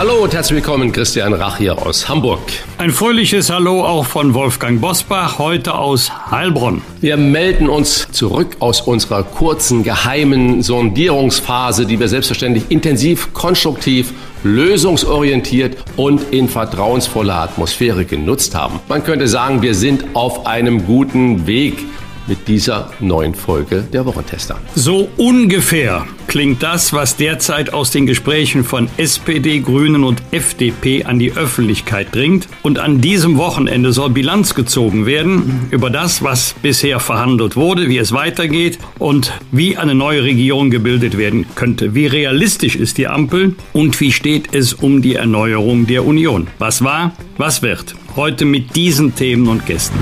[0.00, 2.40] Hallo und herzlich willkommen, Christian Rach hier aus Hamburg.
[2.78, 6.80] Ein fröhliches Hallo auch von Wolfgang Bosbach, heute aus Heilbronn.
[7.02, 15.76] Wir melden uns zurück aus unserer kurzen, geheimen Sondierungsphase, die wir selbstverständlich intensiv, konstruktiv, lösungsorientiert
[15.98, 18.80] und in vertrauensvoller Atmosphäre genutzt haben.
[18.88, 21.84] Man könnte sagen, wir sind auf einem guten Weg
[22.26, 24.56] mit dieser neuen Folge der Wochentester.
[24.74, 31.18] So ungefähr klingt das, was derzeit aus den Gesprächen von SPD, Grünen und FDP an
[31.18, 32.46] die Öffentlichkeit dringt.
[32.62, 37.98] Und an diesem Wochenende soll Bilanz gezogen werden über das, was bisher verhandelt wurde, wie
[37.98, 41.96] es weitergeht und wie eine neue Regierung gebildet werden könnte.
[41.96, 46.46] Wie realistisch ist die Ampel und wie steht es um die Erneuerung der Union?
[46.60, 47.96] Was war, was wird?
[48.14, 49.98] Heute mit diesen Themen und Gästen.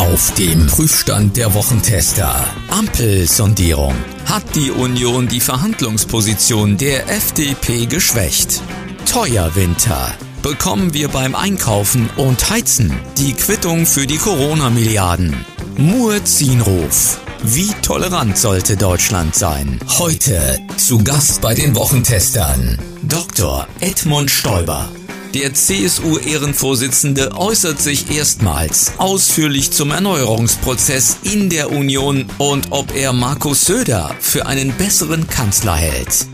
[0.00, 2.42] Auf dem Prüfstand der Wochentester.
[2.70, 3.94] Ampelsondierung.
[4.24, 8.62] Hat die Union die Verhandlungsposition der FDP geschwächt?
[9.04, 10.14] Teuer Winter.
[10.42, 15.44] Bekommen wir beim Einkaufen und Heizen die Quittung für die Corona-Milliarden?
[15.76, 17.20] Muezzinruf.
[17.42, 19.80] Wie tolerant sollte Deutschland sein?
[19.98, 23.68] Heute zu Gast bei den Wochentestern Dr.
[23.80, 24.88] Edmund Stoiber.
[25.34, 33.64] Der CSU-Ehrenvorsitzende äußert sich erstmals ausführlich zum Erneuerungsprozess in der Union und ob er Markus
[33.64, 36.26] Söder für einen besseren Kanzler hält.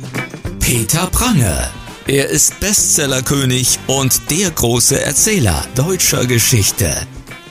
[0.61, 1.71] Peter Prange.
[2.07, 7.07] Er ist Bestsellerkönig und der große Erzähler deutscher Geschichte.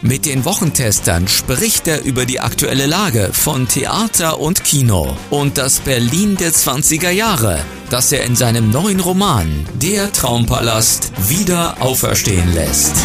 [0.08, 5.80] Mit den Wochentestern spricht er über die aktuelle Lage von Theater und Kino und das
[5.80, 7.58] Berlin der 20er Jahre,
[7.90, 12.96] das er in seinem neuen Roman Der Traumpalast wieder auferstehen lässt.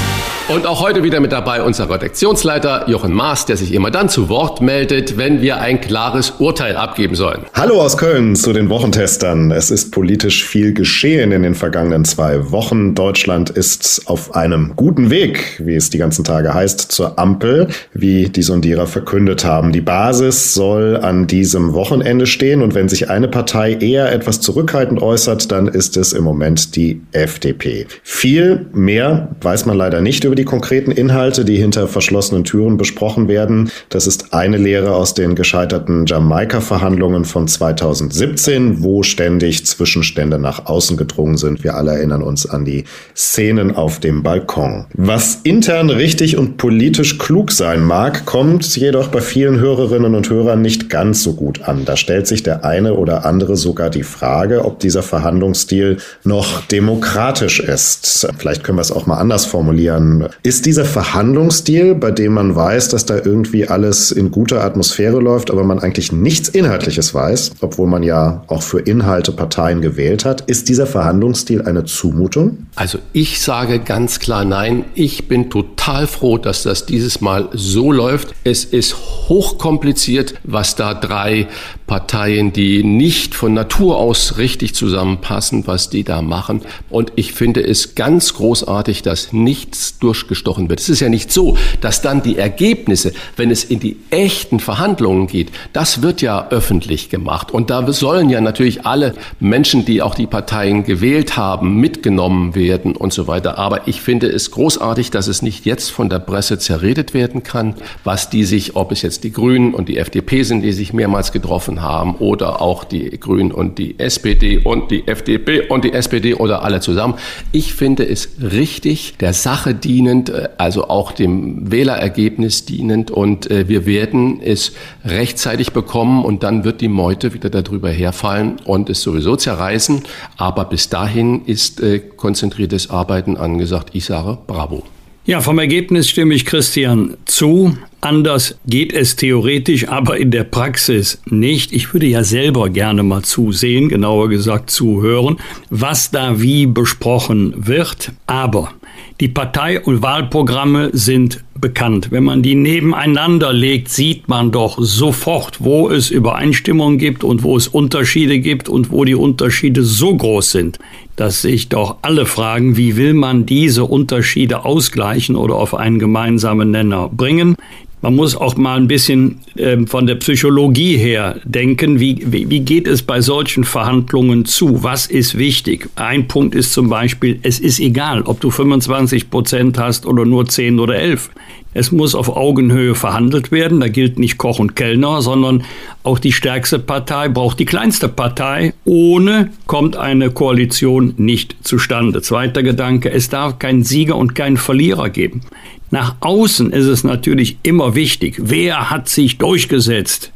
[0.50, 4.28] Und auch heute wieder mit dabei unser Redaktionsleiter Jochen Maas, der sich immer dann zu
[4.28, 7.44] Wort meldet, wenn wir ein klares Urteil abgeben sollen.
[7.54, 9.52] Hallo aus Köln zu den Wochentestern.
[9.52, 12.96] Es ist politisch viel geschehen in den vergangenen zwei Wochen.
[12.96, 18.28] Deutschland ist auf einem guten Weg, wie es die ganzen Tage heißt, zur Ampel, wie
[18.28, 19.72] die Sondierer verkündet haben.
[19.72, 25.00] Die Basis soll an diesem Wochenende stehen und wenn sich eine Partei eher etwas zurückhaltend
[25.00, 27.86] äußert, dann ist es im Moment die FDP.
[28.02, 33.28] Viel mehr weiß man leider nicht über die konkreten Inhalte, die hinter verschlossenen Türen besprochen
[33.28, 33.70] werden.
[33.88, 40.96] Das ist eine Lehre aus den gescheiterten Jamaika-Verhandlungen von 2017, wo ständig Zwischenstände nach außen
[40.96, 41.64] gedrungen sind.
[41.64, 42.84] Wir alle erinnern uns an die
[43.16, 44.86] Szenen auf dem Balkon.
[44.94, 46.79] Was intern richtig und politisch
[47.18, 51.84] klug sein mag, kommt jedoch bei vielen Hörerinnen und Hörern nicht ganz so gut an.
[51.84, 57.60] Da stellt sich der eine oder andere sogar die Frage, ob dieser Verhandlungsstil noch demokratisch
[57.60, 58.26] ist.
[58.38, 60.28] Vielleicht können wir es auch mal anders formulieren.
[60.42, 65.50] Ist dieser Verhandlungsstil, bei dem man weiß, dass da irgendwie alles in guter Atmosphäre läuft,
[65.50, 70.42] aber man eigentlich nichts Inhaltliches weiß, obwohl man ja auch für Inhalte Parteien gewählt hat,
[70.42, 72.66] ist dieser Verhandlungsstil eine Zumutung?
[72.74, 74.86] Also ich sage ganz klar nein.
[74.94, 78.34] Ich bin total froh, dass das dieses Mal so läuft.
[78.44, 78.96] Es ist
[79.28, 81.48] hochkompliziert, was da drei
[81.90, 86.62] Parteien, die nicht von Natur aus richtig zusammenpassen, was die da machen.
[86.88, 90.78] Und ich finde es ganz großartig, dass nichts durchgestochen wird.
[90.78, 95.26] Es ist ja nicht so, dass dann die Ergebnisse, wenn es in die echten Verhandlungen
[95.26, 97.50] geht, das wird ja öffentlich gemacht.
[97.50, 102.94] Und da sollen ja natürlich alle Menschen, die auch die Parteien gewählt haben, mitgenommen werden
[102.94, 103.58] und so weiter.
[103.58, 107.74] Aber ich finde es großartig, dass es nicht jetzt von der Presse zerredet werden kann,
[108.04, 111.32] was die sich, ob es jetzt die Grünen und die FDP sind, die sich mehrmals
[111.32, 116.34] getroffen haben oder auch die Grünen und die SPD und die FDP und die SPD
[116.34, 117.14] oder alle zusammen.
[117.52, 123.68] Ich finde es richtig, der Sache dienend, äh, also auch dem Wählerergebnis dienend und äh,
[123.68, 124.72] wir werden es
[125.04, 130.02] rechtzeitig bekommen und dann wird die Meute wieder darüber herfallen und es sowieso zerreißen.
[130.36, 133.90] Aber bis dahin ist äh, konzentriertes Arbeiten angesagt.
[133.92, 134.82] Ich sage Bravo.
[135.30, 137.76] Ja, vom Ergebnis stimme ich Christian zu.
[138.00, 141.72] Anders geht es theoretisch, aber in der Praxis nicht.
[141.72, 145.36] Ich würde ja selber gerne mal zusehen, genauer gesagt zuhören,
[145.68, 148.10] was da wie besprochen wird.
[148.26, 148.72] Aber
[149.20, 152.10] die Partei- und Wahlprogramme sind bekannt.
[152.10, 157.56] Wenn man die nebeneinander legt, sieht man doch sofort, wo es Übereinstimmungen gibt und wo
[157.56, 160.78] es Unterschiede gibt und wo die Unterschiede so groß sind,
[161.16, 166.70] dass sich doch alle fragen, wie will man diese Unterschiede ausgleichen oder auf einen gemeinsamen
[166.70, 167.56] Nenner bringen.
[168.02, 172.60] Man muss auch mal ein bisschen äh, von der Psychologie her denken, wie, wie, wie
[172.60, 174.82] geht es bei solchen Verhandlungen zu?
[174.82, 175.88] Was ist wichtig?
[175.96, 180.46] Ein Punkt ist zum Beispiel, es ist egal, ob du 25 Prozent hast oder nur
[180.46, 181.30] 10 oder 11.
[181.72, 183.80] Es muss auf Augenhöhe verhandelt werden.
[183.80, 185.62] Da gilt nicht Koch und Kellner, sondern
[186.02, 188.72] auch die stärkste Partei braucht die kleinste Partei.
[188.84, 192.22] Ohne kommt eine Koalition nicht zustande.
[192.22, 195.42] Zweiter Gedanke, es darf keinen Sieger und keinen Verlierer geben.
[195.90, 200.32] Nach außen ist es natürlich immer wichtig, wer hat sich durchgesetzt.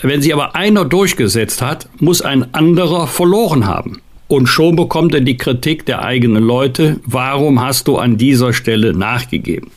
[0.00, 4.00] Wenn sich aber einer durchgesetzt hat, muss ein anderer verloren haben.
[4.28, 8.92] Und schon bekommt er die Kritik der eigenen Leute, warum hast du an dieser Stelle
[8.92, 9.70] nachgegeben?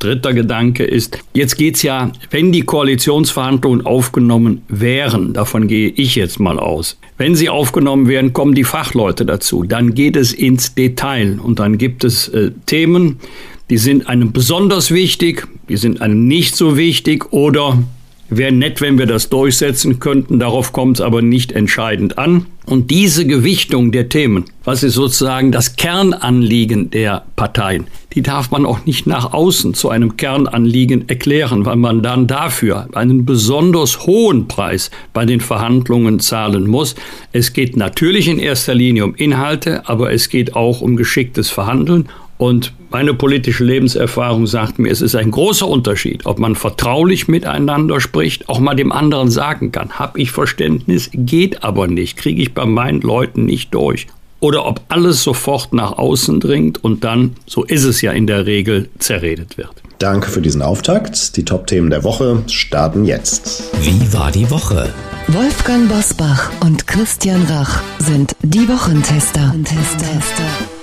[0.00, 6.40] Dritter Gedanke ist, jetzt geht's ja, wenn die Koalitionsverhandlungen aufgenommen wären, davon gehe ich jetzt
[6.40, 11.38] mal aus, wenn sie aufgenommen werden, kommen die Fachleute dazu, dann geht es ins Detail
[11.40, 13.20] und dann gibt es äh, Themen,
[13.68, 17.78] die sind einem besonders wichtig, die sind einem nicht so wichtig oder
[18.30, 22.46] Wäre nett, wenn wir das durchsetzen könnten, darauf kommt es aber nicht entscheidend an.
[22.64, 28.66] Und diese Gewichtung der Themen, was ist sozusagen das Kernanliegen der Parteien, die darf man
[28.66, 34.46] auch nicht nach außen zu einem Kernanliegen erklären, weil man dann dafür einen besonders hohen
[34.46, 36.94] Preis bei den Verhandlungen zahlen muss.
[37.32, 42.08] Es geht natürlich in erster Linie um Inhalte, aber es geht auch um geschicktes Verhandeln.
[42.40, 48.00] Und meine politische Lebenserfahrung sagt mir, es ist ein großer Unterschied, ob man vertraulich miteinander
[48.00, 52.54] spricht, auch mal dem anderen sagen kann, habe ich Verständnis, geht aber nicht, kriege ich
[52.54, 54.06] bei meinen Leuten nicht durch.
[54.40, 58.46] Oder ob alles sofort nach außen dringt und dann, so ist es ja in der
[58.46, 59.74] Regel, zerredet wird.
[59.98, 61.36] Danke für diesen Auftakt.
[61.36, 63.64] Die Top-Themen der Woche starten jetzt.
[63.82, 64.88] Wie war die Woche?
[65.28, 69.48] Wolfgang Bosbach und Christian Rach sind die Wochentester.
[69.48, 70.79] Wochentester.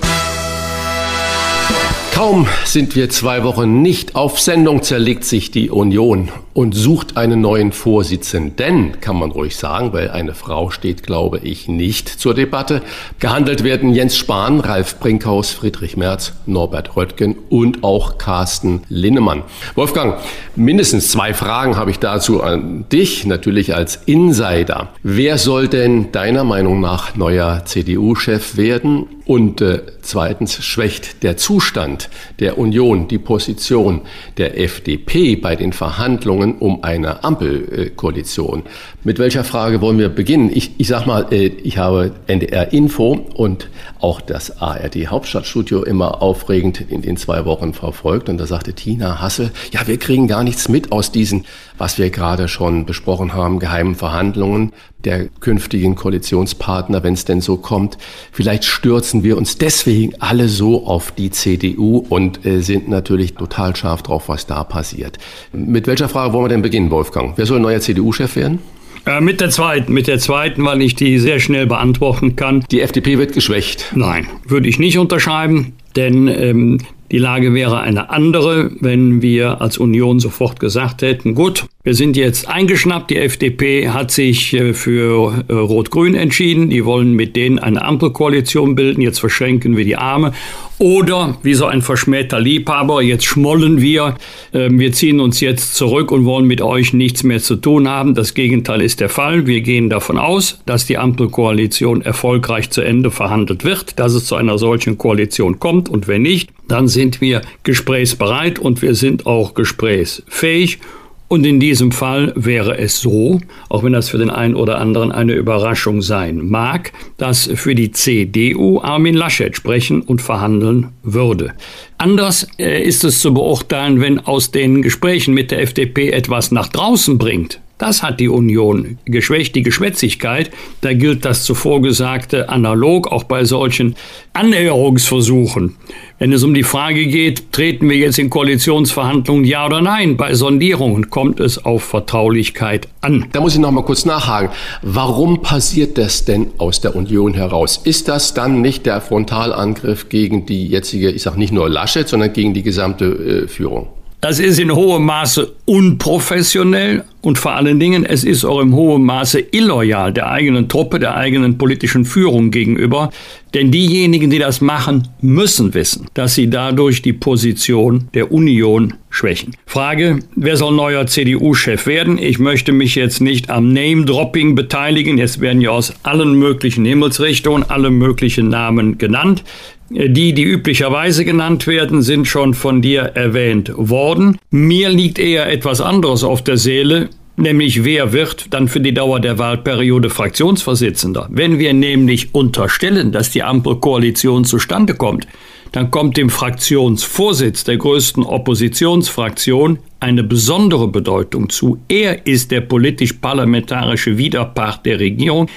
[2.17, 7.41] Kaum sind wir zwei Wochen nicht auf Sendung, zerlegt sich die Union und sucht einen
[7.41, 12.81] neuen Vorsitzenden, kann man ruhig sagen, weil eine Frau steht, glaube ich, nicht zur Debatte.
[13.19, 19.43] Gehandelt werden Jens Spahn, Ralf Brinkhaus, Friedrich Merz, Norbert Röttgen und auch Carsten Linnemann.
[19.75, 20.15] Wolfgang,
[20.55, 24.89] mindestens zwei Fragen habe ich dazu an dich, natürlich als Insider.
[25.03, 29.05] Wer soll denn deiner Meinung nach neuer CDU-Chef werden?
[29.27, 32.09] Und äh, zweitens schwächt der Zustand
[32.39, 34.01] der Union die Position
[34.37, 38.63] der FDP bei den Verhandlungen um eine Ampelkoalition.
[39.03, 40.49] Mit welcher Frage wollen wir beginnen?
[40.53, 43.69] Ich, ich sag mal, äh, ich habe NDR Info und
[43.99, 48.29] auch das ARD Hauptstadtstudio immer aufregend in den zwei Wochen verfolgt.
[48.29, 51.45] Und da sagte Tina Hassel, ja, wir kriegen gar nichts mit aus diesen,
[51.77, 57.57] was wir gerade schon besprochen haben, geheimen Verhandlungen der künftigen Koalitionspartner, wenn es denn so
[57.57, 57.97] kommt.
[58.31, 63.75] Vielleicht stürzen wir uns deswegen alle so auf die CDU und äh, sind natürlich total
[63.75, 65.17] scharf drauf, was da passiert.
[65.53, 67.33] Mit welcher Frage wollen wir denn beginnen, Wolfgang?
[67.37, 68.59] Wer soll neuer CDU-Chef werden?
[69.05, 72.65] Äh, mit der zweiten, mit der zweiten, weil ich die sehr schnell beantworten kann.
[72.71, 73.93] Die FDP wird geschwächt.
[73.95, 76.79] Nein, würde ich nicht unterschreiben, denn ähm,
[77.11, 82.17] die Lage wäre eine andere, wenn wir als Union sofort gesagt hätten, gut, wir sind
[82.17, 83.11] jetzt eingeschnappt.
[83.11, 86.69] Die FDP hat sich äh, für äh, Rot-Grün entschieden.
[86.69, 89.01] Die wollen mit denen eine Ampelkoalition bilden.
[89.01, 90.33] Jetzt verschränken wir die Arme.
[90.79, 94.15] Oder wie so ein verschmähter Liebhaber, jetzt schmollen wir.
[94.53, 98.13] Ähm, wir ziehen uns jetzt zurück und wollen mit euch nichts mehr zu tun haben.
[98.13, 99.47] Das Gegenteil ist der Fall.
[99.47, 104.35] Wir gehen davon aus, dass die Ampelkoalition erfolgreich zu Ende verhandelt wird, dass es zu
[104.35, 105.89] einer solchen Koalition kommt.
[105.89, 110.79] Und wenn nicht, dann sind wir gesprächsbereit und wir sind auch gesprächsfähig.
[111.29, 115.11] Und in diesem Fall wäre es so, auch wenn das für den einen oder anderen
[115.11, 121.53] eine Überraschung sein mag, dass für die CDU Armin Laschet sprechen und verhandeln würde.
[121.97, 126.69] Anders äh, ist es zu beurteilen, wenn aus den Gesprächen mit der FDP etwas nach
[126.69, 127.59] draußen bringt.
[127.77, 130.49] Das hat die Union geschwächt, die Geschwätzigkeit.
[130.81, 133.95] Da gilt das zuvor Gesagte analog auch bei solchen
[134.33, 135.75] Annäherungsversuchen.
[136.17, 140.33] Wenn es um die Frage geht, treten wir jetzt in Koalitionsverhandlungen, ja oder nein, bei
[140.33, 143.27] Sondierungen kommt es auf Vertraulichkeit an.
[143.31, 144.49] Da muss ich noch mal kurz nachhaken.
[144.81, 147.79] Warum passiert das denn aus der Union heraus?
[147.83, 152.33] Ist das dann nicht der Frontalangriff gegen die jetzige, ich sage nicht nur Laschet, sondern
[152.33, 153.89] gegen die gesamte äh, Führung?
[154.19, 159.03] Das ist in hohem Maße unprofessionell und vor allen Dingen, es ist auch im hohen
[159.03, 163.11] Maße illoyal der eigenen Truppe, der eigenen politischen Führung gegenüber.
[163.53, 169.55] Denn diejenigen, die das machen, müssen wissen, dass sie dadurch die Position der Union schwächen.
[169.65, 172.17] Frage, wer soll neuer CDU-Chef werden?
[172.17, 175.19] Ich möchte mich jetzt nicht am Name-Dropping beteiligen.
[175.19, 179.43] Es werden ja aus allen möglichen Himmelsrichtungen alle möglichen Namen genannt.
[179.89, 184.37] Die, die üblicherweise genannt werden, sind schon von dir erwähnt worden.
[184.51, 189.21] Mir liegt eher etwas anderes auf der Seele, nämlich wer wird dann für die Dauer
[189.21, 191.27] der Wahlperiode Fraktionsvorsitzender.
[191.31, 195.25] Wenn wir nämlich unterstellen, dass die Ampelkoalition zustande kommt,
[195.71, 201.79] dann kommt dem Fraktionsvorsitz der größten Oppositionsfraktion eine besondere Bedeutung zu.
[201.87, 205.47] Er ist der politisch-parlamentarische Widerpart der Regierung.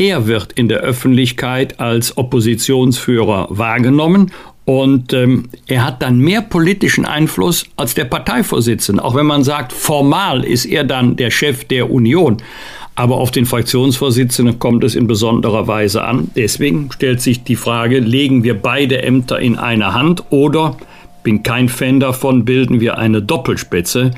[0.00, 4.30] Er wird in der Öffentlichkeit als Oppositionsführer wahrgenommen
[4.64, 9.04] und ähm, er hat dann mehr politischen Einfluss als der Parteivorsitzende.
[9.04, 12.36] Auch wenn man sagt, formal ist er dann der Chef der Union.
[12.94, 16.30] Aber auf den Fraktionsvorsitzenden kommt es in besonderer Weise an.
[16.36, 20.76] Deswegen stellt sich die Frage, legen wir beide Ämter in eine Hand oder,
[21.24, 24.12] bin kein Fan davon, bilden wir eine Doppelspitze.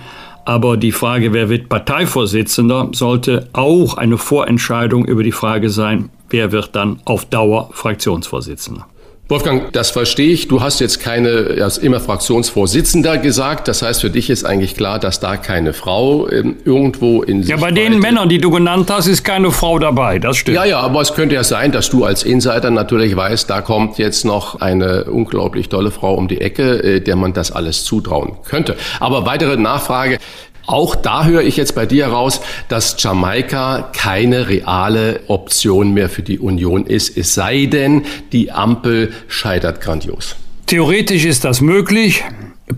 [0.50, 6.50] Aber die Frage, wer wird Parteivorsitzender, sollte auch eine Vorentscheidung über die Frage sein, wer
[6.50, 8.84] wird dann auf Dauer Fraktionsvorsitzender.
[9.30, 10.48] Wolfgang, das verstehe ich.
[10.48, 13.68] Du hast jetzt keine, ist immer Fraktionsvorsitzender gesagt.
[13.68, 17.56] Das heißt, für dich ist eigentlich klar, dass da keine Frau ähm, irgendwo in Ja,
[17.56, 20.18] bei den Männern, die du genannt hast, ist keine Frau dabei.
[20.18, 20.56] Das stimmt.
[20.56, 23.98] Ja, ja, aber es könnte ja sein, dass du als Insider natürlich weißt, da kommt
[23.98, 28.32] jetzt noch eine unglaublich tolle Frau um die Ecke, äh, der man das alles zutrauen
[28.44, 28.74] könnte.
[28.98, 30.18] Aber weitere Nachfrage.
[30.66, 36.22] Auch da höre ich jetzt bei dir heraus, dass Jamaika keine reale Option mehr für
[36.22, 40.36] die Union ist, es sei denn, die Ampel scheitert grandios.
[40.66, 42.22] Theoretisch ist das möglich.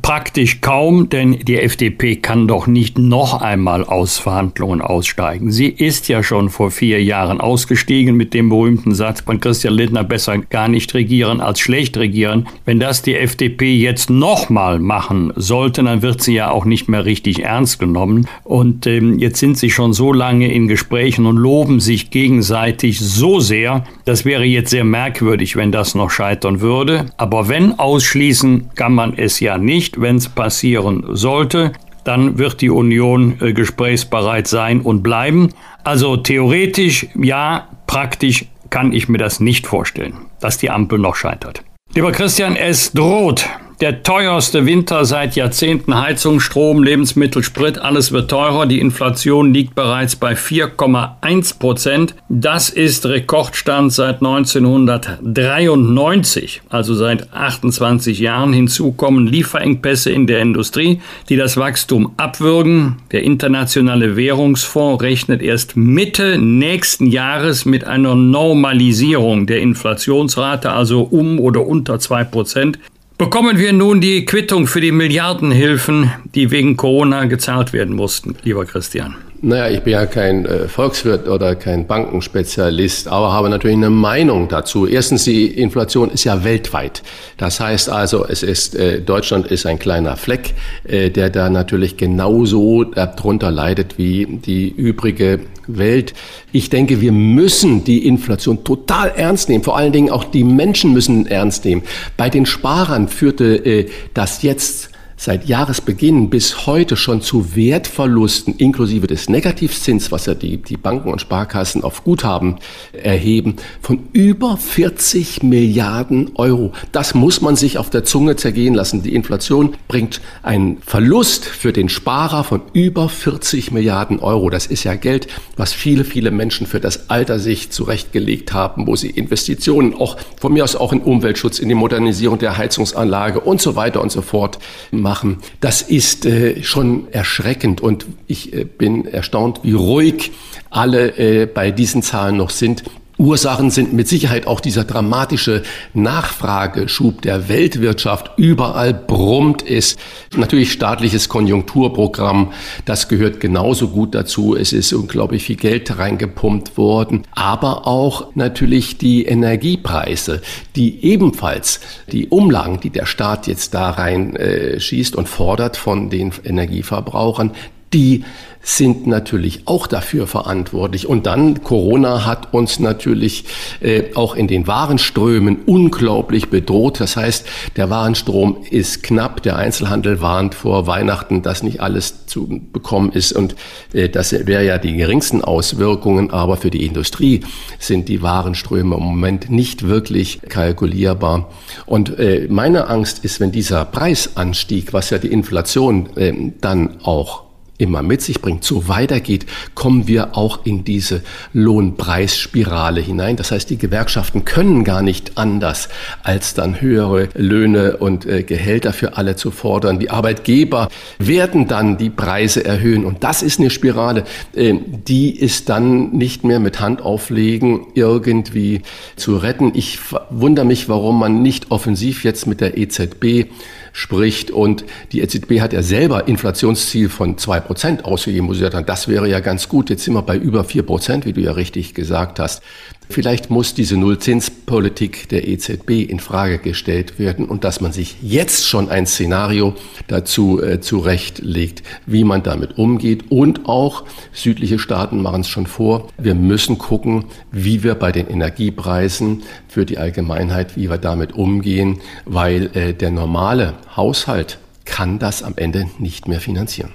[0.00, 5.50] Praktisch kaum, denn die FDP kann doch nicht noch einmal aus Verhandlungen aussteigen.
[5.50, 10.04] Sie ist ja schon vor vier Jahren ausgestiegen mit dem berühmten Satz von Christian Lindner,
[10.04, 12.46] besser gar nicht regieren als schlecht regieren.
[12.64, 17.04] Wenn das die FDP jetzt nochmal machen sollte, dann wird sie ja auch nicht mehr
[17.04, 18.28] richtig ernst genommen.
[18.44, 23.40] Und ähm, jetzt sind sie schon so lange in Gesprächen und loben sich gegenseitig so
[23.40, 23.84] sehr.
[24.04, 27.06] Das wäre jetzt sehr merkwürdig, wenn das noch scheitern würde.
[27.18, 31.72] Aber wenn ausschließen kann man es ja nicht nicht, wenn es passieren sollte,
[32.04, 35.48] dann wird die Union äh, gesprächsbereit sein und bleiben.
[35.82, 41.64] Also theoretisch ja, praktisch kann ich mir das nicht vorstellen, dass die Ampel noch scheitert.
[41.94, 43.48] Lieber Christian, es droht
[43.82, 46.00] der teuerste Winter seit Jahrzehnten.
[46.00, 48.66] Heizung, Strom, Lebensmittel, Sprit, alles wird teurer.
[48.66, 52.14] Die Inflation liegt bereits bei 4,1 Prozent.
[52.28, 58.52] Das ist Rekordstand seit 1993, also seit 28 Jahren.
[58.52, 62.98] Hinzu kommen Lieferengpässe in der Industrie, die das Wachstum abwürgen.
[63.10, 71.40] Der Internationale Währungsfonds rechnet erst Mitte nächsten Jahres mit einer Normalisierung der Inflationsrate, also um
[71.40, 72.78] oder unter 2 Prozent.
[73.18, 78.64] Bekommen wir nun die Quittung für die Milliardenhilfen, die wegen Corona gezahlt werden mussten, lieber
[78.64, 79.16] Christian?
[79.44, 84.46] Naja, ich bin ja kein äh, Volkswirt oder kein Bankenspezialist, aber habe natürlich eine Meinung
[84.46, 84.86] dazu.
[84.86, 87.02] Erstens, die Inflation ist ja weltweit.
[87.38, 90.54] Das heißt also, es ist, äh, Deutschland ist ein kleiner Fleck,
[90.84, 96.14] äh, der da natürlich genauso darunter leidet wie die übrige Welt.
[96.52, 99.64] Ich denke, wir müssen die Inflation total ernst nehmen.
[99.64, 101.82] Vor allen Dingen auch die Menschen müssen ernst nehmen.
[102.16, 104.91] Bei den Sparern führte äh, das jetzt
[105.22, 111.12] seit Jahresbeginn bis heute schon zu Wertverlusten inklusive des Negativzins, was ja die, die Banken
[111.12, 112.56] und Sparkassen auf Guthaben
[112.92, 116.72] erheben, von über 40 Milliarden Euro.
[116.90, 119.04] Das muss man sich auf der Zunge zergehen lassen.
[119.04, 124.50] Die Inflation bringt einen Verlust für den Sparer von über 40 Milliarden Euro.
[124.50, 128.96] Das ist ja Geld, was viele, viele Menschen für das Alter sich zurechtgelegt haben, wo
[128.96, 133.62] sie Investitionen auch von mir aus auch in Umweltschutz, in die Modernisierung der Heizungsanlage und
[133.62, 134.58] so weiter und so fort
[134.90, 135.36] machen machen.
[135.60, 140.32] Das ist äh, schon erschreckend und ich äh, bin erstaunt, wie ruhig
[140.70, 142.82] alle äh, bei diesen Zahlen noch sind.
[143.22, 145.62] Ursachen sind mit Sicherheit auch dieser dramatische
[145.94, 148.32] Nachfrageschub der Weltwirtschaft.
[148.36, 149.96] Überall brummt es.
[150.36, 152.52] Natürlich staatliches Konjunkturprogramm,
[152.84, 154.56] das gehört genauso gut dazu.
[154.56, 157.22] Es ist unglaublich viel Geld reingepumpt worden.
[157.30, 160.42] Aber auch natürlich die Energiepreise,
[160.74, 166.10] die ebenfalls die Umlagen, die der Staat jetzt da rein äh, schießt und fordert von
[166.10, 167.52] den Energieverbrauchern,
[167.92, 168.24] die
[168.62, 171.08] sind natürlich auch dafür verantwortlich.
[171.08, 173.44] Und dann, Corona hat uns natürlich
[173.80, 177.00] äh, auch in den Warenströmen unglaublich bedroht.
[177.00, 177.44] Das heißt,
[177.76, 179.42] der Warenstrom ist knapp.
[179.42, 183.32] Der Einzelhandel warnt vor Weihnachten, dass nicht alles zu bekommen ist.
[183.32, 183.56] Und
[183.92, 186.30] äh, das wäre ja die geringsten Auswirkungen.
[186.30, 187.40] Aber für die Industrie
[187.80, 191.50] sind die Warenströme im Moment nicht wirklich kalkulierbar.
[191.84, 197.51] Und äh, meine Angst ist, wenn dieser Preisanstieg, was ja die Inflation äh, dann auch
[197.82, 201.22] immer mit sich bringt, so weitergeht, kommen wir auch in diese
[201.52, 203.36] Lohnpreisspirale hinein.
[203.36, 205.88] Das heißt, die Gewerkschaften können gar nicht anders,
[206.22, 209.98] als dann höhere Löhne und äh, Gehälter für alle zu fordern.
[209.98, 213.04] Die Arbeitgeber werden dann die Preise erhöhen.
[213.04, 214.22] Und das ist eine Spirale,
[214.54, 214.74] äh,
[215.08, 218.82] die ist dann nicht mehr mit Handauflegen irgendwie
[219.16, 219.72] zu retten.
[219.74, 219.98] Ich
[220.30, 223.48] wundere mich, warum man nicht offensiv jetzt mit der EZB
[223.92, 224.50] spricht.
[224.50, 229.08] Und die EZB hat ja selber Inflationsziel von zwei Prozent ausgegeben, wo sie sagt, das
[229.08, 229.90] wäre ja ganz gut.
[229.90, 232.62] Jetzt sind wir bei über vier Prozent, wie du ja richtig gesagt hast.
[233.08, 238.66] Vielleicht muss diese Nullzinspolitik der EZB in Frage gestellt werden und dass man sich jetzt
[238.66, 239.74] schon ein Szenario
[240.06, 243.30] dazu äh, zurechtlegt, wie man damit umgeht.
[243.30, 246.08] Und auch südliche Staaten machen es schon vor.
[246.16, 252.00] Wir müssen gucken, wie wir bei den Energiepreisen für die Allgemeinheit, wie wir damit umgehen,
[252.24, 256.92] weil äh, der normale Haushalt kann das am Ende nicht mehr finanzieren.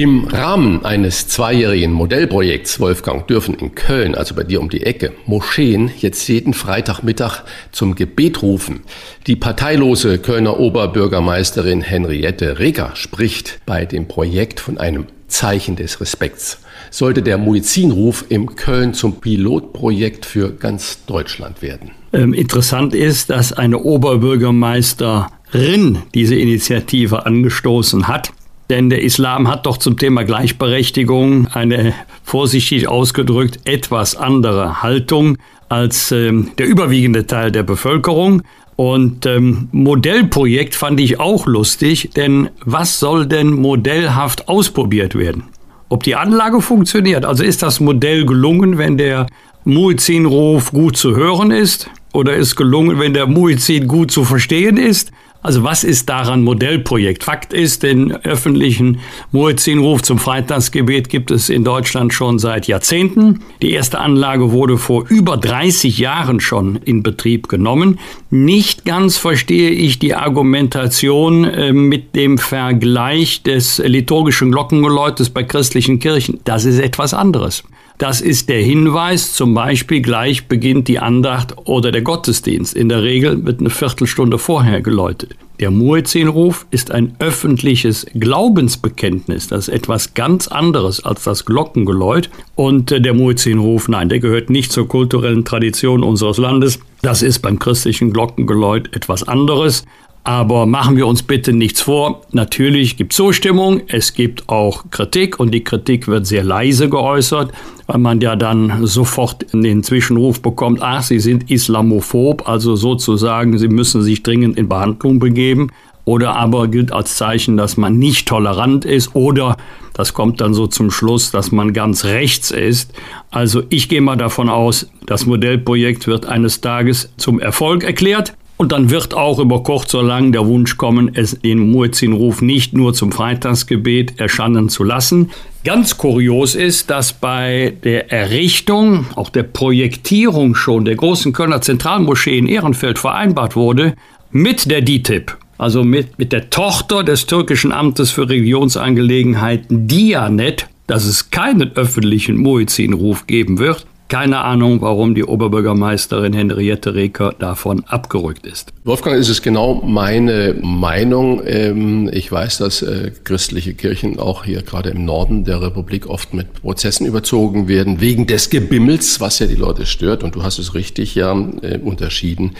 [0.00, 5.12] Im Rahmen eines zweijährigen Modellprojekts, Wolfgang, dürfen in Köln, also bei dir um die Ecke,
[5.26, 8.80] Moscheen jetzt jeden Freitagmittag zum Gebet rufen.
[9.26, 16.60] Die parteilose Kölner Oberbürgermeisterin Henriette Reger spricht bei dem Projekt von einem Zeichen des Respekts.
[16.90, 21.90] Sollte der Muizzinruf im Köln zum Pilotprojekt für ganz Deutschland werden.
[22.14, 28.30] Ähm, interessant ist, dass eine Oberbürgermeisterin diese Initiative angestoßen hat.
[28.70, 36.12] Denn der Islam hat doch zum Thema Gleichberechtigung eine vorsichtig ausgedrückt etwas andere Haltung als
[36.12, 38.42] ähm, der überwiegende Teil der Bevölkerung.
[38.76, 45.48] Und ähm, Modellprojekt fand ich auch lustig, denn was soll denn modellhaft ausprobiert werden?
[45.88, 49.26] Ob die Anlage funktioniert, also ist das Modell gelungen, wenn der
[49.64, 51.90] Muizzinruf gut zu hören ist?
[52.12, 55.10] Oder ist gelungen, wenn der Muizzin gut zu verstehen ist?
[55.42, 57.24] Also was ist daran Modellprojekt?
[57.24, 59.00] Fakt ist, den öffentlichen
[59.32, 63.40] Muezzinruf zum Freitagsgebet gibt es in Deutschland schon seit Jahrzehnten.
[63.62, 67.98] Die erste Anlage wurde vor über 30 Jahren schon in Betrieb genommen.
[68.28, 76.00] Nicht ganz verstehe ich die Argumentation äh, mit dem Vergleich des liturgischen Glockengeläutes bei christlichen
[76.00, 76.40] Kirchen.
[76.44, 77.64] Das ist etwas anderes.
[78.00, 82.74] Das ist der Hinweis, zum Beispiel gleich beginnt die Andacht oder der Gottesdienst.
[82.74, 85.36] In der Regel wird eine Viertelstunde vorher geläutet.
[85.60, 89.48] Der Muezzinruf ist ein öffentliches Glaubensbekenntnis.
[89.48, 92.30] Das ist etwas ganz anderes als das Glockengeläut.
[92.54, 96.78] Und äh, der Muezzinruf, nein, der gehört nicht zur kulturellen Tradition unseres Landes.
[97.02, 99.84] Das ist beim christlichen Glockengeläut etwas anderes.
[100.22, 102.22] Aber machen wir uns bitte nichts vor.
[102.32, 107.52] Natürlich gibt es Zustimmung, es gibt auch Kritik und die Kritik wird sehr leise geäußert,
[107.86, 113.56] weil man ja dann sofort in den Zwischenruf bekommt, ach, Sie sind islamophob, also sozusagen,
[113.58, 115.70] Sie müssen sich dringend in Behandlung begeben.
[116.06, 119.56] Oder aber gilt als Zeichen, dass man nicht tolerant ist oder
[119.92, 122.92] das kommt dann so zum Schluss, dass man ganz rechts ist.
[123.30, 128.34] Also ich gehe mal davon aus, das Modellprojekt wird eines Tages zum Erfolg erklärt.
[128.60, 132.74] Und dann wird auch über kurz oder lang der Wunsch kommen, es den Muezzinruf nicht
[132.74, 135.30] nur zum Freitagsgebet erscheinen zu lassen.
[135.64, 142.36] Ganz kurios ist, dass bei der Errichtung, auch der Projektierung schon der großen Kölner Zentralmoschee
[142.36, 143.94] in Ehrenfeld vereinbart wurde,
[144.30, 151.06] mit der DITIB, also mit, mit der Tochter des türkischen Amtes für Religionsangelegenheiten Dianet, dass
[151.06, 153.86] es keinen öffentlichen Muezzinruf geben wird.
[154.10, 158.72] Keine Ahnung, warum die Oberbürgermeisterin Henriette Reker davon abgerückt ist.
[158.82, 161.40] Wolfgang, ist es genau meine Meinung.
[161.46, 166.34] Ähm, ich weiß, dass äh, christliche Kirchen auch hier gerade im Norden der Republik oft
[166.34, 170.24] mit Prozessen überzogen werden, wegen des Gebimmels, was ja die Leute stört.
[170.24, 172.56] Und du hast es richtig ja äh, unterschieden.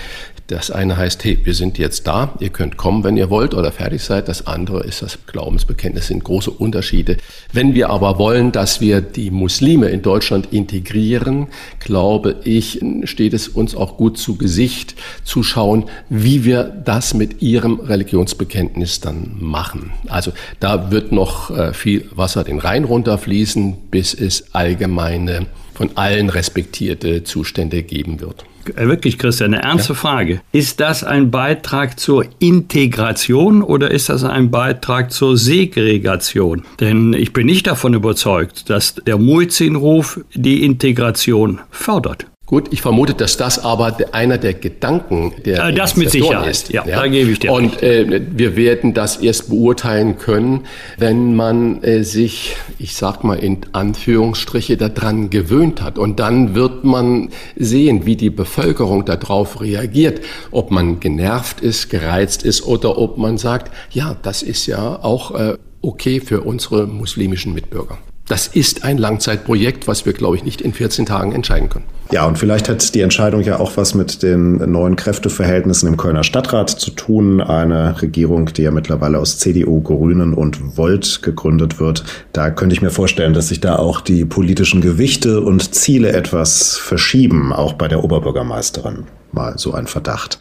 [0.50, 3.70] Das eine heißt, hey, wir sind jetzt da, ihr könnt kommen, wenn ihr wollt oder
[3.70, 4.26] fertig seid.
[4.26, 7.18] Das andere ist das Glaubensbekenntnis, das sind große Unterschiede.
[7.52, 11.46] Wenn wir aber wollen, dass wir die Muslime in Deutschland integrieren,
[11.78, 17.42] glaube ich, steht es uns auch gut zu Gesicht zu schauen, wie wir das mit
[17.42, 19.92] ihrem Religionsbekenntnis dann machen.
[20.08, 26.30] Also da wird noch äh, viel Wasser den Rhein runterfließen, bis es allgemeine, von allen
[26.30, 28.44] respektierte Zustände geben wird.
[28.76, 29.98] Äh, wirklich, Christian, eine ernste ja.
[29.98, 30.40] Frage.
[30.52, 36.64] Ist das ein Beitrag zur Integration oder ist das ein Beitrag zur Segregation?
[36.78, 42.26] Denn ich bin nicht davon überzeugt, dass der Muizin-Ruf die Integration fördert.
[42.50, 46.72] Gut, ich vermute, dass das aber einer der Gedanken der äh, das mit Sicherheit ist.
[46.72, 47.52] Ja, ja, da gebe ich dir.
[47.52, 50.66] Und äh, wir werden das erst beurteilen können,
[50.98, 55.96] wenn man äh, sich, ich sag mal in Anführungsstriche, daran gewöhnt hat.
[55.96, 62.42] Und dann wird man sehen, wie die Bevölkerung darauf reagiert, ob man genervt ist, gereizt
[62.42, 67.54] ist oder ob man sagt, ja, das ist ja auch äh, okay für unsere muslimischen
[67.54, 67.98] Mitbürger.
[68.28, 71.85] Das ist ein Langzeitprojekt, was wir, glaube ich, nicht in 14 Tagen entscheiden können.
[72.12, 76.24] Ja, und vielleicht hat die Entscheidung ja auch was mit den neuen Kräfteverhältnissen im Kölner
[76.24, 77.40] Stadtrat zu tun.
[77.40, 82.04] Eine Regierung, die ja mittlerweile aus CDU, Grünen und Volt gegründet wird.
[82.33, 86.76] Da könnte ich mir vorstellen, dass sich da auch die politischen Gewichte und Ziele etwas
[86.76, 89.04] verschieben, auch bei der Oberbürgermeisterin.
[89.30, 90.40] Mal so ein Verdacht.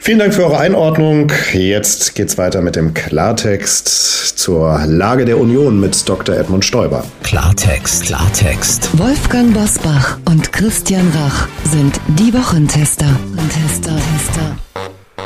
[0.00, 1.30] Vielen Dank für eure Einordnung.
[1.52, 6.34] Jetzt geht's weiter mit dem Klartext zur Lage der Union mit Dr.
[6.36, 7.04] Edmund Stoiber.
[7.22, 8.88] Klartext, Klartext.
[8.98, 13.06] Wolfgang Bosbach und Christian Rach sind die Wochentester.
[13.50, 14.56] Tester, Tester.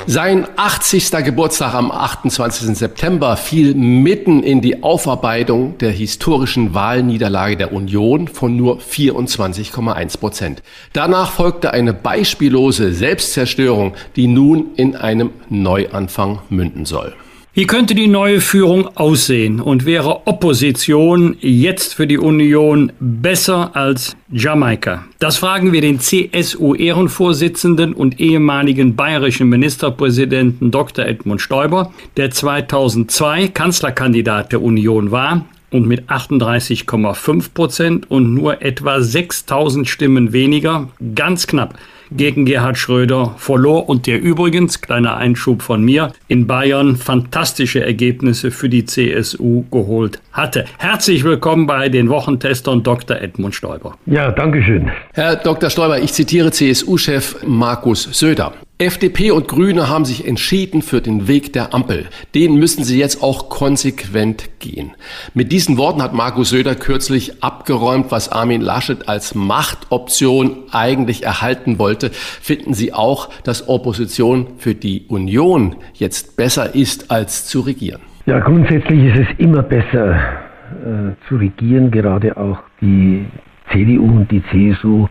[0.06, 1.12] Sein 80.
[1.24, 2.76] Geburtstag am 28.
[2.76, 10.62] September fiel mitten in die Aufarbeitung der historischen Wahlniederlage der Union von nur 24,1 Prozent.
[10.92, 17.14] Danach folgte eine beispiellose Selbstzerstörung, die nun in einem Neuanfang münden soll.
[17.54, 24.16] Wie könnte die neue Führung aussehen und wäre Opposition jetzt für die Union besser als
[24.30, 25.04] Jamaika?
[25.18, 31.04] Das fragen wir den CSU-Ehrenvorsitzenden und ehemaligen bayerischen Ministerpräsidenten Dr.
[31.04, 39.02] Edmund Stoiber, der 2002 Kanzlerkandidat der Union war und mit 38,5 Prozent und nur etwa
[39.02, 41.74] 6000 Stimmen weniger, ganz knapp,
[42.16, 48.51] gegen Gerhard Schröder verlor und der übrigens, kleiner Einschub von mir, in Bayern fantastische Ergebnisse
[48.51, 50.64] für die CSU geholt hatte.
[50.79, 53.20] Herzlich willkommen bei den Wochentestern Dr.
[53.20, 53.96] Edmund Stoiber.
[54.07, 54.90] Ja, danke schön.
[55.14, 55.70] Herr Dr.
[55.70, 58.53] Stoiber, ich zitiere CSU-Chef Markus Söder.
[58.78, 62.06] FDP und Grüne haben sich entschieden für den Weg der Ampel.
[62.35, 64.92] Den müssen sie jetzt auch konsequent gehen.
[65.35, 71.78] Mit diesen Worten hat Markus Söder kürzlich abgeräumt, was Armin Laschet als Machtoption eigentlich erhalten
[71.78, 72.11] wollte.
[72.11, 78.00] Finden Sie auch, dass Opposition für die Union jetzt besser ist, als zu regieren?
[78.26, 81.90] Ja, grundsätzlich ist es immer besser äh, zu regieren.
[81.90, 83.26] Gerade auch die
[83.70, 85.06] CDU und die CSU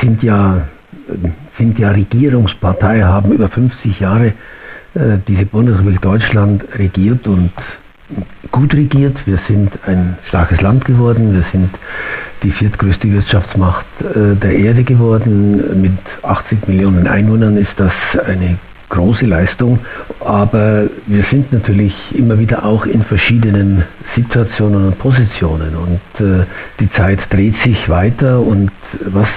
[0.00, 0.68] sind ja
[1.58, 4.34] sind ja Regierungspartei, haben über 50 Jahre
[4.94, 7.50] äh, diese Bundesrepublik Deutschland regiert und
[8.52, 9.16] gut regiert.
[9.26, 11.34] Wir sind ein starkes Land geworden.
[11.34, 11.70] Wir sind
[12.42, 15.80] die viertgrößte Wirtschaftsmacht äh, der Erde geworden.
[15.80, 17.92] Mit 80 Millionen Einwohnern ist das
[18.26, 19.80] eine große Leistung,
[20.20, 26.44] aber wir sind natürlich immer wieder auch in verschiedenen Situationen und Positionen und äh,
[26.80, 28.70] die Zeit dreht sich weiter und
[29.06, 29.28] was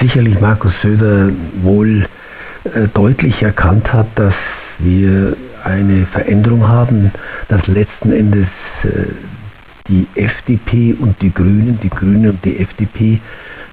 [0.00, 1.30] sicherlich Markus Söder
[1.62, 2.06] wohl
[2.64, 4.34] äh, deutlich erkannt hat, dass
[4.78, 7.10] wir eine Veränderung haben,
[7.48, 8.48] dass letzten Endes
[8.84, 9.06] äh,
[9.88, 13.20] die FDP und die Grünen, die Grünen und die FDP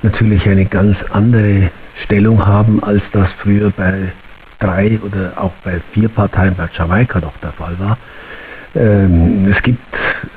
[0.03, 1.71] natürlich eine ganz andere
[2.03, 4.11] Stellung haben, als das früher bei
[4.61, 7.97] drei oder auch bei vier Parteien bei Jamaika noch der Fall war.
[8.73, 9.83] Ähm, es gibt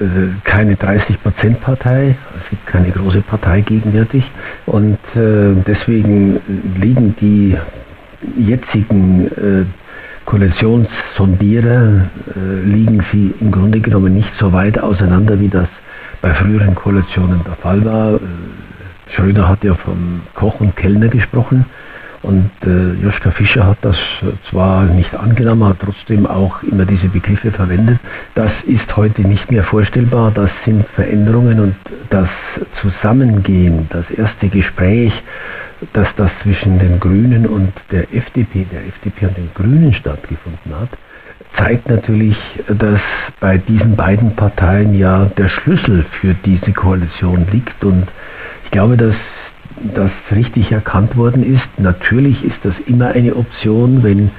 [0.00, 4.24] äh, keine 30-Prozent-Partei, es gibt keine große Partei gegenwärtig
[4.66, 6.40] und äh, deswegen
[6.80, 7.56] liegen die
[8.36, 9.64] jetzigen äh,
[10.24, 15.68] Koalitionssondierer, äh, liegen sie im Grunde genommen nicht so weit auseinander, wie das
[16.20, 18.14] bei früheren Koalitionen der Fall war.
[18.14, 18.20] Äh,
[19.14, 21.66] Schröder hat ja vom Koch und Kellner gesprochen.
[22.24, 23.98] Und äh, Joschka Fischer hat das
[24.48, 27.98] zwar nicht angenommen, hat trotzdem auch immer diese Begriffe verwendet.
[28.34, 30.30] Das ist heute nicht mehr vorstellbar.
[30.30, 31.76] Das sind Veränderungen und
[32.08, 32.30] das
[32.80, 35.12] Zusammengehen, das erste Gespräch,
[35.92, 40.88] dass das zwischen den Grünen und der FDP, der FDP und den Grünen stattgefunden hat,
[41.58, 43.00] zeigt natürlich, dass
[43.38, 47.84] bei diesen beiden Parteien ja der Schlüssel für diese Koalition liegt.
[47.84, 48.06] Und
[48.64, 49.14] ich glaube, dass
[49.94, 51.68] das richtig erkannt worden ist.
[51.78, 54.30] Natürlich ist das immer eine Option, wenn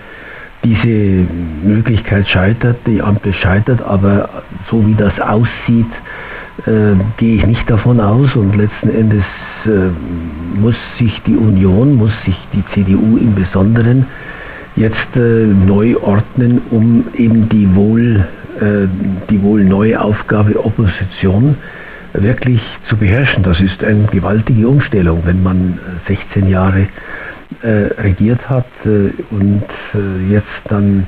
[0.64, 1.28] diese
[1.64, 5.92] Möglichkeit scheitert, die Ampel scheitert, aber so wie das aussieht,
[6.66, 9.26] äh, gehe ich nicht davon aus und letzten Endes
[9.66, 14.08] äh, muss sich die Union, muss sich die CDU im Besonderen
[14.76, 18.28] jetzt äh, neu ordnen, um eben die wohl,
[18.60, 18.88] äh,
[19.30, 21.58] die wohl neue Aufgabe Opposition
[22.22, 23.44] wirklich zu beherrschen.
[23.44, 26.88] Das ist eine gewaltige Umstellung, wenn man 16 äh, Jahre
[27.62, 27.68] äh,
[28.02, 29.64] regiert hat äh, und
[30.30, 31.08] jetzt dann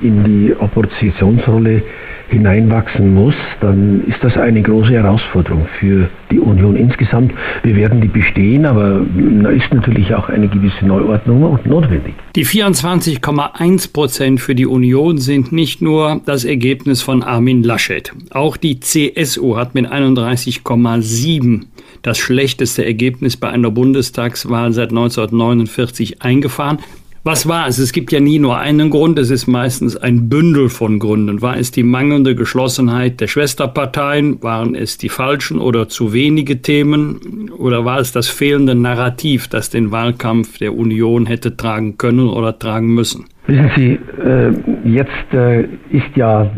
[0.00, 1.82] in die Oppositionsrolle
[2.28, 7.32] hineinwachsen muss, dann ist das eine große Herausforderung für die Union insgesamt.
[7.62, 9.00] Wir werden die bestehen, aber
[9.42, 12.14] da ist natürlich auch eine gewisse Neuordnung notwendig.
[12.34, 18.12] Die 24,1 Prozent für die Union sind nicht nur das Ergebnis von Armin Laschet.
[18.30, 21.62] Auch die CSU hat mit 31,7
[22.02, 26.78] das schlechteste Ergebnis bei einer Bundestagswahl seit 1949 eingefahren.
[27.26, 27.78] Was war es?
[27.78, 31.40] Es gibt ja nie nur einen Grund, es ist meistens ein Bündel von Gründen.
[31.40, 34.42] War es die mangelnde Geschlossenheit der Schwesterparteien?
[34.42, 37.50] Waren es die falschen oder zu wenige Themen?
[37.56, 42.58] Oder war es das fehlende Narrativ, das den Wahlkampf der Union hätte tragen können oder
[42.58, 43.24] tragen müssen?
[43.46, 44.52] Wissen Sie, äh,
[44.84, 46.50] jetzt äh, ist ja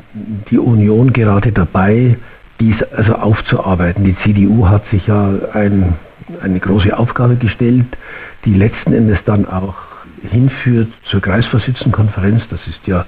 [0.51, 2.19] die Union gerade dabei,
[2.59, 4.03] dies also aufzuarbeiten.
[4.03, 5.95] Die CDU hat sich ja ein,
[6.43, 7.87] eine große Aufgabe gestellt,
[8.45, 9.77] die letzten Endes dann auch
[10.23, 12.43] hinführt zur Kreisvorsitzendenkonferenz.
[12.51, 13.07] Das ist ja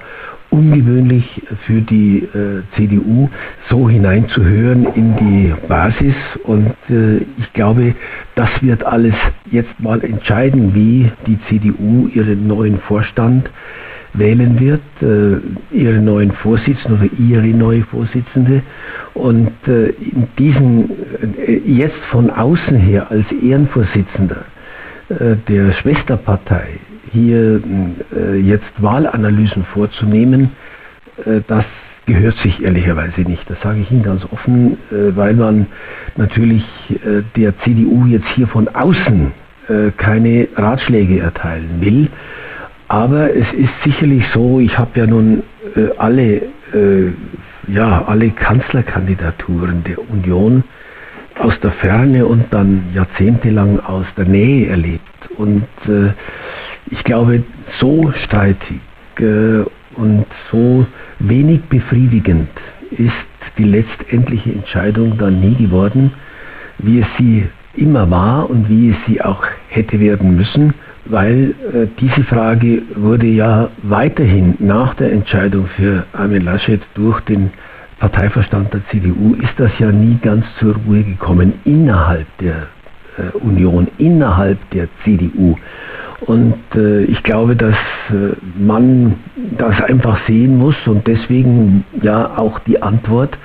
[0.50, 3.28] ungewöhnlich für die äh, CDU,
[3.68, 6.14] so hineinzuhören in die Basis.
[6.44, 7.94] Und äh, ich glaube,
[8.34, 9.14] das wird alles
[9.50, 13.50] jetzt mal entscheiden, wie die CDU ihren neuen Vorstand
[14.14, 15.38] wählen wird, äh,
[15.76, 18.62] ihre neuen Vorsitzenden oder ihre neue Vorsitzende.
[19.14, 20.90] Und äh, in diesen,
[21.46, 24.44] äh, jetzt von außen her als Ehrenvorsitzender
[25.08, 26.78] der Schwesterpartei
[27.12, 27.60] hier
[28.14, 30.50] äh, jetzt Wahlanalysen vorzunehmen,
[31.24, 31.64] äh, das
[32.06, 33.48] gehört sich ehrlicherweise nicht.
[33.48, 35.66] Das sage ich Ihnen ganz offen, äh, weil man
[36.16, 39.32] natürlich äh, der CDU jetzt hier von außen
[39.68, 42.08] äh, keine Ratschläge erteilen will.
[42.88, 45.42] Aber es ist sicherlich so, ich habe ja nun
[45.76, 46.42] äh, alle,
[47.66, 50.64] ja, alle Kanzlerkandidaturen der Union
[51.38, 55.02] aus der Ferne und dann jahrzehntelang aus der Nähe erlebt.
[55.36, 56.12] Und äh,
[56.90, 57.42] ich glaube,
[57.78, 58.80] so streitig
[59.18, 59.62] äh,
[59.96, 60.86] und so
[61.18, 62.48] wenig befriedigend
[62.90, 63.12] ist
[63.58, 66.12] die letztendliche Entscheidung dann nie geworden,
[66.78, 70.74] wie es sie immer war und wie es sie auch hätte werden müssen,
[71.04, 77.50] weil äh, diese Frage wurde ja weiterhin nach der Entscheidung für Armin Laschet durch den
[77.98, 82.68] Parteiverstand der CDU ist das ja nie ganz zur Ruhe gekommen innerhalb der
[83.16, 85.56] äh, Union, innerhalb der CDU.
[86.20, 87.76] Und äh, ich glaube, dass
[88.10, 89.14] äh, man
[89.56, 93.36] das einfach sehen muss und deswegen ja auch die Antwort,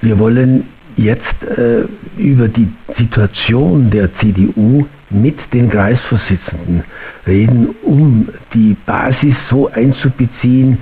[0.00, 1.84] wir wollen jetzt äh,
[2.16, 6.84] über die Situation der CDU mit den Kreisvorsitzenden
[7.26, 10.78] reden, um die Basis so einzubeziehen,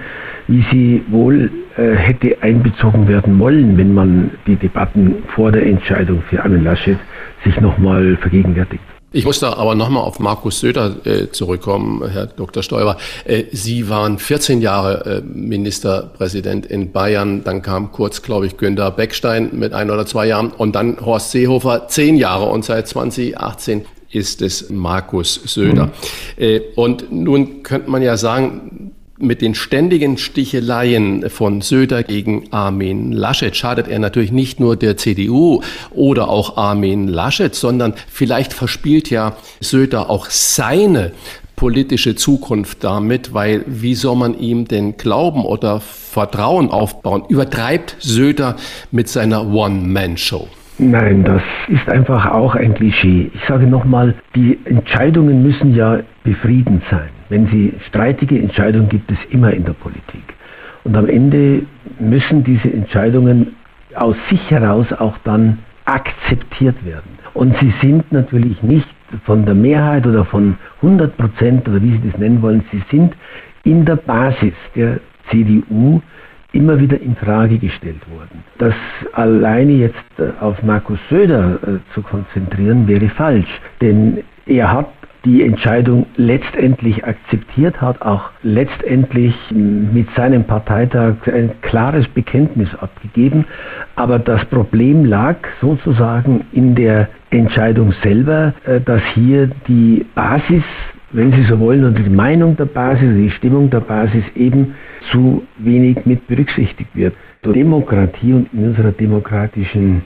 [0.49, 6.23] wie sie wohl äh, hätte einbezogen werden wollen, wenn man die Debatten vor der Entscheidung
[6.29, 6.99] für Armin Laschet
[7.45, 8.83] sich nochmal vergegenwärtigt.
[9.13, 12.63] Ich muss da aber nochmal auf Markus Söder äh, zurückkommen, Herr Dr.
[12.63, 12.99] Stoiber.
[13.25, 18.91] Äh, Sie waren 14 Jahre äh, Ministerpräsident in Bayern, dann kam kurz, glaube ich, Günter
[18.91, 23.87] Beckstein mit ein oder zwei Jahren und dann Horst Seehofer zehn Jahre und seit 2018
[24.17, 25.87] ist es Markus Söder.
[25.87, 26.43] Mhm.
[26.43, 33.13] Äh, und nun könnte man ja sagen, mit den ständigen Sticheleien von Söder gegen Armin
[33.13, 39.09] Laschet schadet er natürlich nicht nur der CDU oder auch Armin Laschet, sondern vielleicht verspielt
[39.09, 41.13] ja Söder auch seine
[41.57, 47.25] politische Zukunft damit, weil wie soll man ihm denn glauben oder Vertrauen aufbauen?
[47.29, 48.57] Übertreibt Söder
[48.91, 50.49] mit seiner One-Man-Show?
[50.79, 53.31] Nein, das ist einfach auch ein Klischee.
[53.33, 57.09] Ich sage nochmal, die Entscheidungen müssen ja befriedend sein.
[57.31, 60.35] Wenn sie streitige Entscheidungen gibt es immer in der Politik.
[60.85, 61.63] Und am Ende
[61.99, 63.57] müssen diese Entscheidungen
[63.95, 67.19] aus sich heraus auch dann akzeptiert werden.
[67.33, 68.87] Und sie sind natürlich nicht
[69.25, 73.15] von der Mehrheit oder von 100 Prozent oder wie Sie das nennen wollen, sie sind
[73.65, 76.03] in der Basis der CDU
[76.57, 78.43] immer wieder in Frage gestellt worden.
[78.59, 78.75] Das
[79.13, 84.87] alleine jetzt äh, auf Markus Söder äh, zu konzentrieren, wäre falsch, denn er hat
[85.27, 93.45] die Entscheidung letztendlich akzeptiert hat, auch letztendlich mit seinem Parteitag ein klares Bekenntnis abgegeben.
[93.97, 100.63] Aber das Problem lag sozusagen in der Entscheidung selber, äh, dass hier die Basis,
[101.13, 104.75] wenn Sie so wollen, oder die Meinung der Basis, die Stimmung der Basis eben
[105.13, 107.15] zu wenig mit berücksichtigt wird.
[107.45, 110.03] Demokratie und in unserer demokratischen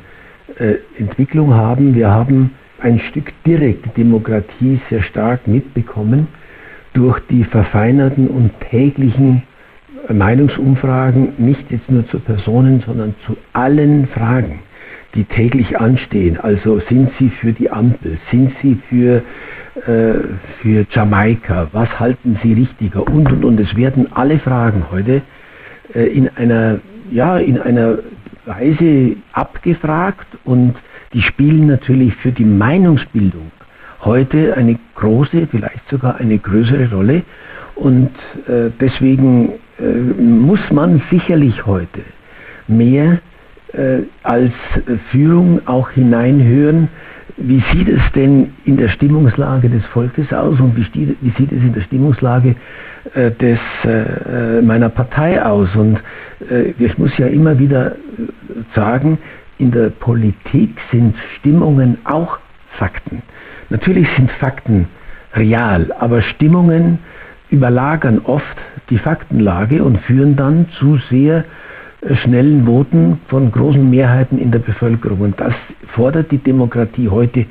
[0.59, 6.29] äh, Entwicklung haben wir haben ein Stück direkte Demokratie sehr stark mitbekommen
[6.93, 9.43] durch die verfeinerten und täglichen
[10.09, 14.61] Meinungsumfragen, nicht jetzt nur zu Personen, sondern zu allen Fragen,
[15.15, 16.39] die täglich anstehen.
[16.39, 19.23] Also sind Sie für die Ampel, sind Sie für äh,
[19.85, 21.69] für Jamaika?
[21.73, 23.07] Was halten Sie richtiger?
[23.07, 23.61] Und, und, und.
[23.61, 25.23] Es werden alle Fragen heute
[25.95, 26.81] äh, in einer,
[27.11, 27.99] ja, in einer
[28.47, 30.75] Weise abgefragt und
[31.13, 33.51] die spielen natürlich für die Meinungsbildung
[34.03, 37.23] heute eine große, vielleicht sogar eine größere Rolle.
[37.75, 38.11] Und
[38.47, 42.01] äh, deswegen äh, muss man sicherlich heute
[42.69, 43.21] mehr
[43.73, 44.53] äh, als
[45.11, 46.89] Führung auch hineinhören,
[47.43, 51.63] wie sieht es denn in der Stimmungslage des Volkes aus und wie, wie sieht es
[51.63, 52.55] in der Stimmungslage
[53.15, 55.75] äh, des, äh, meiner Partei aus?
[55.75, 56.01] Und
[56.51, 57.97] äh, ich muss ja immer wieder
[58.75, 59.19] sagen,
[59.59, 62.39] in der Politik sind Stimmungen auch
[62.79, 63.23] Fakten.
[63.71, 64.87] Natürlich sind Fakten
[65.35, 66.99] real, aber Stimmungen
[67.51, 68.57] überlagern oft
[68.91, 71.45] die Faktenlage und führen dann zu sehr äh,
[72.23, 75.21] schnellen Voten von großen Mehrheiten in der Bevölkerung.
[75.21, 75.55] Und das
[75.95, 77.47] fordert die Demokratie heute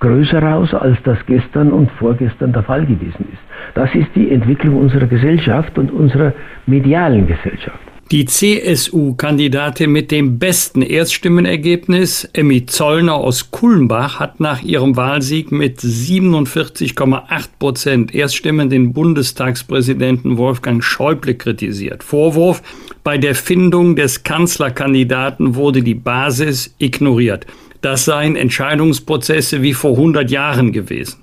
[0.00, 3.42] größer aus, als das gestern und vorgestern der Fall gewesen ist.
[3.74, 6.32] Das ist die Entwicklung unserer Gesellschaft und unserer
[6.66, 7.78] medialen Gesellschaft.
[8.10, 15.78] Die CSU-Kandidatin mit dem besten Erststimmenergebnis, Emmy Zollner aus Kulmbach, hat nach ihrem Wahlsieg mit
[15.78, 17.22] 47,8
[17.60, 22.02] Prozent Erststimmen den Bundestagspräsidenten Wolfgang Schäuble kritisiert.
[22.02, 22.64] Vorwurf,
[23.04, 27.46] bei der Findung des Kanzlerkandidaten wurde die Basis ignoriert.
[27.80, 31.20] Das seien Entscheidungsprozesse wie vor 100 Jahren gewesen.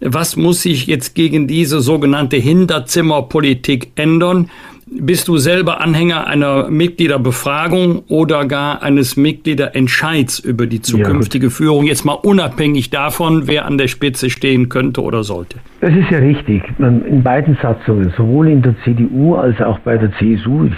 [0.00, 4.48] Was muss sich jetzt gegen diese sogenannte Hinterzimmerpolitik ändern?
[4.90, 11.84] Bist du selber Anhänger einer Mitgliederbefragung oder gar eines Mitgliederentscheids über die zukünftige ja, Führung,
[11.86, 15.58] jetzt mal unabhängig davon, wer an der Spitze stehen könnte oder sollte?
[15.80, 16.62] Das ist ja richtig.
[16.78, 20.74] In beiden Satzungen, sowohl in der CDU als auch bei der CSU, ich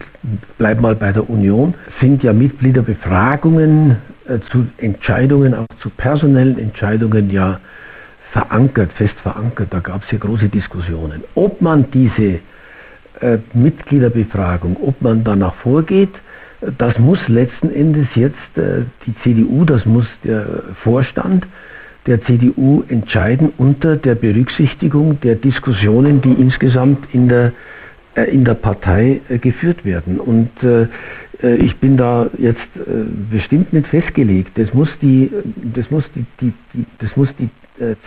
[0.59, 3.96] bleibe mal bei der Union, sind ja Mitgliederbefragungen
[4.27, 7.61] äh, zu Entscheidungen, auch zu personellen Entscheidungen ja
[8.33, 9.68] verankert, fest verankert.
[9.70, 11.23] Da gab es ja große Diskussionen.
[11.35, 12.40] Ob man diese
[13.52, 16.11] Mitgliederbefragung, ob man danach vorgeht,
[16.78, 21.46] das muss letzten Endes jetzt äh, die CDU, das muss der Vorstand
[22.06, 27.52] der CDU entscheiden unter der Berücksichtigung der Diskussionen, die insgesamt in der,
[28.14, 30.18] äh, in der Partei äh, geführt werden.
[30.18, 30.87] Und äh,
[31.42, 32.61] äh, ich bin da jetzt
[33.30, 34.52] bestimmt nicht festgelegt.
[34.56, 35.30] Das muss die,
[35.74, 37.48] das muss die, die, die das muss die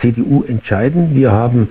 [0.00, 1.16] CDU entscheiden.
[1.16, 1.68] Wir haben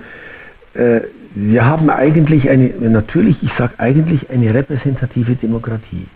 [1.34, 6.06] wir haben eigentlich eine, natürlich, ich sage eigentlich eine repräsentative Demokratie.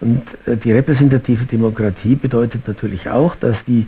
[0.00, 3.86] Und äh, die repräsentative Demokratie bedeutet natürlich auch, dass die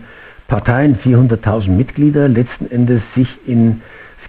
[0.49, 3.81] Parteien 400.000 Mitglieder letzten Endes sich in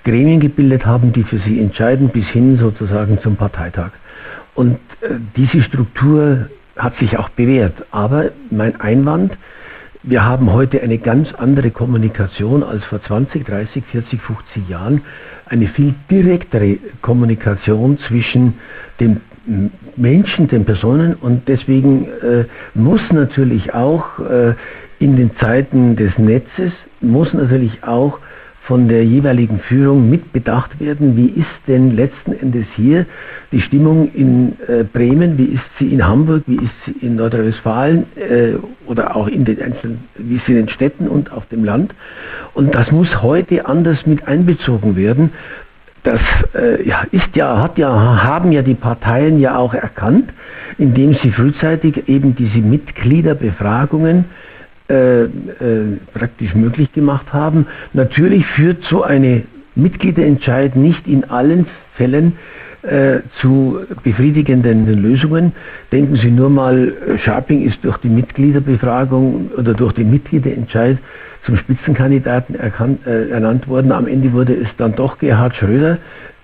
[0.04, 3.92] Gremien gebildet haben, die für sie entscheiden, bis hin sozusagen zum Parteitag.
[4.54, 7.74] Und äh, diese Struktur hat sich auch bewährt.
[7.92, 9.34] Aber mein Einwand,
[10.04, 15.02] wir haben heute eine ganz andere Kommunikation als vor 20, 30, 40, 50 Jahren.
[15.46, 18.56] Eine viel direktere Kommunikation zwischen
[19.00, 19.22] den
[19.96, 21.16] Menschen, den Personen.
[21.16, 24.56] Und deswegen äh, muss natürlich auch äh,
[25.00, 28.20] in den Zeiten des Netzes, muss natürlich auch
[28.64, 33.06] von der jeweiligen Führung mitbedacht werden, wie ist denn letzten Endes hier
[33.52, 38.06] die Stimmung in äh, Bremen, wie ist sie in Hamburg, wie ist sie in Nordrhein-Westfalen
[38.16, 38.54] äh,
[38.88, 41.94] oder auch in den einzelnen, wie ist sie in den Städten und auf dem Land.
[42.54, 45.32] Und das muss heute anders mit einbezogen werden.
[46.04, 46.22] Das
[46.56, 50.32] äh, ja, ist ja, hat ja, haben ja die Parteien ja auch erkannt,
[50.78, 54.26] indem sie frühzeitig eben diese Mitgliederbefragungen
[54.90, 55.30] äh, äh,
[56.14, 57.68] praktisch möglich gemacht haben.
[57.94, 59.44] Natürlich führt so eine
[59.76, 62.34] Mitgliederentscheid nicht in allen Fällen
[62.82, 65.54] äh, zu befriedigenden Lösungen.
[65.94, 66.94] Denken Sie nur mal,
[67.24, 70.98] Sharping ist durch die Mitgliederbefragung oder durch den Mitgliederentscheid
[71.46, 73.94] zum Spitzenkandidaten erkannt, äh, ernannt worden.
[73.94, 75.98] Am Ende wurde es dann doch Gerhard Schröder.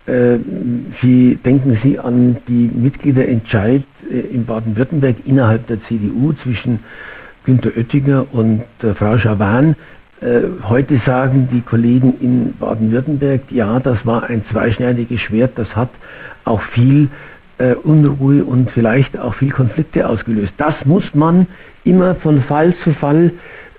[0.05, 0.37] Äh,
[1.01, 6.79] Sie denken Sie an die Mitgliederentscheid in Baden-Württemberg innerhalb der CDU zwischen
[7.49, 9.75] Günter Oettinger und äh, Frau Schawan.
[10.21, 15.89] Äh, heute sagen die Kollegen in Baden-Württemberg, ja, das war ein zweischneidiges Schwert, das hat
[16.45, 17.09] auch viel
[17.57, 20.53] äh, Unruhe und vielleicht auch viel Konflikte ausgelöst.
[20.57, 21.47] Das muss man
[21.85, 23.31] immer von Fall zu Fall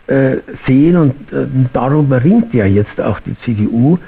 [0.09, 3.99] äh, sehen und äh, darüber ringt ja jetzt auch die CDU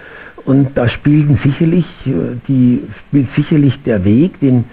[0.44, 4.64] und da spielten sicherlich die spielt sicherlich der Weg, den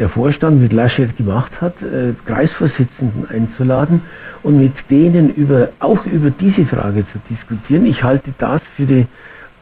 [0.00, 4.00] der Vorstand mit Laschet gemacht hat, äh, Kreisvorsitzenden einzuladen
[4.42, 7.84] und mit denen über, auch über diese Frage zu diskutieren.
[7.84, 9.06] Ich halte das für die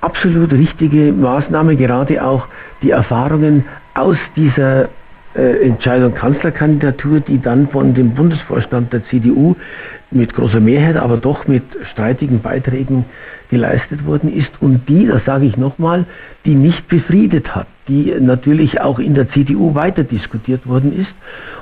[0.01, 2.47] absolut richtige Maßnahme, gerade auch
[2.83, 4.91] die Erfahrungen aus dieser
[5.35, 9.57] äh, Entscheidung Kanzlerkandidatur, die dann von dem Bundesvorstand der CDU
[10.13, 13.07] mit großer Mehrheit, aber doch mit streitigen Beiträgen
[13.51, 16.07] geleistet worden ist und die, das sage ich nochmal,
[16.45, 21.11] die nicht befriedet hat, die natürlich auch in der CDU weiter diskutiert worden ist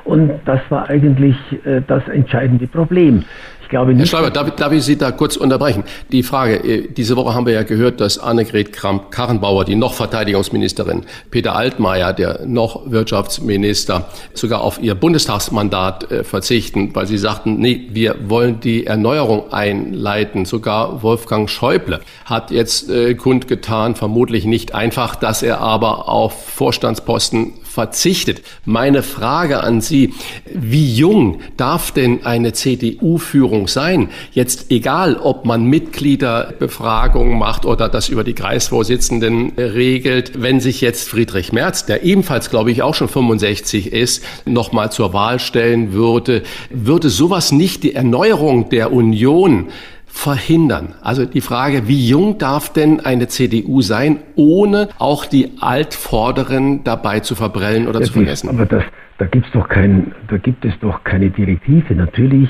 [0.04, 3.24] und das war eigentlich äh, das entscheidende Problem.
[3.66, 3.98] Ich glaube nicht.
[3.98, 5.82] Herr Schreiber, darf, darf, ich Sie da kurz unterbrechen?
[6.12, 11.02] Die Frage, äh, diese Woche haben wir ja gehört, dass Annegret Kramp-Karrenbauer, die noch Verteidigungsministerin,
[11.32, 17.88] Peter Altmaier, der noch Wirtschaftsminister, sogar auf ihr Bundestagsmandat äh, verzichten, weil sie sagten, nee,
[17.90, 20.44] wir wollen die Erneuerung einleiten.
[20.44, 27.54] Sogar Wolfgang Schäuble hat jetzt äh, kundgetan, vermutlich nicht einfach, dass er aber auf Vorstandsposten
[27.76, 28.40] verzichtet.
[28.64, 30.14] Meine Frage an Sie,
[30.46, 34.08] wie jung darf denn eine CDU-Führung sein?
[34.32, 41.06] Jetzt egal, ob man Mitgliederbefragungen macht oder das über die Kreisvorsitzenden regelt, wenn sich jetzt
[41.10, 46.44] Friedrich Merz, der ebenfalls, glaube ich, auch schon 65 ist, nochmal zur Wahl stellen würde,
[46.70, 49.68] würde sowas nicht die Erneuerung der Union
[50.16, 50.94] verhindern?
[51.02, 57.20] Also die Frage, wie jung darf denn eine CDU sein, ohne auch die Altvorderen dabei
[57.20, 58.48] zu verbrellen oder ja, zu vergessen?
[58.48, 58.82] Aber das,
[59.18, 61.94] da, gibt's doch kein, da gibt es doch keine Direktive.
[61.94, 62.48] Natürlich,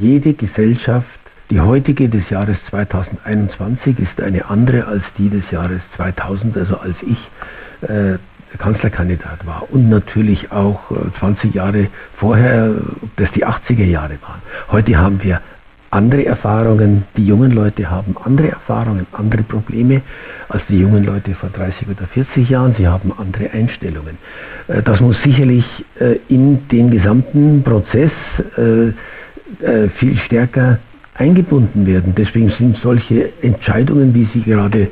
[0.00, 1.08] jede Gesellschaft,
[1.50, 6.96] die heutige des Jahres 2021 ist eine andere als die des Jahres 2000, also als
[7.02, 8.18] ich äh,
[8.58, 10.80] Kanzlerkandidat war und natürlich auch
[11.18, 12.74] 20 äh, Jahre vorher,
[13.16, 14.40] dass die 80er Jahre waren.
[14.70, 15.40] Heute haben wir
[15.90, 20.02] andere Erfahrungen, die jungen Leute haben andere Erfahrungen, andere Probleme
[20.48, 22.74] als die jungen Leute vor 30 oder 40 Jahren.
[22.76, 24.18] Sie haben andere Einstellungen.
[24.68, 25.64] Äh, das muss sicherlich
[25.98, 28.12] äh, in den gesamten Prozess
[28.56, 28.92] äh,
[29.98, 30.78] viel stärker
[31.14, 32.14] eingebunden werden.
[32.16, 34.88] Deswegen sind solche Entscheidungen, wie sie gerade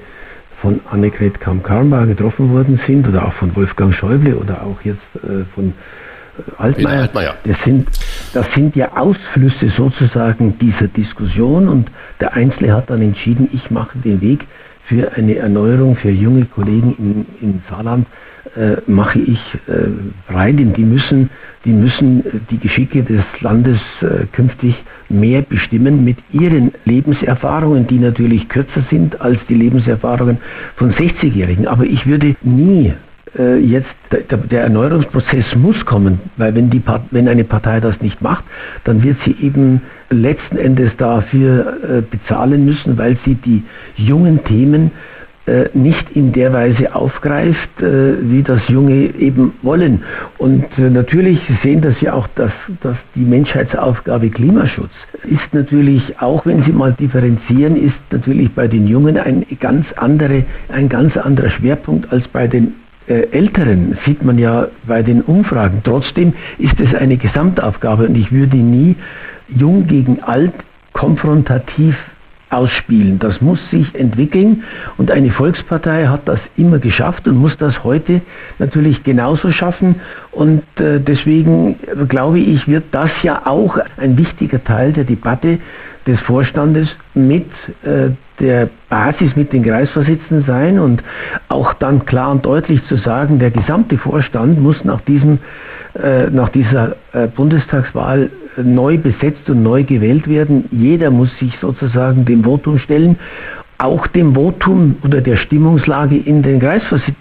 [0.63, 5.03] von Annegret Kamm-Karrenbauer getroffen worden sind oder auch von Wolfgang Schäuble oder auch jetzt
[5.55, 5.75] von
[6.59, 7.35] Altmaier, Altmaier.
[7.45, 7.89] Das, sind,
[8.33, 13.99] das sind ja Ausflüsse sozusagen dieser Diskussion und der Einzelne hat dann entschieden, ich mache
[13.99, 14.47] den Weg
[14.85, 18.07] für eine Erneuerung für junge Kollegen in, in Saarland,
[18.55, 21.31] äh, mache ich äh, rein, denn die müssen,
[21.65, 24.75] die müssen die Geschicke des Landes äh, künftig
[25.09, 30.39] mehr bestimmen mit ihren Lebenserfahrungen, die natürlich kürzer sind als die Lebenserfahrungen
[30.77, 31.67] von 60-Jährigen.
[31.67, 32.95] Aber ich würde nie
[33.39, 38.21] äh, jetzt der, der, Erneuerungsprozess muss kommen, weil wenn, die, wenn eine Partei das nicht
[38.23, 38.45] macht,
[38.85, 43.65] dann wird sie eben letzten Endes dafür äh, bezahlen müssen, weil sie die
[43.97, 44.93] jungen Themen
[45.47, 50.03] äh, nicht in der Weise aufgreift, wie das Junge eben wollen.
[50.39, 54.91] Und natürlich, Sie sehen das ja auch, dass, dass die Menschheitsaufgabe Klimaschutz
[55.25, 60.45] ist natürlich, auch wenn Sie mal differenzieren, ist natürlich bei den Jungen ein ganz, andere,
[60.69, 65.81] ein ganz anderer Schwerpunkt als bei den äh, Älteren sieht man ja bei den Umfragen.
[65.85, 68.97] Trotzdem ist es eine Gesamtaufgabe und ich würde nie
[69.49, 70.53] jung gegen alt
[70.93, 71.97] konfrontativ
[72.51, 73.19] ausspielen.
[73.19, 74.65] Das muss sich entwickeln
[74.99, 78.23] und eine Volkspartei hat das immer geschafft und muss das heute
[78.59, 79.97] natürlich genauso schaffen
[80.31, 81.77] und äh, deswegen
[82.09, 85.59] glaube ich, wird das ja auch ein wichtiger Teil der Debatte
[86.07, 87.47] des Vorstandes mit
[87.83, 91.03] äh, der Basis mit den Kreisvorsitzenden sein und
[91.49, 95.39] auch dann klar und deutlich zu sagen, der gesamte Vorstand muss nach, diesem,
[95.95, 98.31] äh, nach dieser äh, Bundestagswahl
[98.63, 100.65] neu besetzt und neu gewählt werden.
[100.71, 103.19] Jeder muss sich sozusagen dem Votum stellen,
[103.79, 106.63] auch dem Votum oder der Stimmungslage in, den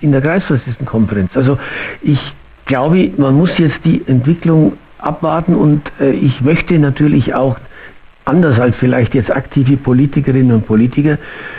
[0.02, 1.36] in der Kreisvorsitzendenkonferenz.
[1.36, 1.58] Also
[2.02, 2.20] ich
[2.66, 7.58] glaube, man muss jetzt die Entwicklung abwarten und ich möchte natürlich auch
[8.26, 11.18] anders als vielleicht jetzt aktive Politikerinnen und Politiker.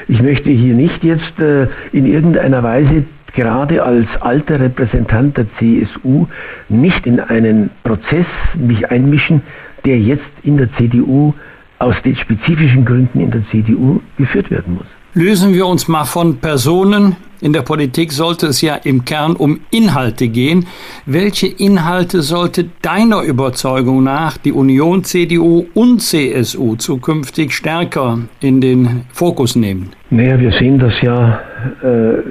[0.08, 3.04] Ich möchte hier nicht jetzt äh, in irgendeiner Weise
[3.34, 6.26] gerade als alter Repräsentant der CSU
[6.68, 9.42] nicht in einen Prozess mich einmischen,
[9.84, 11.34] der jetzt in der CDU
[11.78, 14.86] aus den spezifischen Gründen in der CDU geführt werden muss.
[15.14, 17.16] Lösen wir uns mal von Personen.
[17.40, 20.66] In der Politik sollte es ja im Kern um Inhalte gehen.
[21.04, 29.04] Welche Inhalte sollte deiner Überzeugung nach die Union, CDU und CSU zukünftig stärker in den
[29.12, 29.90] Fokus nehmen?
[30.08, 31.40] Naja, wir sehen das ja
[31.82, 32.22] äh,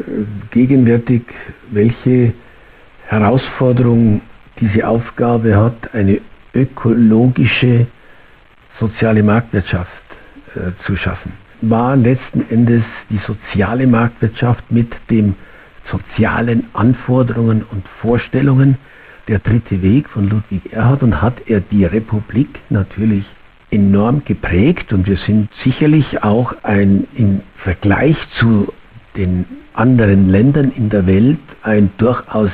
[0.52, 1.22] gegenwärtig,
[1.72, 2.34] welche
[3.08, 4.22] Herausforderung
[4.60, 6.20] diese Aufgabe hat, eine
[6.54, 7.86] ökologische
[8.80, 9.92] soziale Marktwirtschaft
[10.56, 15.36] äh, zu schaffen war letzten Endes die soziale Marktwirtschaft mit den
[15.92, 18.78] sozialen Anforderungen und Vorstellungen
[19.28, 23.26] der dritte Weg von Ludwig Erhard und hat er die Republik natürlich
[23.72, 28.72] enorm geprägt und wir sind sicherlich auch ein im Vergleich zu
[29.16, 32.52] den anderen Ländern in der Welt ein durchaus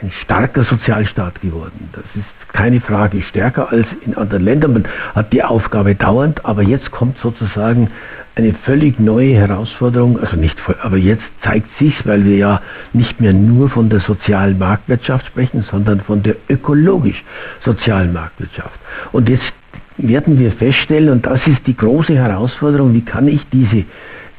[0.00, 1.88] ein starker Sozialstaat geworden.
[1.92, 4.72] Das ist keine Frage stärker als in anderen Ländern.
[4.72, 4.84] Man
[5.14, 7.90] hat die Aufgabe dauernd, aber jetzt kommt sozusagen
[8.36, 13.32] eine völlig neue Herausforderung, also nicht aber jetzt zeigt sich, weil wir ja nicht mehr
[13.32, 18.78] nur von der sozialen Marktwirtschaft sprechen, sondern von der ökologisch-sozialen Marktwirtschaft.
[19.12, 19.52] Und jetzt
[19.96, 23.84] werden wir feststellen, und das ist die große Herausforderung, wie kann ich diese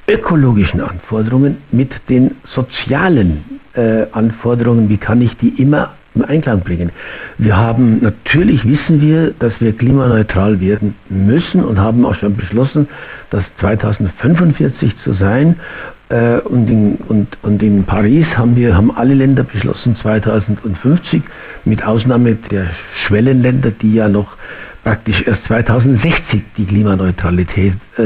[0.10, 6.92] ökologischen Anforderungen mit den sozialen äh, Anforderungen, wie kann ich die immer im Einklang bringen.
[7.38, 12.88] Wir haben, natürlich wissen wir, dass wir klimaneutral werden müssen und haben auch schon beschlossen,
[13.30, 15.58] das 2045 zu sein.
[16.10, 21.24] Äh, und, in, und, und in Paris haben wir, haben alle Länder beschlossen 2050,
[21.66, 22.68] mit Ausnahme der
[23.06, 24.38] Schwellenländer, die ja noch
[24.84, 28.04] praktisch erst 2060 die Klimaneutralität äh,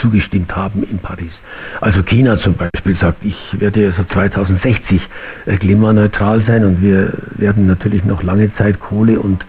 [0.00, 1.32] zugestimmt haben in Paris.
[1.80, 5.00] Also China zum Beispiel sagt, ich werde so 2060
[5.46, 9.44] äh, klimaneutral sein und wir werden natürlich noch lange Zeit Kohle und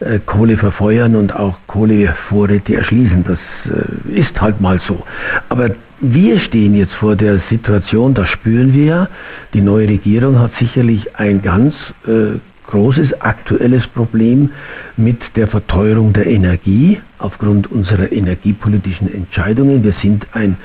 [0.00, 3.24] äh, Kohle verfeuern und auch Kohlevorräte erschließen.
[3.24, 5.04] Das äh, ist halt mal so.
[5.48, 5.70] Aber
[6.00, 9.08] wir stehen jetzt vor der Situation, das spüren wir ja.
[9.52, 11.74] Die neue Regierung hat sicherlich ein ganz
[12.06, 12.38] äh,
[12.70, 14.50] großes aktuelles Problem
[14.96, 19.82] mit der Verteuerung der Energie aufgrund unserer energiepolitischen Entscheidungen.
[19.82, 20.56] Wir sind ein,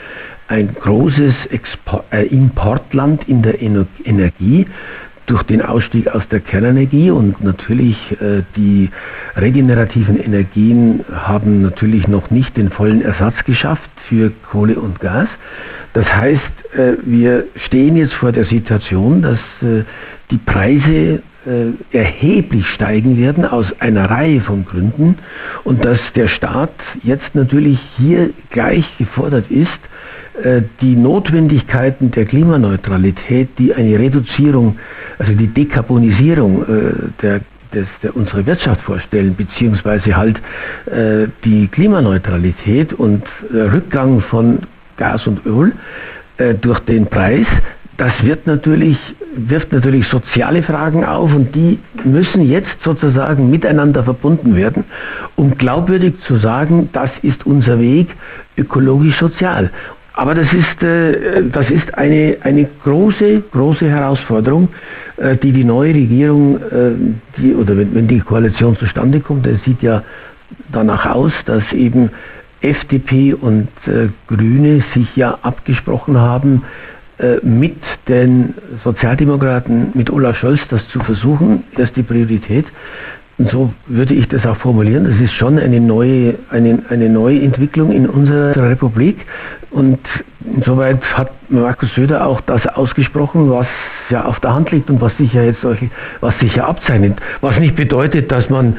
[0.48, 4.68] ein großes Export, äh, Importland in der Ener Energie
[5.26, 8.90] durch den Ausstieg aus der Kernenergie und natürlich äh, die
[9.36, 15.28] regenerativen Energien haben natürlich noch nicht den vollen Ersatz geschafft für Kohle und Gas.
[15.94, 16.42] Das heißt,
[16.78, 19.84] äh, wir stehen jetzt vor der Situation, dass äh,
[20.30, 21.24] die Preise
[21.92, 25.20] erheblich steigen werden aus einer Reihe von Gründen.
[25.64, 26.74] Und dass der Staat
[27.04, 29.70] jetzt natürlich hier gleich gefordert ist,
[30.44, 34.78] äh, die Notwendigkeiten der Klimaneutralität, die eine Reduzierung,
[35.18, 37.42] also die Dekarbonisierung äh, der
[37.72, 40.38] das, der unsere Wirtschaft vorstellen, beziehungsweise halt
[40.86, 43.24] äh, die Klimaneutralität und
[43.54, 44.60] äh, Rückgang von
[44.98, 45.74] Gas und Öl
[46.38, 47.48] äh, durch den Preis,
[47.98, 48.98] das wird natürlich,
[49.36, 54.84] wirft natürlich soziale Fragen auf und die müssen jetzt sozusagen miteinander verbunden werden,
[55.36, 58.10] um glaubwürdig zu sagen, das ist unser Weg
[58.58, 59.72] ökologisch-sozial.
[60.14, 64.70] Aber das ist, äh, das ist eine, eine große, große Herausforderung,
[65.18, 66.92] äh, die die neue Regierung, äh,
[67.38, 70.04] die, oder wenn, wenn die Koalition zustande kommt, es sieht ja
[70.72, 72.12] danach aus, dass eben
[72.62, 73.68] FDP und
[74.28, 76.64] Grüne sich ja abgesprochen haben,
[77.44, 82.66] mit den Sozialdemokraten, mit Olaf Scholz das zu versuchen, das ist die Priorität.
[83.38, 85.04] Und so würde ich das auch formulieren.
[85.04, 89.18] Das ist schon eine neue, eine, eine neue Entwicklung in unserer Republik.
[89.72, 90.00] Und
[90.46, 93.68] insoweit hat Markus Söder auch das ausgesprochen, was
[94.10, 95.90] ja auf der Hand liegt und was sich ja jetzt solche,
[96.22, 97.20] was sich ja abzeichnet.
[97.42, 98.78] Was nicht bedeutet, dass man,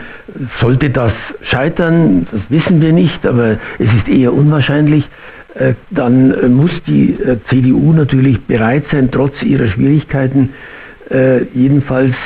[0.60, 1.12] sollte das
[1.42, 5.35] scheitern, das wissen wir nicht, aber es ist eher unwahrscheinlich, äh,
[5.90, 10.50] dann äh, muss die äh, CDU natürlich bereit sein, trotz ihrer Schwierigkeiten
[11.54, 12.16] jedenfalls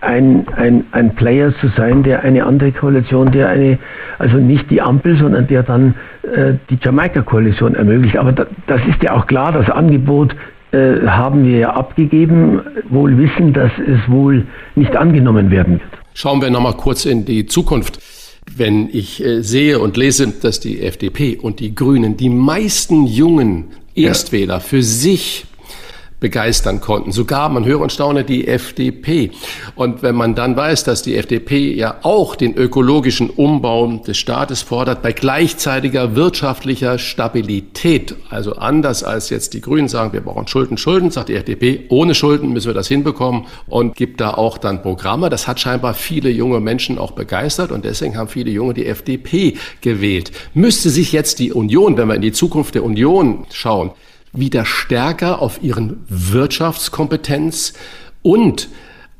[0.00, 3.78] ein, ein, ein Player zu sein, der eine andere Koalition, der eine,
[4.18, 8.16] also nicht die Ampel, sondern der dann äh, die Jamaika-Koalition ermöglicht.
[8.16, 10.34] Aber da, das ist ja auch klar, das Angebot
[10.70, 15.90] äh, haben wir ja abgegeben, wohl wissen, dass es wohl nicht angenommen werden wird.
[16.14, 18.00] Schauen wir nochmal kurz in die Zukunft.
[18.56, 23.66] Wenn ich äh, sehe und lese, dass die FDP und die Grünen die meisten jungen
[23.94, 25.44] Erstwähler für sich
[26.20, 27.12] begeistern konnten.
[27.12, 29.30] Sogar, man höre und staune, die FDP.
[29.76, 34.62] Und wenn man dann weiß, dass die FDP ja auch den ökologischen Umbau des Staates
[34.62, 40.76] fordert, bei gleichzeitiger wirtschaftlicher Stabilität, also anders als jetzt die Grünen sagen, wir brauchen Schulden,
[40.76, 44.82] Schulden, sagt die FDP, ohne Schulden müssen wir das hinbekommen und gibt da auch dann
[44.82, 45.30] Programme.
[45.30, 49.54] Das hat scheinbar viele junge Menschen auch begeistert und deswegen haben viele Junge die FDP
[49.80, 50.32] gewählt.
[50.54, 53.92] Müsste sich jetzt die Union, wenn wir in die Zukunft der Union schauen,
[54.38, 57.74] wieder stärker auf ihren Wirtschaftskompetenz
[58.22, 58.68] und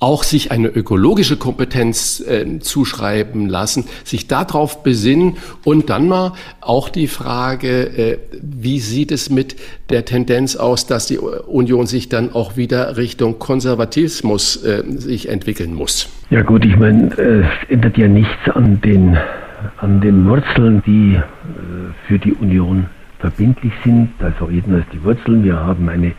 [0.00, 6.88] auch sich eine ökologische Kompetenz äh, zuschreiben lassen, sich darauf besinnen und dann mal auch
[6.88, 9.56] die Frage, äh, wie sieht es mit
[9.90, 15.74] der Tendenz aus, dass die Union sich dann auch wieder Richtung Konservatismus äh, sich entwickeln
[15.74, 16.08] muss?
[16.30, 19.18] Ja gut, ich meine, es ändert ja nichts an den,
[19.78, 21.22] an den Wurzeln, die äh,
[22.06, 22.86] für die Union
[23.18, 25.44] verbindlich sind, also jedenfalls die Wurzeln.
[25.44, 26.12] Wir haben eine,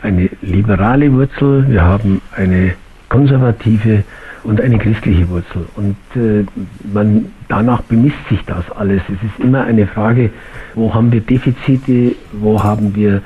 [0.00, 2.74] eine liberale Wurzel, wir haben eine
[3.08, 4.04] konservative
[4.42, 5.66] und eine christliche Wurzel.
[5.76, 6.44] Und äh,
[6.92, 9.02] man, danach bemisst sich das alles.
[9.08, 10.30] Es ist immer eine Frage,
[10.74, 13.22] wo haben wir Defizite, wo haben wir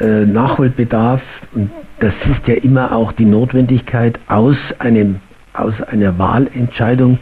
[0.00, 1.22] äh, Nachholbedarf.
[1.54, 1.70] Und
[2.00, 5.16] das ist ja immer auch die Notwendigkeit, aus, einem,
[5.54, 7.18] aus einer Wahlentscheidung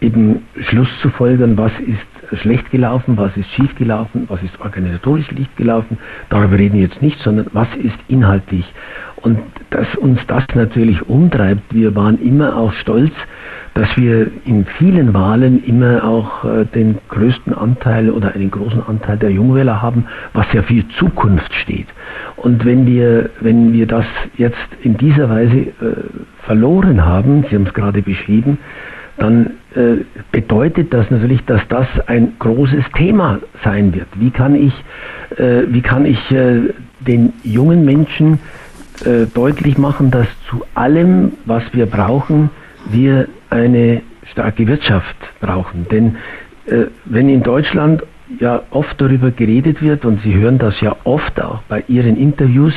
[0.00, 1.98] eben Schluss zu folgern, was ist
[2.36, 5.98] schlecht gelaufen, was ist schief gelaufen, was ist organisatorisch schlecht gelaufen.
[6.28, 8.64] Darüber reden wir jetzt nicht, sondern was ist inhaltlich.
[9.16, 9.38] Und
[9.70, 13.12] dass uns das natürlich umtreibt, wir waren immer auch stolz,
[13.74, 19.18] dass wir in vielen Wahlen immer auch äh, den größten Anteil oder einen großen Anteil
[19.18, 21.86] der Jungwähler haben, was ja für Zukunft steht.
[22.36, 24.06] Und wenn wir, wenn wir das
[24.36, 25.72] jetzt in dieser Weise äh,
[26.44, 28.58] verloren haben, Sie haben es gerade beschrieben,
[29.16, 34.08] dann äh, bedeutet das natürlich, dass das ein großes Thema sein wird.
[34.16, 34.72] Wie kann ich,
[35.38, 38.38] äh, wie kann ich äh, den jungen Menschen
[39.04, 42.50] äh, deutlich machen, dass zu allem, was wir brauchen,
[42.90, 45.86] wir eine starke Wirtschaft brauchen.
[45.90, 46.16] Denn
[46.66, 48.02] äh, wenn in Deutschland
[48.38, 52.74] ja oft darüber geredet wird, und Sie hören das ja oft auch bei Ihren Interviews,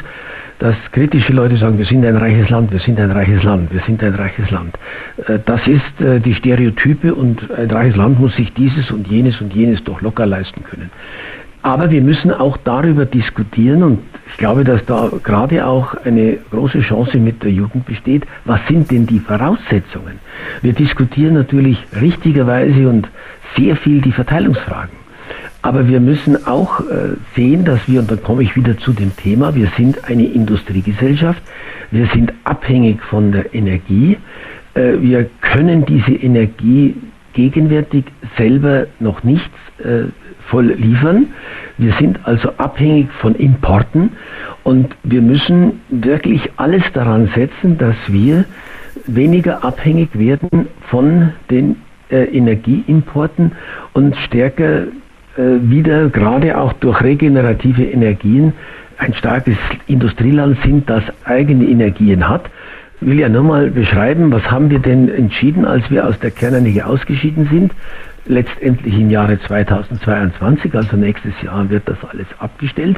[0.60, 3.82] dass kritische Leute sagen, wir sind ein reiches Land, wir sind ein reiches Land, wir
[3.82, 4.76] sind ein reiches Land.
[5.28, 9.40] Äh, das ist äh, die Stereotype und ein reiches Land muss sich dieses und jenes
[9.42, 10.90] und jenes doch locker leisten können.
[11.64, 16.82] Aber wir müssen auch darüber diskutieren und ich glaube, dass da gerade auch eine große
[16.82, 18.26] Chance mit der Jugend besteht.
[18.44, 20.20] Was sind denn die Voraussetzungen?
[20.62, 23.08] Wir diskutieren natürlich richtigerweise und
[23.56, 25.03] sehr viel die Verteilungsfragen.
[25.64, 29.16] Aber wir müssen auch äh, sehen, dass wir, und dann komme ich wieder zu dem
[29.16, 31.42] Thema, wir sind eine Industriegesellschaft,
[31.90, 34.18] wir sind abhängig von der Energie,
[34.74, 36.96] äh, wir können diese Energie
[37.32, 38.04] gegenwärtig
[38.38, 39.50] selber noch nicht
[39.80, 40.10] äh,
[40.50, 41.28] voll liefern.
[41.78, 44.12] Wir sind also abhängig von Importen.
[44.64, 48.44] Und wir müssen wirklich alles daran setzen, dass wir
[49.08, 51.78] weniger abhängig werden von den
[52.10, 53.54] Energieimporten
[53.94, 54.88] und stärker
[55.36, 58.54] wieder gerade auch durch regenerative Energien
[58.98, 59.58] ein starkes
[59.88, 62.46] Industrieland sind, das eigene Energien hat.
[63.02, 66.32] Ich will ja nur mal beschreiben, was haben wir denn entschieden, als wir aus der
[66.32, 67.72] Kernenergie ausgeschieden sind
[68.26, 72.98] letztendlich im Jahre 2022, also nächstes Jahr wird das alles abgestellt.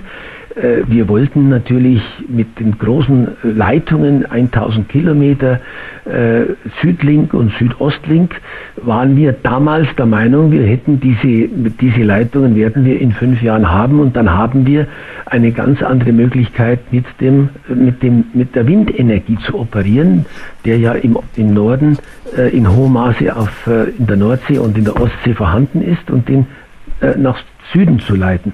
[0.56, 5.60] Äh, wir wollten natürlich mit den großen Leitungen 1000 Kilometer
[6.06, 6.45] äh,
[6.82, 8.39] Südlink und Südostlink
[8.78, 11.49] waren wir damals der Meinung, wir hätten diese,
[11.82, 14.88] diese Leitungen werden wir in fünf Jahren haben und dann haben wir
[15.26, 20.26] eine ganz andere Möglichkeit mit dem, mit dem, mit der Windenergie zu operieren,
[20.64, 21.97] der ja im, im Norden
[22.38, 26.30] äh, in hohem Maße auf, in der Nordsee und in der Ostsee vorhanden ist und
[26.30, 26.47] den
[27.18, 27.38] nach
[27.74, 28.53] Süden zu leiten.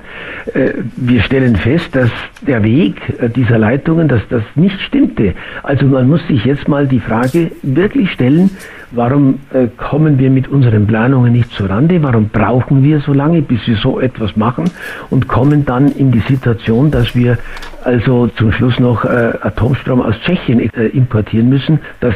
[0.54, 2.10] Äh, wir stellen fest, dass
[2.42, 5.34] der Weg äh, dieser Leitungen, dass das nicht stimmte.
[5.64, 8.52] Also man muss sich jetzt mal die Frage wirklich stellen,
[8.92, 9.40] warum
[9.78, 12.02] kommen wir mit unseren Planungen nicht zurande?
[12.04, 14.66] Warum brauchen wir so lange, bis wir so etwas machen
[15.10, 17.38] und kommen dann in die Situation, dass wir
[17.84, 21.80] also zum Schluss noch Atomstrom aus Tschechien importieren müssen?
[22.00, 22.16] Das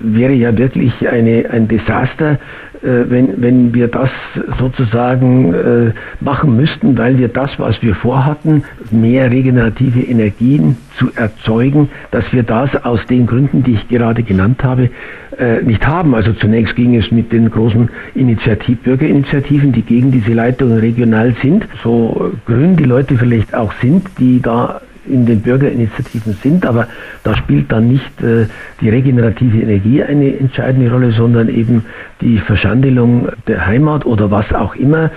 [0.00, 2.38] wäre ja wirklich eine, ein Desaster
[2.84, 4.10] äh, wenn, wenn wir das
[4.58, 11.88] sozusagen äh, machen müssten, weil wir das, was wir vorhatten, mehr regenerative Energien zu erzeugen,
[12.10, 14.90] dass wir das aus den Gründen, die ich gerade genannt habe,
[15.38, 16.14] äh, nicht haben.
[16.14, 21.66] Also zunächst ging es mit den großen Initiativ Bürgerinitiativen, die gegen diese Leitungen regional sind,
[21.82, 26.88] so grün die Leute vielleicht auch sind, die da in den Bürgerinitiativen sind, aber
[27.22, 28.46] da spielt dann nicht äh,
[28.80, 31.84] die regenerative Energie eine entscheidende Rolle, sondern eben
[32.20, 35.10] die Verschandelung der Heimat oder was auch immer.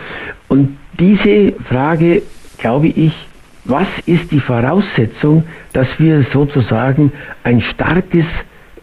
[0.48, 2.22] Und diese Frage,
[2.58, 3.14] glaube ich,
[3.66, 5.44] was ist die Voraussetzung,
[5.74, 7.12] dass wir sozusagen
[7.44, 8.26] ein starkes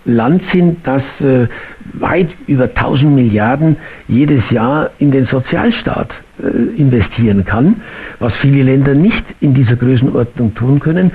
[0.05, 1.49] Land sind, das äh,
[1.95, 3.77] weit über 1000 Milliarden
[4.09, 6.11] jedes Jahr in den Sozialstaat
[6.43, 6.47] äh,
[6.79, 7.83] investieren kann,
[8.19, 11.13] was viele Länder nicht in dieser Größenordnung tun können.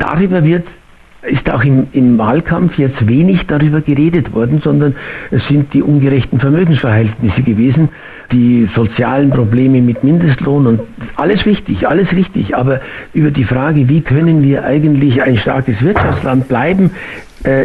[0.00, 0.64] Darüber wird
[1.22, 4.94] ist auch im, im, Wahlkampf jetzt wenig darüber geredet worden, sondern
[5.30, 7.88] es sind die ungerechten Vermögensverhältnisse gewesen,
[8.30, 10.80] die sozialen Probleme mit Mindestlohn und
[11.16, 12.56] alles wichtig, alles richtig.
[12.56, 12.80] Aber
[13.14, 16.92] über die Frage, wie können wir eigentlich ein starkes Wirtschaftsland bleiben,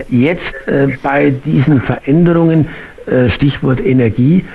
[0.09, 2.67] jetzt äh, bei diesen Veränderungen,
[3.05, 4.45] äh, Stichwort Energie,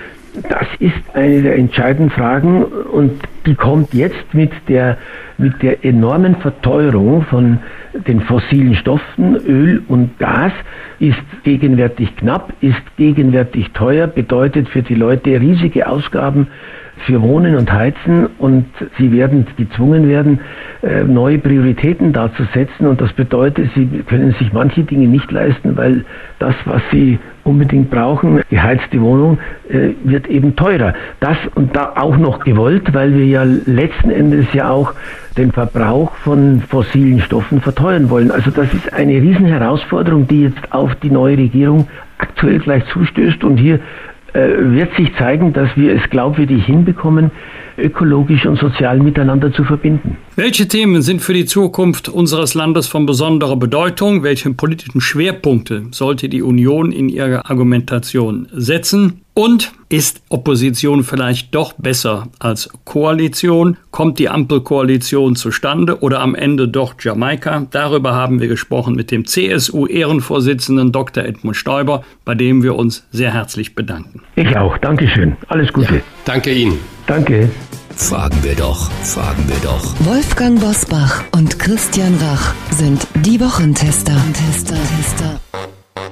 [0.49, 4.99] das ist eine der entscheidenden Fragen und die kommt jetzt mit der,
[5.37, 7.59] mit der enormen Verteuerung von
[8.07, 10.53] den fossilen Stoffen, Öl und Gas,
[11.01, 16.49] ist gegenwärtig knapp, ist gegenwärtig teuer, bedeutet für die Leute riesige Ausgaben
[17.03, 18.66] für Wohnen und Heizen und
[18.99, 20.40] sie werden gezwungen werden,
[20.82, 25.76] äh, neue Prioritäten dazu setzen und das bedeutet, sie können sich manche Dinge nicht leisten,
[25.76, 26.05] weil
[26.38, 28.42] das, was sie unbedingt brauchen.
[28.51, 29.38] Geheizte Wohnung
[29.68, 30.94] äh, wird eben teurer.
[31.20, 34.92] Das und da auch noch gewollt, weil wir ja letzten Endes ja auch
[35.36, 38.30] den Verbrauch von fossilen Stoffen verteuern wollen.
[38.30, 41.88] Also das ist eine Riesenherausforderung, die jetzt auf die neue Regierung
[42.18, 43.42] aktuell gleich zustößt.
[43.44, 43.80] Und hier
[44.33, 47.31] wird sich zeigen, dass wir es glaubwürdig hinbekommen,
[47.79, 50.16] ökologisch und sozial miteinander zu verbinden.
[50.37, 54.22] Welche Themen sind für die Zukunft unseres Landes von besonderer Bedeutung?
[54.22, 59.22] Welche politischen Schwerpunkte sollte die Union in ihrer Argumentation setzen?
[59.35, 63.76] Und ist Opposition vielleicht doch besser als Koalition?
[63.93, 67.68] Kommt die Ampelkoalition zustande oder am Ende doch Jamaika?
[67.70, 71.24] Darüber haben wir gesprochen mit dem CSU-Ehrenvorsitzenden Dr.
[71.24, 74.22] Edmund Stoiber, bei dem wir uns sehr herzlich bedanken.
[74.35, 74.76] Ich auch.
[74.79, 75.37] Dankeschön.
[75.47, 75.95] Alles Gute.
[75.95, 76.79] Ja, danke Ihnen.
[77.07, 77.49] Danke.
[77.99, 79.94] Fragen wir doch, fragen wir doch.
[80.07, 84.14] Wolfgang Bosbach und Christian Rach sind die Wochentester.
[84.32, 85.40] Tester, Tester.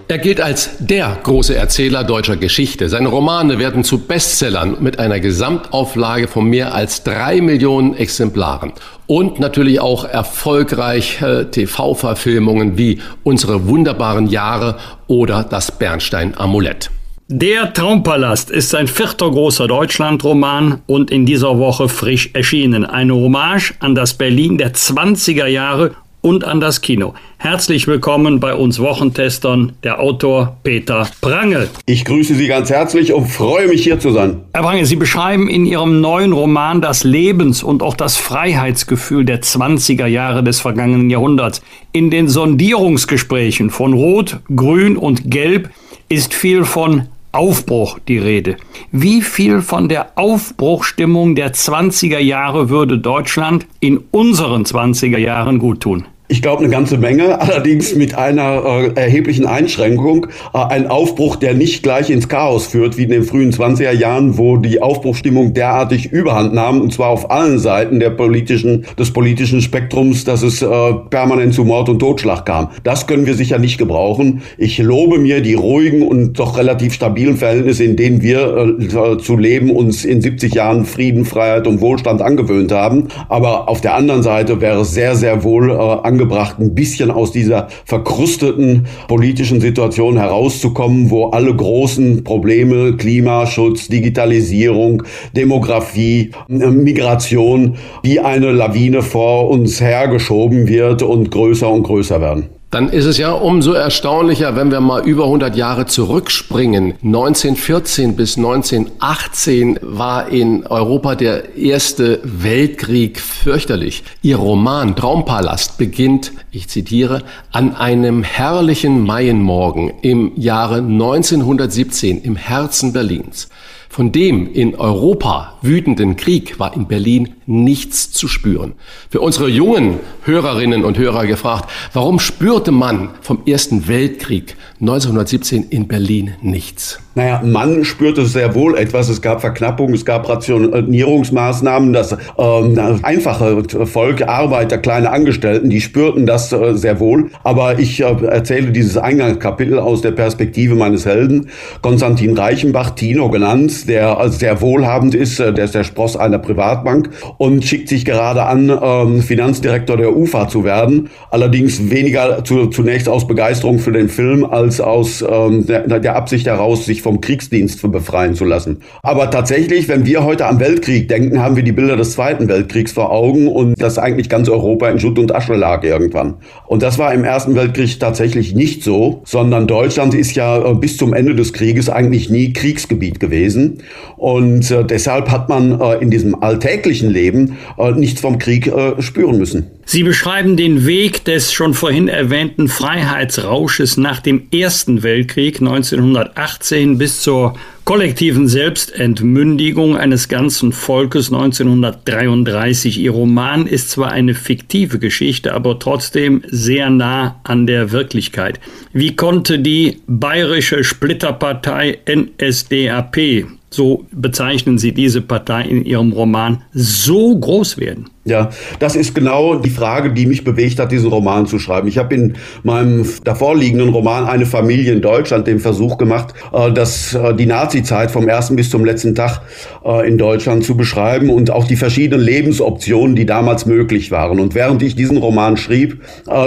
[0.08, 2.88] Er gilt als der große Erzähler deutscher Geschichte.
[2.88, 8.72] Seine Romane werden zu Bestsellern mit einer Gesamtauflage von mehr als drei Millionen Exemplaren.
[9.06, 14.76] Und natürlich auch erfolgreich äh, TV-Verfilmungen wie Unsere wunderbaren Jahre
[15.06, 16.90] oder Das Bernstein-Amulett.
[17.28, 22.84] Der Traumpalast ist sein vierter großer Deutschlandroman und in dieser Woche frisch erschienen.
[22.84, 27.14] Eine Hommage an das Berlin der 20er Jahre und an das Kino.
[27.38, 31.66] Herzlich willkommen bei uns Wochentestern, der Autor Peter Prange.
[31.86, 34.42] Ich grüße Sie ganz herzlich und freue mich hier zu sein.
[34.54, 39.42] Herr Prange, Sie beschreiben in Ihrem neuen Roman das Lebens- und auch das Freiheitsgefühl der
[39.42, 41.60] 20er Jahre des vergangenen Jahrhunderts.
[41.90, 45.70] In den Sondierungsgesprächen von Rot, Grün und Gelb
[46.08, 48.56] ist viel von Aufbruch die Rede.
[48.92, 55.82] Wie viel von der Aufbruchstimmung der 20er Jahre würde Deutschland in unseren 20er Jahren gut
[55.82, 56.06] tun?
[56.28, 60.26] Ich glaube eine ganze Menge, allerdings mit einer äh, erheblichen Einschränkung.
[60.52, 64.36] Äh, ein Aufbruch, der nicht gleich ins Chaos führt, wie in den frühen 20er Jahren,
[64.36, 69.62] wo die Aufbruchstimmung derartig überhand nahm, und zwar auf allen Seiten der politischen, des politischen
[69.62, 70.66] Spektrums, dass es äh,
[71.10, 72.70] permanent zu Mord und Totschlag kam.
[72.82, 74.42] Das können wir sicher nicht gebrauchen.
[74.58, 79.36] Ich lobe mir die ruhigen und doch relativ stabilen Verhältnisse, in denen wir äh, zu
[79.36, 83.08] leben uns in 70 Jahren Frieden, Freiheit und Wohlstand angewöhnt haben.
[83.28, 85.74] Aber auf der anderen Seite wäre es sehr, sehr wohl äh,
[86.16, 95.02] angebracht, ein bisschen aus dieser verkrusteten politischen Situation herauszukommen, wo alle großen Probleme, Klimaschutz, Digitalisierung,
[95.36, 102.55] Demografie, äh, Migration, wie eine Lawine vor uns hergeschoben wird und größer und größer werden.
[102.68, 106.94] Dann ist es ja umso erstaunlicher, wenn wir mal über 100 Jahre zurückspringen.
[107.00, 114.02] 1914 bis 1918 war in Europa der Erste Weltkrieg fürchterlich.
[114.20, 122.92] Ihr Roman Traumpalast beginnt, ich zitiere, an einem herrlichen Maienmorgen im Jahre 1917 im Herzen
[122.92, 123.48] Berlins.
[123.88, 128.74] Von dem in Europa wütenden Krieg war in Berlin nichts zu spüren.
[129.10, 135.88] Für unsere jungen Hörerinnen und Hörer gefragt, warum spürte man vom Ersten Weltkrieg 1917 in
[135.88, 136.98] Berlin nichts?
[137.16, 139.08] Naja, man spürte sehr wohl etwas.
[139.08, 141.94] Es gab Verknappung, es gab Rationierungsmaßnahmen.
[141.94, 147.30] Das ähm, einfache Volk, Arbeiter, kleine Angestellten, die spürten das äh, sehr wohl.
[147.42, 151.48] Aber ich äh, erzähle dieses Eingangskapitel aus der Perspektive meines Helden,
[151.80, 155.40] Konstantin Reichenbach, Tino genannt, der äh, sehr wohlhabend ist.
[155.40, 160.16] Äh, der ist der Spross einer Privatbank und schickt sich gerade an, ähm, Finanzdirektor der
[160.16, 161.10] UFA zu werden.
[161.30, 166.46] Allerdings weniger zu, zunächst aus Begeisterung für den Film als aus ähm, der, der Absicht
[166.46, 168.78] heraus, sich vom Kriegsdienst befreien zu lassen.
[169.02, 172.92] Aber tatsächlich, wenn wir heute am Weltkrieg denken, haben wir die Bilder des Zweiten Weltkriegs
[172.92, 176.34] vor Augen und dass eigentlich ganz Europa in Schutt und Asche lag irgendwann.
[176.66, 180.96] Und das war im Ersten Weltkrieg tatsächlich nicht so, sondern Deutschland ist ja äh, bis
[180.96, 183.82] zum Ende des Krieges eigentlich nie Kriegsgebiet gewesen.
[184.16, 189.00] Und äh, deshalb hat man äh, in diesem alltäglichen Leben äh, nichts vom Krieg äh,
[189.00, 189.66] spüren müssen.
[189.84, 197.20] Sie beschreiben den Weg des schon vorhin erwähnten Freiheitsrausches nach dem Ersten Weltkrieg 1918 bis
[197.20, 197.54] zur
[197.84, 202.98] kollektiven Selbstentmündigung eines ganzen Volkes 1933.
[202.98, 208.58] Ihr Roman ist zwar eine fiktive Geschichte, aber trotzdem sehr nah an der Wirklichkeit.
[208.92, 217.38] Wie konnte die bayerische Splitterpartei NSDAP so bezeichnen Sie diese Partei in Ihrem Roman, so
[217.38, 218.10] groß werden?
[218.26, 218.50] Ja,
[218.80, 221.86] das ist genau die Frage, die mich bewegt hat, diesen Roman zu schreiben.
[221.86, 227.14] Ich habe in meinem davorliegenden Roman Eine Familie in Deutschland den Versuch gemacht, äh, das,
[227.14, 229.42] äh, die Nazi-Zeit vom ersten bis zum letzten Tag
[229.84, 234.40] äh, in Deutschland zu beschreiben und auch die verschiedenen Lebensoptionen, die damals möglich waren.
[234.40, 236.00] Und während ich diesen Roman schrieb,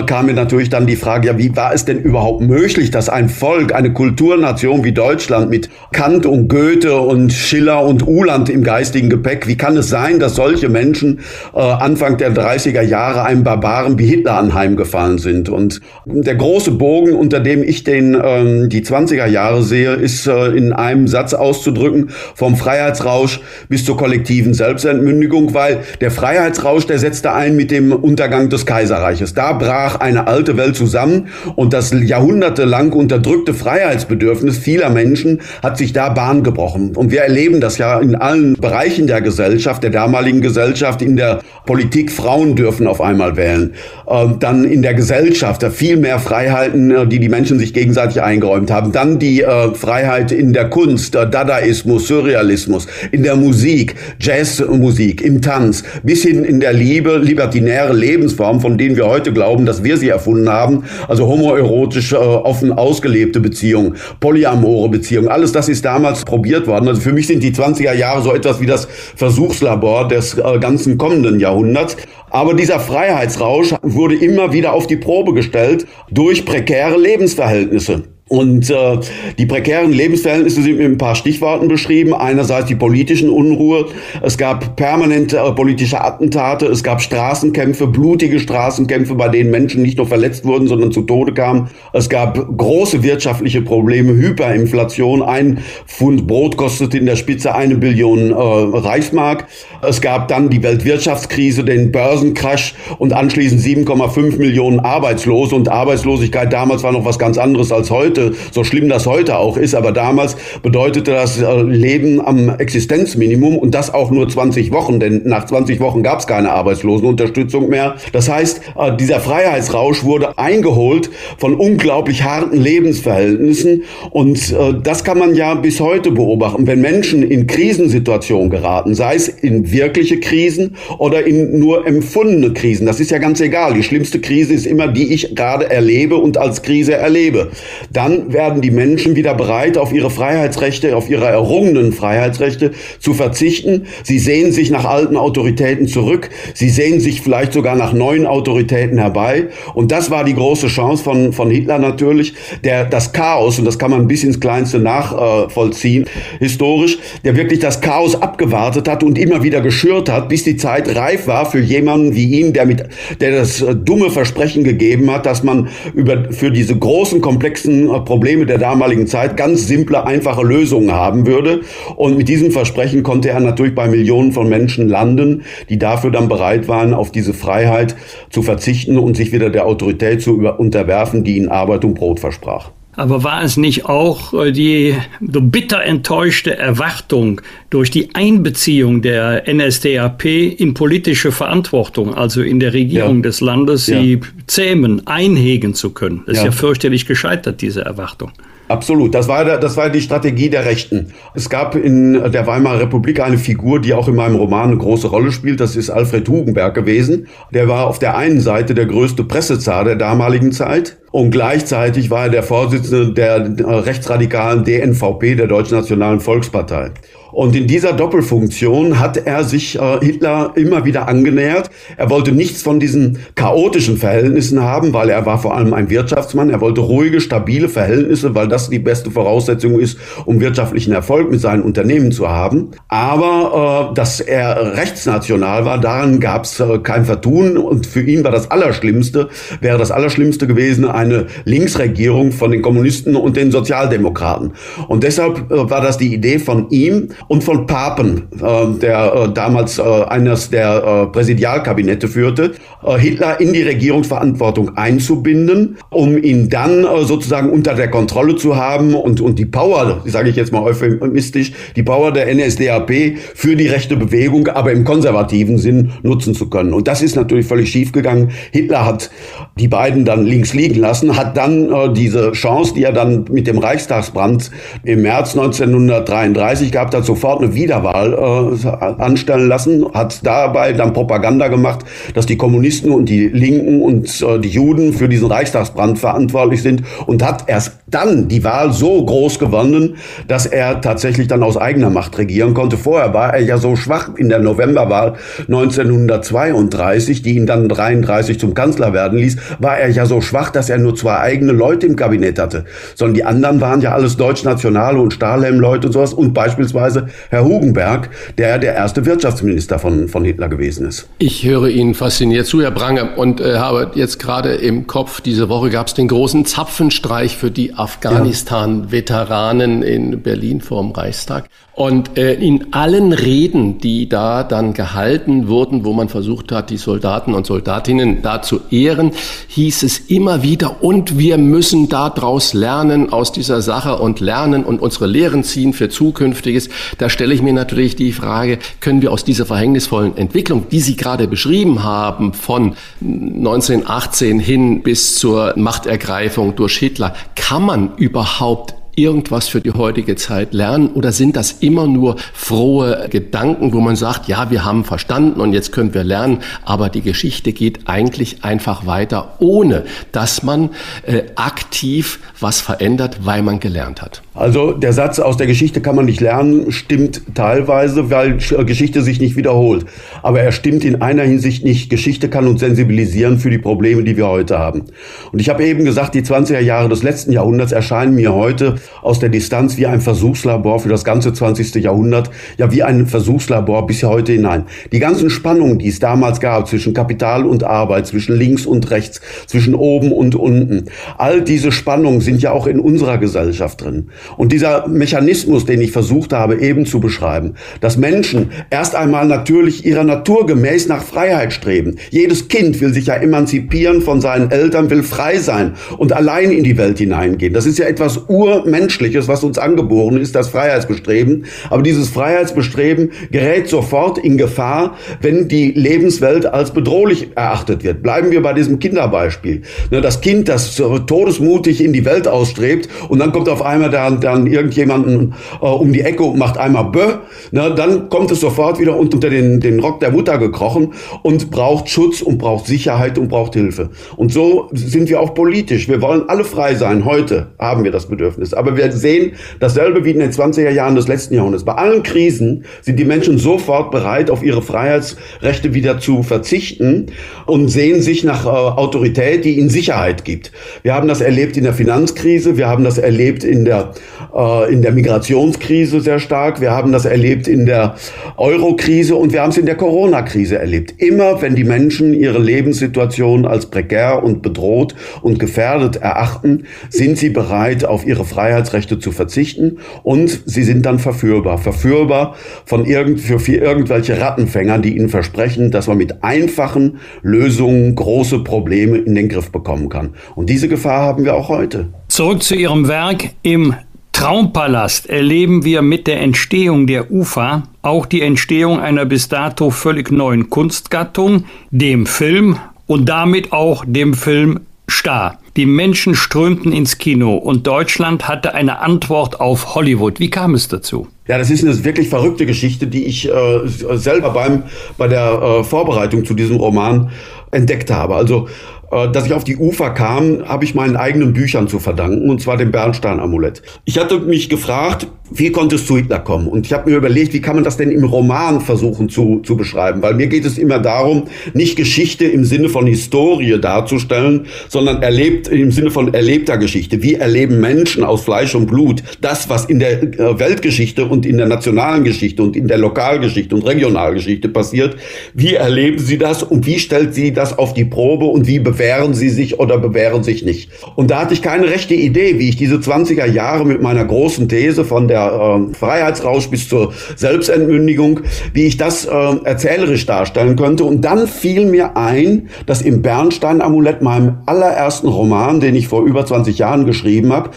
[0.05, 3.29] kam mir natürlich dann die Frage, ja, wie war es denn überhaupt möglich, dass ein
[3.29, 9.09] Volk, eine Kulturnation wie Deutschland mit Kant und Goethe und Schiller und Uhland im geistigen
[9.09, 11.21] Gepäck, wie kann es sein, dass solche Menschen
[11.69, 15.49] Anfang der 30er Jahre einem Barbaren wie Hitler anheimgefallen sind.
[15.49, 20.47] Und der große Bogen, unter dem ich den, ähm, die 20er Jahre sehe, ist äh,
[20.47, 27.33] in einem Satz auszudrücken, vom Freiheitsrausch bis zur kollektiven Selbstentmündigung, weil der Freiheitsrausch, der setzte
[27.33, 29.33] ein mit dem Untergang des Kaiserreiches.
[29.33, 35.93] Da brach eine alte Welt zusammen und das jahrhundertelang unterdrückte Freiheitsbedürfnis vieler Menschen hat sich
[35.93, 36.95] da Bahn gebrochen.
[36.95, 41.39] Und wir erleben das ja in allen Bereichen der Gesellschaft, der damaligen Gesellschaft, in der
[41.69, 43.75] Politik, Frauen dürfen auf einmal wählen.
[44.09, 48.71] Ähm, dann in der Gesellschaft viel mehr Freiheiten, äh, die die Menschen sich gegenseitig eingeräumt
[48.71, 48.91] haben.
[48.91, 55.43] Dann die äh, Freiheit in der Kunst, der Dadaismus, Surrealismus, in der Musik, Jazzmusik, im
[55.43, 59.97] Tanz, bis hin in der Liebe, libertinäre Lebensform, von denen wir heute glauben, dass wir
[59.97, 60.85] sie erfunden haben.
[61.07, 66.87] Also homoerotische, äh, offen ausgelebte Beziehungen, polyamore Beziehungen, alles das ist damals probiert worden.
[66.87, 71.39] Also für mich sind die 20er Jahre so etwas wie das Versuchslabor des ganzen kommenden
[71.39, 71.58] Jahrhunderts.
[71.59, 71.97] Jahrhunderts.
[72.29, 78.03] Aber dieser Freiheitsrausch wurde immer wieder auf die Probe gestellt durch prekäre Lebensverhältnisse.
[78.29, 78.99] Und äh,
[79.39, 82.13] die prekären Lebensverhältnisse sind mit ein paar Stichworten beschrieben.
[82.13, 83.87] Einerseits die politischen Unruhe.
[84.21, 86.67] Es gab permanente äh, politische Attentate.
[86.67, 91.33] Es gab Straßenkämpfe, blutige Straßenkämpfe, bei denen Menschen nicht nur verletzt wurden, sondern zu Tode
[91.33, 91.71] kamen.
[91.91, 95.23] Es gab große wirtschaftliche Probleme, Hyperinflation.
[95.23, 99.47] Ein Pfund Brot kostete in der Spitze eine Billion äh, Reichsmark.
[99.81, 105.55] Es gab dann die Weltwirtschaftskrise, den Börsencrash und anschließend 7,5 Millionen Arbeitslose.
[105.55, 109.37] Und Arbeitslosigkeit damals war noch was ganz anderes als heute heute, so schlimm das heute
[109.37, 114.71] auch ist, aber damals bedeutete das äh, Leben am Existenzminimum und das auch nur 20
[114.71, 117.95] Wochen, denn nach 20 Wochen gab es keine Arbeitslosenunterstützung mehr.
[118.11, 125.17] Das heißt, äh, dieser Freiheitsrausch wurde eingeholt von unglaublich harten Lebensverhältnissen und äh, das kann
[125.17, 126.67] man ja bis heute beobachten.
[126.67, 132.85] Wenn Menschen in Krisensituationen geraten, sei es in wirkliche Krisen oder in nur empfundene Krisen,
[132.85, 133.73] das ist ja ganz egal.
[133.73, 137.51] Die schlimmste Krise ist immer die ich gerade erlebe und als Krise erlebe.
[137.91, 143.13] Dann dann werden die Menschen wieder bereit, auf ihre Freiheitsrechte, auf ihre errungenen Freiheitsrechte zu
[143.13, 143.83] verzichten.
[144.03, 146.29] Sie sehen sich nach alten Autoritäten zurück.
[146.53, 149.47] Sie sehen sich vielleicht sogar nach neuen Autoritäten herbei.
[149.73, 152.33] Und das war die große Chance von, von Hitler natürlich,
[152.63, 156.05] der das Chaos, und das kann man bis ins Kleinste nachvollziehen,
[156.39, 160.95] historisch, der wirklich das Chaos abgewartet hat und immer wieder geschürt hat, bis die Zeit
[160.95, 162.83] reif war für jemanden wie ihn, der mit,
[163.19, 168.57] der das dumme Versprechen gegeben hat, dass man über, für diese großen, komplexen Probleme der
[168.57, 171.61] damaligen Zeit ganz simple, einfache Lösungen haben würde.
[171.95, 176.27] Und mit diesem Versprechen konnte er natürlich bei Millionen von Menschen landen, die dafür dann
[176.27, 177.95] bereit waren, auf diese Freiheit
[178.29, 182.71] zu verzichten und sich wieder der Autorität zu unterwerfen, die ihnen Arbeit und Brot versprach.
[182.99, 187.39] Aber war es nicht auch äh, die so bitter enttäuschte Erwartung
[187.69, 193.21] durch die Einbeziehung der NSDAP in politische Verantwortung, also in der Regierung ja.
[193.21, 194.19] des Landes, sie ja.
[194.47, 196.23] zähmen, einhegen zu können?
[196.25, 198.33] Das ist ja fürchterlich gescheitert, diese Erwartung.
[198.69, 199.15] Absolut.
[199.15, 201.11] Das war, das war die Strategie der Rechten.
[201.33, 205.07] Es gab in der Weimarer Republik eine Figur, die auch in meinem Roman eine große
[205.07, 205.59] Rolle spielt.
[205.59, 207.27] Das ist Alfred Hugenberg gewesen.
[207.51, 210.97] Der war auf der einen Seite der größte Pressezar der damaligen Zeit.
[211.11, 216.91] Und gleichzeitig war er der Vorsitzende der rechtsradikalen DNVP, der Deutschen Nationalen Volkspartei.
[217.31, 221.69] Und in dieser Doppelfunktion hat er sich äh, Hitler immer wieder angenähert.
[221.97, 226.49] Er wollte nichts von diesen chaotischen Verhältnissen haben, weil er war vor allem ein Wirtschaftsmann.
[226.49, 231.39] Er wollte ruhige, stabile Verhältnisse, weil das die beste Voraussetzung ist, um wirtschaftlichen Erfolg mit
[231.39, 232.71] seinen Unternehmen zu haben.
[232.87, 237.57] Aber äh, dass er rechtsnational war, daran gab es äh, kein Vertun.
[237.57, 239.29] Und für ihn war das Allerschlimmste,
[239.61, 244.53] wäre das Allerschlimmste gewesen, eine Linksregierung von den Kommunisten und den Sozialdemokraten.
[244.87, 249.33] Und deshalb äh, war das die Idee von ihm, und von Papen, äh, der äh,
[249.33, 252.53] damals äh, eines der äh, Präsidialkabinette führte,
[252.83, 258.55] äh, Hitler in die Regierungsverantwortung einzubinden, um ihn dann äh, sozusagen unter der Kontrolle zu
[258.55, 263.55] haben und, und die Power, sage ich jetzt mal euphemistisch, die Power der NSDAP für
[263.55, 266.73] die rechte Bewegung, aber im konservativen Sinn nutzen zu können.
[266.73, 268.31] Und das ist natürlich völlig schiefgegangen.
[268.51, 269.09] Hitler hat
[269.57, 273.57] die beiden dann links liegen lassen, hat dann diese Chance, die er dann mit dem
[273.57, 274.51] Reichstagsbrand
[274.83, 278.67] im März 1933 gehabt hat, sofort eine Wiederwahl äh,
[279.01, 281.79] anstellen lassen, hat dabei dann Propaganda gemacht,
[282.13, 286.83] dass die Kommunisten und die Linken und äh, die Juden für diesen Reichstagsbrand verantwortlich sind
[287.07, 289.95] und hat erst dann die Wahl so groß gewonnen,
[290.27, 292.77] dass er tatsächlich dann aus eigener Macht regieren konnte.
[292.77, 295.15] Vorher war er ja so schwach in der Novemberwahl
[295.47, 300.69] 1932, die ihn dann 33 zum Kanzler werden ließ, war er ja so schwach, dass
[300.69, 302.65] er nur zwei eigene Leute im Kabinett hatte.
[302.95, 308.09] Sondern die anderen waren ja alles Deutschnationale und Stahlhelm-Leute und sowas und beispielsweise Herr Hugenberg,
[308.37, 311.07] der der erste Wirtschaftsminister von, von Hitler gewesen ist.
[311.17, 315.49] Ich höre Ihnen fasziniert zu, Herr Brange, und äh, habe jetzt gerade im Kopf, diese
[315.49, 321.49] Woche gab es den großen Zapfenstreich für die Afghanistan-Veteranen in Berlin vorm Reichstag.
[321.79, 326.77] Und äh, in allen Reden, die da dann gehalten wurden, wo man versucht hat, die
[326.77, 329.13] Soldaten und Soldatinnen da zu ehren,
[329.47, 334.81] hieß es immer wieder, und wir müssen daraus lernen aus dieser Sache und lernen und
[334.81, 336.67] unsere Lehren ziehen für Zukünftiges.
[336.97, 340.97] Da stelle ich mir natürlich die Frage, können wir aus dieser verhängnisvollen Entwicklung, die Sie
[340.97, 349.47] gerade beschrieben haben, von 1918 hin bis zur Machtergreifung durch Hitler, kann man überhaupt irgendwas
[349.47, 354.27] für die heutige Zeit lernen oder sind das immer nur frohe Gedanken, wo man sagt,
[354.27, 358.85] ja, wir haben verstanden und jetzt können wir lernen, aber die Geschichte geht eigentlich einfach
[358.85, 360.71] weiter, ohne dass man
[361.05, 364.21] äh, aktiv was verändert, weil man gelernt hat.
[364.33, 369.19] Also der Satz aus der Geschichte kann man nicht lernen, stimmt teilweise, weil Geschichte sich
[369.19, 369.85] nicht wiederholt.
[370.23, 371.89] Aber er stimmt in einer Hinsicht nicht.
[371.89, 374.85] Geschichte kann uns sensibilisieren für die Probleme, die wir heute haben.
[375.31, 379.19] Und ich habe eben gesagt, die 20er Jahre des letzten Jahrhunderts erscheinen mir heute aus
[379.19, 381.75] der Distanz wie ein Versuchslabor für das ganze 20.
[381.75, 384.65] Jahrhundert, ja wie ein Versuchslabor bis heute hinein.
[384.91, 389.21] Die ganzen Spannungen, die es damals gab zwischen Kapital und Arbeit, zwischen links und rechts,
[389.47, 390.85] zwischen oben und unten,
[391.17, 394.09] all diese Spannungen sind ja auch in unserer Gesellschaft drin.
[394.37, 399.85] Und dieser Mechanismus, den ich versucht habe eben zu beschreiben, dass Menschen erst einmal natürlich
[399.85, 401.97] ihrer Natur gemäß nach Freiheit streben.
[402.09, 406.63] Jedes Kind will sich ja emanzipieren von seinen Eltern, will frei sein und allein in
[406.63, 407.53] die Welt hineingehen.
[407.53, 408.29] Das ist ja etwas
[408.69, 411.45] Urmenschliches, was uns angeboren ist, das Freiheitsbestreben.
[411.69, 418.03] Aber dieses Freiheitsbestreben gerät sofort in Gefahr, wenn die Lebenswelt als bedrohlich erachtet wird.
[418.03, 419.63] Bleiben wir bei diesem Kinderbeispiel.
[419.89, 424.09] Ne, das Kind, das todesmutig in die Welt ausstrebt und dann kommt auf einmal der
[424.11, 427.15] dann irgendjemanden äh, um die Ecke und macht einmal Bö,
[427.51, 430.93] ne, dann kommt es sofort wieder unter den, den Rock der Mutter gekrochen
[431.23, 433.89] und braucht Schutz und braucht Sicherheit und braucht Hilfe.
[434.15, 435.87] Und so sind wir auch politisch.
[435.87, 437.05] Wir wollen alle frei sein.
[437.05, 438.53] Heute haben wir das Bedürfnis.
[438.59, 441.65] Aber wir sehen dasselbe wie in den 20er Jahren des letzten Jahrhunderts.
[441.65, 447.07] Bei allen Krisen sind die Menschen sofort bereit, auf ihre Freiheitsrechte wieder zu verzichten
[447.45, 450.51] und sehen sich nach äh, Autorität, die ihnen Sicherheit gibt.
[450.83, 453.93] Wir haben das erlebt in der Finanzkrise, wir haben das erlebt in der
[454.33, 456.61] äh, in der Migrationskrise sehr stark.
[456.61, 457.95] Wir haben das erlebt in der
[458.37, 460.95] Euro-Krise und wir haben es in der Corona-Krise erlebt.
[460.97, 467.29] Immer wenn die Menschen ihre Lebenssituation als prekär und bedroht und gefährdet erachten, sind sie
[467.29, 471.57] bereit, auf ihre Freiheitsrechte zu verzichten und sie sind dann verführbar.
[471.59, 472.35] Verführbar
[472.65, 478.39] von irgend, für, für irgendwelche Rattenfänger, die ihnen versprechen, dass man mit einfachen Lösungen große
[478.39, 480.15] Probleme in den Griff bekommen kann.
[480.35, 481.89] Und diese Gefahr haben wir auch heute.
[482.07, 483.75] Zurück zu Ihrem Werk im
[484.11, 490.11] Traumpalast erleben wir mit der Entstehung der UFA auch die Entstehung einer bis dato völlig
[490.11, 495.37] neuen Kunstgattung, dem Film und damit auch dem Film Star.
[495.57, 500.19] Die Menschen strömten ins Kino und Deutschland hatte eine Antwort auf Hollywood.
[500.19, 501.07] Wie kam es dazu?
[501.27, 504.63] Ja, das ist eine wirklich verrückte Geschichte, die ich äh, selber beim,
[504.97, 507.09] bei der äh, Vorbereitung zu diesem Roman
[507.51, 508.15] entdeckt habe.
[508.15, 508.47] Also
[508.89, 512.57] dass ich auf die Ufer kam, habe ich meinen eigenen Büchern zu verdanken, und zwar
[512.57, 513.61] dem Bernstein-Amulett.
[513.85, 516.47] Ich hatte mich gefragt, wie konnte es zu Hitler kommen?
[516.47, 519.55] Und ich habe mir überlegt, wie kann man das denn im Roman versuchen zu, zu
[519.55, 520.01] beschreiben?
[520.01, 525.47] Weil mir geht es immer darum, nicht Geschichte im Sinne von Historie darzustellen, sondern erlebt
[525.47, 527.03] im Sinne von erlebter Geschichte.
[527.03, 531.37] Wie erleben Menschen aus Fleisch und Blut das, was in der äh, Weltgeschichte und in
[531.37, 534.95] der nationalen Geschichte und in der Lokalgeschichte und Regionalgeschichte passiert?
[535.33, 539.13] Wie erleben sie das und wie stellt sie das auf die Probe und wie bewähren
[539.13, 540.71] sie sich oder bewähren sich nicht?
[540.95, 544.47] Und da hatte ich keine rechte Idee, wie ich diese 20er Jahre mit meiner großen
[544.47, 548.21] These von der äh, Freiheitsrausch bis zur Selbstentmündigung,
[548.53, 549.09] wie ich das äh,
[549.43, 550.85] erzählerisch darstellen könnte.
[550.85, 556.25] Und dann fiel mir ein, dass im Bernstein-Amulett, meinem allerersten Roman, den ich vor über
[556.25, 557.49] 20 Jahren geschrieben habe,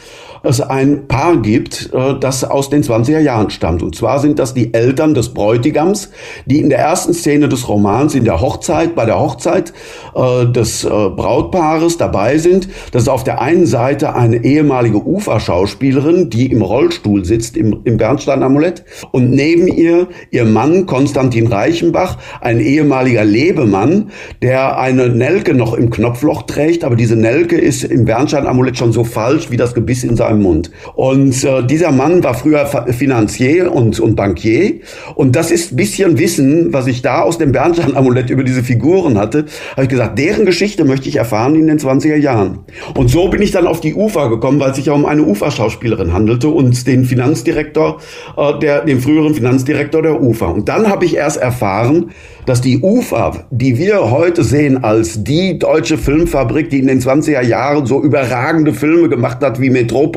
[0.43, 3.83] es ein Paar gibt, äh, das aus den 20er Jahren stammt.
[3.83, 6.11] Und zwar sind das die Eltern des Bräutigams,
[6.47, 9.73] die in der ersten Szene des Romans, in der Hochzeit, bei der Hochzeit
[10.15, 12.69] äh, des äh, Brautpaares dabei sind.
[12.93, 17.97] Das ist auf der einen Seite eine ehemalige Uferschauspielerin, die im Rollstuhl sitzt, im, im
[17.97, 18.85] Bernstein-Amulett.
[19.13, 24.11] Und neben ihr ihr Mann Konstantin Reichenbach, ein ehemaliger Lebemann,
[24.43, 29.05] der eine Nelke noch im Knopfloch trägt, aber diese Nelke ist im Bernstein-Amulett schon so
[29.05, 30.71] falsch wie das Gebiss in seinem Mund.
[30.95, 34.81] Und äh, dieser Mann war früher Finanzier und, und Bankier.
[35.15, 39.47] Und das ist bisschen Wissen, was ich da aus dem Bernstein-Amulett über diese Figuren hatte,
[39.73, 42.61] habe ich gesagt, deren Geschichte möchte ich erfahren in den 20er Jahren.
[42.95, 45.23] Und so bin ich dann auf die Ufer gekommen, weil es sich ja um eine
[45.23, 47.99] Uferschauspielerin handelte und den Finanzdirektor,
[48.37, 50.55] äh, der, den früheren Finanzdirektor der Ufer.
[50.55, 52.11] Und dann habe ich erst erfahren,
[52.47, 57.43] dass die UFA, die wir heute sehen als die deutsche Filmfabrik, die in den 20er
[57.43, 59.71] Jahren so überragende Filme gemacht hat, wie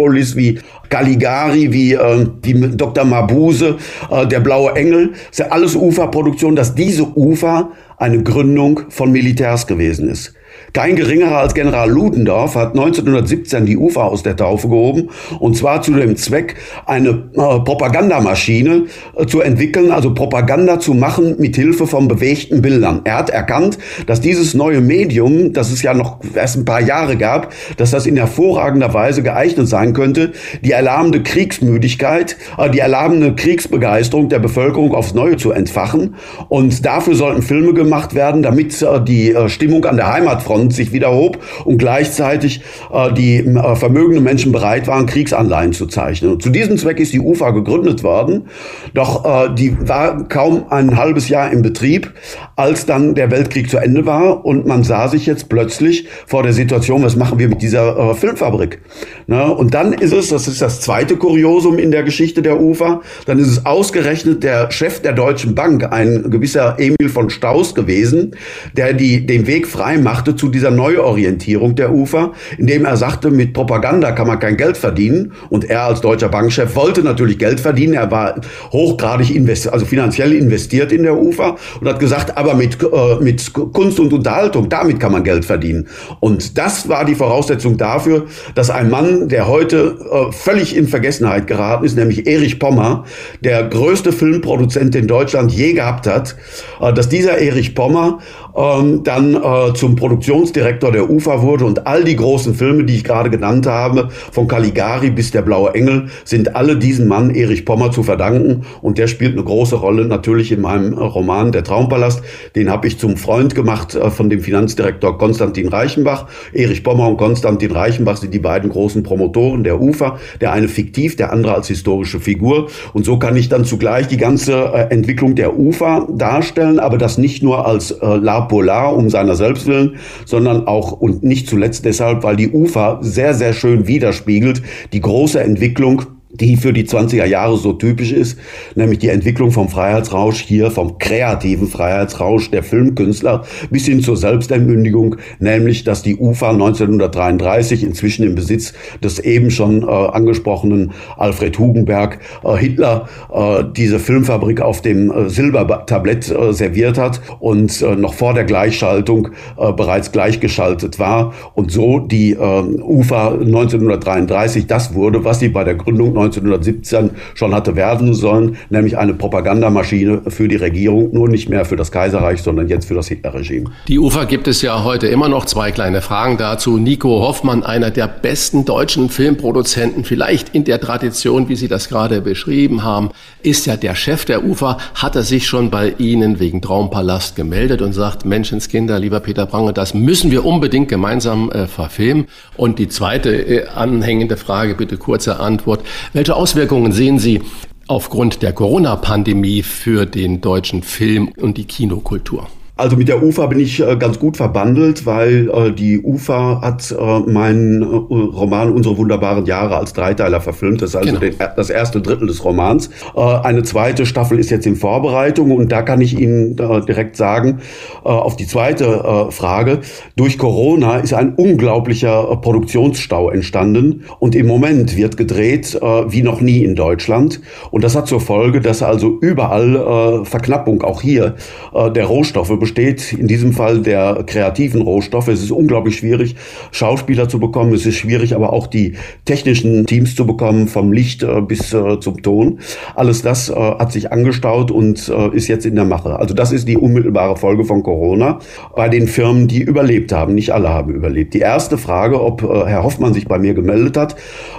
[0.05, 3.05] Metropolis, wie Caligari, wie, äh, wie Dr.
[3.05, 3.77] Mabuse,
[4.11, 9.65] äh, Der blaue Engel, ist ja alles UFA-Produktion, dass diese UFA eine Gründung von Militärs
[9.67, 10.33] gewesen ist.
[10.73, 15.09] Kein geringerer als General Ludendorff hat 1917 die UFA aus der Taufe gehoben
[15.39, 16.55] und zwar zu dem Zweck,
[16.85, 18.85] eine äh, Propagandamaschine
[19.15, 23.01] äh, zu entwickeln, also Propaganda zu machen mit Hilfe von bewegten Bildern.
[23.03, 27.17] Er hat erkannt, dass dieses neue Medium, das es ja noch erst ein paar Jahre
[27.17, 33.35] gab, dass das in hervorragender Weise geeignet sein könnte, die erlahmende Kriegsmüdigkeit, äh, die erlahmende
[33.35, 36.15] Kriegsbegeisterung der Bevölkerung aufs Neue zu entfachen.
[36.49, 40.73] Und dafür sollten Filme gemacht werden, damit äh, die äh, Stimmung an der Heimatfront Front
[40.73, 46.31] sich wieder hob und gleichzeitig äh, die äh, vermögenden Menschen bereit waren, Kriegsanleihen zu zeichnen.
[46.31, 48.47] Und zu diesem Zweck ist die UFA gegründet worden,
[48.93, 52.13] doch äh, die war kaum ein halbes Jahr in Betrieb,
[52.55, 56.53] als dann der Weltkrieg zu Ende war und man sah sich jetzt plötzlich vor der
[56.53, 58.79] Situation, was machen wir mit dieser äh, Filmfabrik?
[59.27, 59.53] Ne?
[59.53, 63.39] Und dann ist es, das ist das zweite Kuriosum in der Geschichte der UFA, dann
[63.39, 68.35] ist es ausgerechnet der Chef der Deutschen Bank, ein gewisser Emil von Staus gewesen,
[68.77, 73.53] der die, den Weg frei machte zu dieser Neuorientierung der UFA, indem er sagte, mit
[73.53, 75.33] Propaganda kann man kein Geld verdienen.
[75.49, 77.93] Und er als deutscher Bankchef wollte natürlich Geld verdienen.
[77.93, 82.81] Er war hochgradig invest also finanziell investiert in der UFA und hat gesagt, aber mit,
[82.81, 85.87] äh, mit Kunst und Unterhaltung, damit kann man Geld verdienen.
[86.19, 88.25] Und das war die Voraussetzung dafür,
[88.55, 93.05] dass ein Mann, der heute äh, völlig in Vergessenheit geraten ist, nämlich Erich Pommer,
[93.41, 96.35] der größte Filmproduzent, den Deutschland je gehabt hat,
[96.81, 98.19] äh, dass dieser Erich Pommer
[98.55, 103.03] ähm, dann äh, zum Produktionsdirektor der UFA wurde und all die großen Filme, die ich
[103.03, 107.91] gerade genannt habe, von Caligari bis der Blaue Engel, sind alle diesem Mann Erich Pommer
[107.91, 112.21] zu verdanken und der spielt eine große Rolle natürlich in meinem Roman Der Traumpalast.
[112.55, 116.27] Den habe ich zum Freund gemacht äh, von dem Finanzdirektor Konstantin Reichenbach.
[116.53, 121.15] Erich Pommer und Konstantin Reichenbach sind die beiden großen Promotoren der UFA, der eine fiktiv,
[121.15, 125.35] der andere als historische Figur und so kann ich dann zugleich die ganze äh, Entwicklung
[125.35, 128.15] der UFA darstellen, aber das nicht nur als äh,
[128.47, 133.33] Polar um seiner selbst willen, sondern auch und nicht zuletzt deshalb, weil die UFA sehr,
[133.33, 134.61] sehr schön widerspiegelt
[134.93, 138.37] die große Entwicklung die für die 20er Jahre so typisch ist,
[138.75, 145.17] nämlich die Entwicklung vom Freiheitsrausch hier, vom kreativen Freiheitsrausch der Filmkünstler bis hin zur Selbstentmündigung,
[145.39, 148.73] nämlich dass die UFA 1933 inzwischen im Besitz
[149.03, 155.29] des eben schon äh, angesprochenen Alfred Hugenberg äh, Hitler äh, diese Filmfabrik auf dem äh,
[155.29, 161.33] Silbertablett äh, serviert hat und äh, noch vor der Gleichschaltung bereits gleichgeschaltet war.
[161.53, 167.75] Und so die UFA 1933 das wurde, was sie bei der Gründung 1917 schon hatte
[167.75, 172.67] werden sollen, nämlich eine Propagandamaschine für die Regierung, nur nicht mehr für das Kaiserreich, sondern
[172.67, 173.71] jetzt für das Hitlerregime.
[173.87, 175.45] Die Ufer gibt es ja heute immer noch.
[175.45, 176.77] Zwei kleine Fragen dazu.
[176.77, 182.21] Nico Hoffmann, einer der besten deutschen Filmproduzenten, vielleicht in der Tradition, wie Sie das gerade
[182.21, 183.09] beschrieben haben,
[183.43, 184.77] ist ja der Chef der Ufer.
[184.95, 189.73] Hat er sich schon bei Ihnen wegen Traumpalast gemeldet und sagt, Menschenskinder, lieber Peter Prange,
[189.73, 192.25] das müssen wir unbedingt gemeinsam äh, verfilmen?
[192.57, 195.85] Und die zweite äh, anhängende Frage, bitte kurze Antwort.
[196.15, 197.41] Welche Auswirkungen sehen Sie
[197.87, 202.47] aufgrund der Corona-Pandemie für den deutschen Film und die Kinokultur?
[202.77, 206.91] Also mit der UFA bin ich äh, ganz gut verbandelt, weil äh, die UFA hat
[206.91, 210.81] äh, meinen äh, Roman Unsere wunderbaren Jahre als Dreiteiler verfilmt.
[210.81, 211.19] Das ist also genau.
[211.21, 212.89] den, das erste Drittel des Romans.
[213.15, 217.59] Eine zweite Staffel ist jetzt in Vorbereitung und da kann ich Ihnen direkt sagen,
[218.03, 219.79] auf die zweite Frage.
[220.15, 226.63] Durch Corona ist ein unglaublicher Produktionsstau entstanden und im Moment wird gedreht wie noch nie
[226.63, 227.41] in Deutschland.
[227.71, 231.35] Und das hat zur Folge, dass also überall Verknappung, auch hier,
[231.73, 235.27] der Rohstoffe besteht in diesem Fall der kreativen Rohstoffe.
[235.27, 236.35] Es ist unglaublich schwierig,
[236.71, 237.75] Schauspieler zu bekommen.
[237.75, 238.93] Es ist schwierig, aber auch die
[239.23, 242.57] technischen Teams zu bekommen, vom Licht äh, bis äh, zum Ton.
[242.95, 246.17] Alles das äh, hat sich angestaut und äh, ist jetzt in der Mache.
[246.17, 248.39] Also das ist die unmittelbare Folge von Corona
[248.75, 250.33] bei den Firmen, die überlebt haben.
[250.33, 251.35] Nicht alle haben überlebt.
[251.35, 254.15] Die erste Frage, ob äh, Herr Hoffmann sich bei mir gemeldet hat,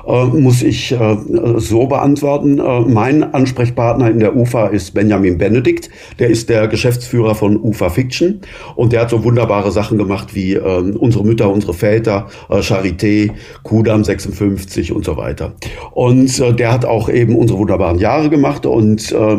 [0.06, 0.94] äh, muss ich
[1.56, 2.60] so beantworten.
[2.92, 5.90] mein Ansprechpartner in der UFA ist Benjamin Benedikt.
[6.20, 8.42] Der ist der Geschäftsführer von UFA Fiction
[8.74, 13.32] und der hat so wunderbare Sachen gemacht wie ähm, unsere Mütter, unsere Väter, äh, Charité,
[13.62, 15.54] Kudam 56 und so weiter.
[15.92, 19.36] Und äh, der hat auch eben unsere wunderbaren Jahre gemacht und äh,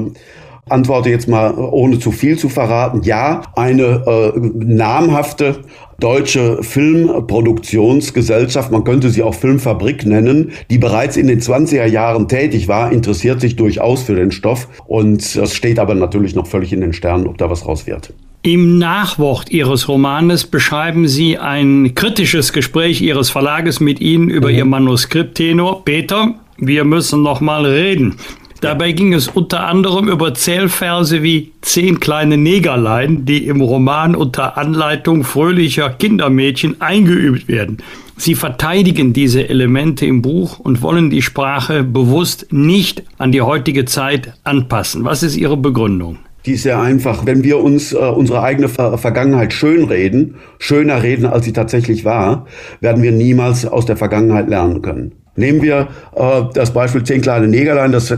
[0.69, 3.01] antworte jetzt mal, ohne zu viel zu verraten.
[3.03, 5.61] Ja, eine äh, namhafte
[5.99, 12.67] deutsche Filmproduktionsgesellschaft, man könnte sie auch Filmfabrik nennen, die bereits in den 20er Jahren tätig
[12.67, 16.81] war, interessiert sich durchaus für den Stoff und es steht aber natürlich noch völlig in
[16.81, 18.13] den Sternen, ob da was raus wird.
[18.43, 24.55] Im Nachwort Ihres Romanes beschreiben Sie ein kritisches Gespräch Ihres Verlages mit Ihnen über mhm.
[24.55, 25.83] Ihr Manuskripttenor.
[25.83, 28.15] Peter, wir müssen noch mal reden.
[28.61, 34.57] Dabei ging es unter anderem über Zählverse wie zehn kleine Negerlein, die im Roman unter
[34.57, 37.77] Anleitung fröhlicher Kindermädchen eingeübt werden.
[38.15, 43.85] Sie verteidigen diese Elemente im Buch und wollen die Sprache bewusst nicht an die heutige
[43.85, 45.03] Zeit anpassen.
[45.05, 46.17] Was ist Ihre Begründung?
[46.47, 47.25] Die ist sehr einfach.
[47.25, 52.45] Wenn wir uns äh, unsere eigene Ver Vergangenheit schönreden, schöner reden, als sie tatsächlich war,
[52.79, 55.11] werden wir niemals aus der Vergangenheit lernen können.
[55.37, 58.17] Nehmen wir äh, das Beispiel zehn kleine Negerlein, das äh,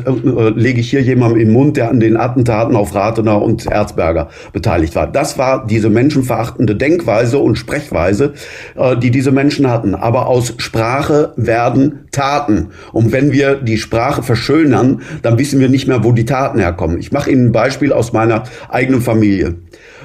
[0.55, 4.95] lege ich hier jemandem im Mund, der an den Attentaten auf Rathenau und Erzberger beteiligt
[4.95, 5.05] war.
[5.05, 8.33] Das war diese menschenverachtende Denkweise und Sprechweise,
[8.75, 9.95] äh, die diese Menschen hatten.
[9.95, 12.69] Aber aus Sprache werden Taten.
[12.93, 16.99] Und wenn wir die Sprache verschönern, dann wissen wir nicht mehr, wo die Taten herkommen.
[16.99, 19.55] Ich mache Ihnen ein Beispiel aus meiner eigenen Familie.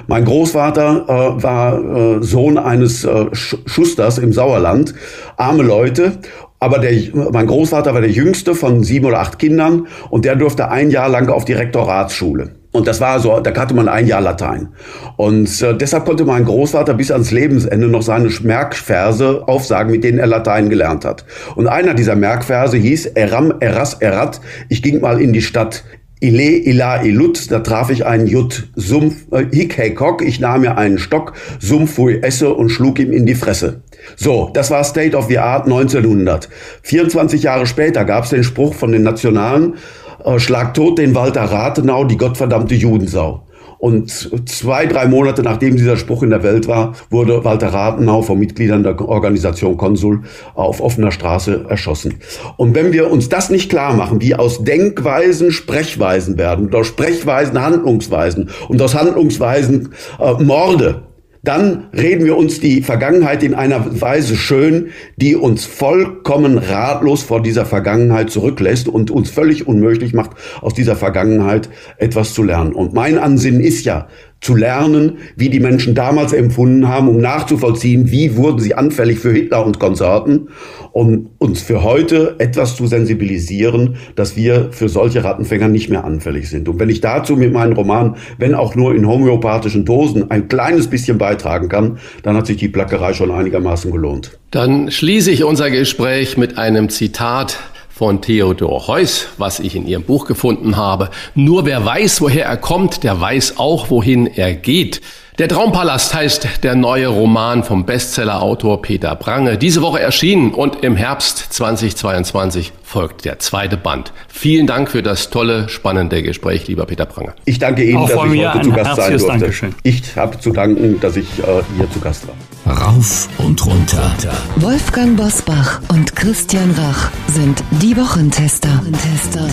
[0.07, 4.93] Mein Großvater äh, war äh, Sohn eines äh, Schusters im Sauerland,
[5.37, 6.13] arme Leute.
[6.59, 10.69] Aber der, mein Großvater war der jüngste von sieben oder acht Kindern und der durfte
[10.69, 12.51] ein Jahr lang auf die Rektoratsschule.
[12.75, 14.67] Und das war so, da hatte man ein Jahr Latein.
[15.15, 20.19] Und äh, deshalb konnte mein Großvater bis ans Lebensende noch seine Merkverse aufsagen, mit denen
[20.19, 21.23] er Latein gelernt hat.
[21.55, 24.41] Und einer dieser Merkverse hieß Eram, Eras, Erat.
[24.67, 25.85] Ich ging mal in die Stadt
[26.25, 30.97] Ile, Ila, Ilut, da traf ich einen Jut, Sumpf, äh, Kok, ich nahm mir einen
[30.97, 33.83] Stock, Sumpf, Fui, Esse und schlug ihm in die Fresse.
[34.15, 36.49] So, das war State of the Art 1900.
[36.81, 39.75] 24 Jahre später gab es den Spruch von den Nationalen,
[40.23, 43.44] äh, schlag tot den Walter Rathenau, die gottverdammte Judensau.
[43.85, 44.09] Und
[44.49, 48.81] zwei, drei Monate nachdem dieser Spruch in der Welt war, wurde Walter Rathenau von Mitgliedern
[48.81, 50.23] der Organisation Konsul
[50.55, 52.15] auf offener Straße erschossen.
[52.57, 57.61] Und wenn wir uns das nicht klar machen, wie aus Denkweisen Sprechweisen werden, aus Sprechweisen
[57.61, 61.03] Handlungsweisen und aus Handlungsweisen äh, Morde,
[61.47, 67.41] dann reden wir uns die Vergangenheit in einer Weise schön, die uns vollkommen ratlos vor
[67.41, 70.31] dieser Vergangenheit zurücklässt und uns völlig unmöglich macht,
[70.61, 72.73] aus dieser Vergangenheit etwas zu lernen.
[72.73, 74.07] Und mein Ansinnen ist ja,
[74.41, 79.31] zu lernen, wie die Menschen damals empfunden haben, um nachzuvollziehen, wie wurden sie anfällig für
[79.31, 80.49] Hitler und Konsorten,
[80.91, 86.49] um uns für heute etwas zu sensibilisieren, dass wir für solche Rattenfänger nicht mehr anfällig
[86.49, 86.69] sind.
[86.69, 90.87] Und wenn ich dazu mit meinem Roman, wenn auch nur in homöopathischen Dosen, ein kleines
[90.87, 94.37] bisschen beitragen kann, dann hat sich die Plackerei schon einigermaßen gelohnt.
[94.51, 97.59] Dann schließe ich unser Gespräch mit einem Zitat
[97.95, 101.11] von Theodor Heuss, was ich in ihrem Buch gefunden habe.
[101.33, 104.99] Nur wer weiß, woher er kommt, der weiß auch, wohin er geht.
[105.37, 109.57] Der Traumpalast heißt der neue Roman vom Bestsellerautor Peter Prange.
[109.57, 114.13] Diese Woche erschienen und im Herbst 2022 folgt der zweite Band.
[114.29, 117.33] Vielen Dank für das tolle, spannende Gespräch, lieber Peter Prange.
[117.43, 119.27] Ich danke Ihnen, auch dass ich heute zu Gast sein durfte.
[119.27, 119.75] Dankeschön.
[119.83, 122.73] Ich habe zu danken, dass ich äh, hier zu Gast war.
[122.73, 124.15] Rauf und runter.
[124.55, 128.81] Wolfgang Bosbach und Christian Rach sind die Wochentester.
[129.03, 129.49] Tester.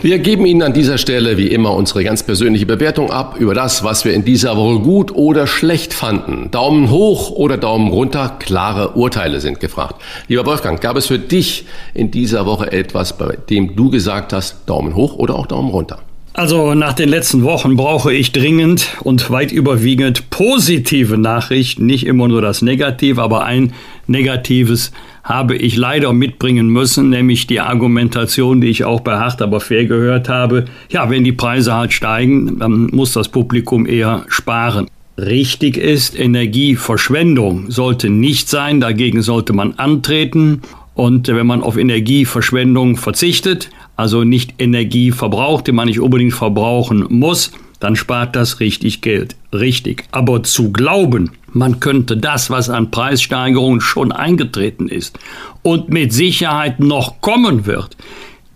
[0.00, 3.84] Wir geben Ihnen an dieser Stelle wie immer unsere ganz persönliche Bewertung ab über das,
[3.84, 6.50] was wir in dieser Woche gut oder schlecht fanden.
[6.50, 9.96] Daumen hoch oder Daumen runter, klare Urteile sind gefragt.
[10.28, 14.68] Lieber Wolfgang, gab es für dich in dieser Woche etwas, bei dem du gesagt hast,
[14.68, 15.98] Daumen hoch oder auch Daumen runter?
[16.38, 22.28] Also nach den letzten Wochen brauche ich dringend und weit überwiegend positive Nachrichten, nicht immer
[22.28, 23.72] nur das Negative, aber ein
[24.06, 24.92] negatives
[25.28, 29.84] habe ich leider mitbringen müssen, nämlich die Argumentation, die ich auch bei Hart aber fair
[29.84, 30.64] gehört habe.
[30.88, 34.86] Ja, wenn die Preise halt steigen, dann muss das Publikum eher sparen.
[35.18, 40.62] Richtig ist, Energieverschwendung sollte nicht sein, dagegen sollte man antreten.
[40.94, 47.04] Und wenn man auf Energieverschwendung verzichtet, also nicht Energie verbraucht, die man nicht unbedingt verbrauchen
[47.10, 49.36] muss, dann spart das richtig Geld.
[49.52, 50.04] Richtig.
[50.10, 55.18] Aber zu glauben, man könnte das, was an Preissteigerungen schon eingetreten ist
[55.62, 57.96] und mit Sicherheit noch kommen wird,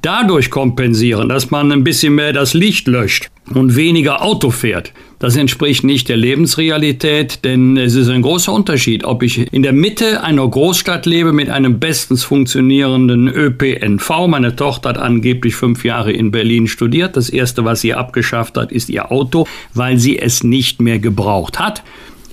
[0.02, 4.92] dadurch kompensieren, dass man ein bisschen mehr das Licht löscht und weniger Auto fährt.
[5.18, 9.72] Das entspricht nicht der Lebensrealität, denn es ist ein großer Unterschied, ob ich in der
[9.72, 14.26] Mitte einer Großstadt lebe mit einem bestens funktionierenden ÖPNV.
[14.26, 17.16] Meine Tochter hat angeblich fünf Jahre in Berlin studiert.
[17.16, 21.60] Das erste, was sie abgeschafft hat, ist ihr Auto, weil sie es nicht mehr gebraucht
[21.60, 21.84] hat.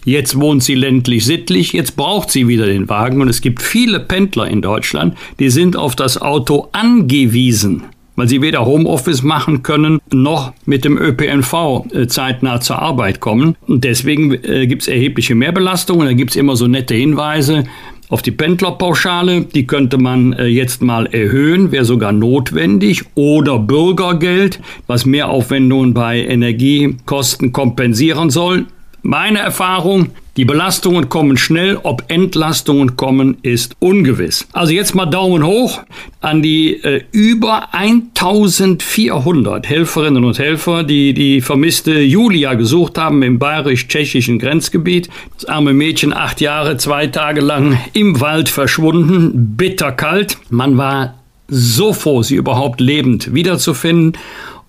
[0.10, 4.00] Jetzt wohnt sie ländlich sittlich, jetzt braucht sie wieder den Wagen und es gibt viele
[4.00, 7.84] Pendler in Deutschland, die sind auf das Auto angewiesen
[8.16, 13.56] weil sie weder Homeoffice machen können noch mit dem ÖPNV äh, zeitnah zur Arbeit kommen.
[13.66, 16.06] Und deswegen äh, gibt es erhebliche Mehrbelastungen.
[16.06, 17.64] Da gibt es immer so nette Hinweise
[18.10, 19.44] auf die Pendlerpauschale.
[19.44, 23.04] Die könnte man äh, jetzt mal erhöhen, wäre sogar notwendig.
[23.16, 28.66] Oder Bürgergeld, was Mehraufwendungen bei Energiekosten kompensieren soll.
[29.02, 34.48] Meine Erfahrung, die Belastungen kommen schnell, ob Entlastungen kommen, ist ungewiss.
[34.54, 35.82] Also jetzt mal Daumen hoch
[36.22, 43.38] an die äh, über 1400 Helferinnen und Helfer, die die vermisste Julia gesucht haben im
[43.40, 45.10] bayerisch-tschechischen Grenzgebiet.
[45.36, 50.38] Das arme Mädchen, acht Jahre, zwei Tage lang im Wald verschwunden, bitterkalt.
[50.50, 51.16] Man war
[51.50, 54.14] so froh, sie überhaupt lebend wiederzufinden.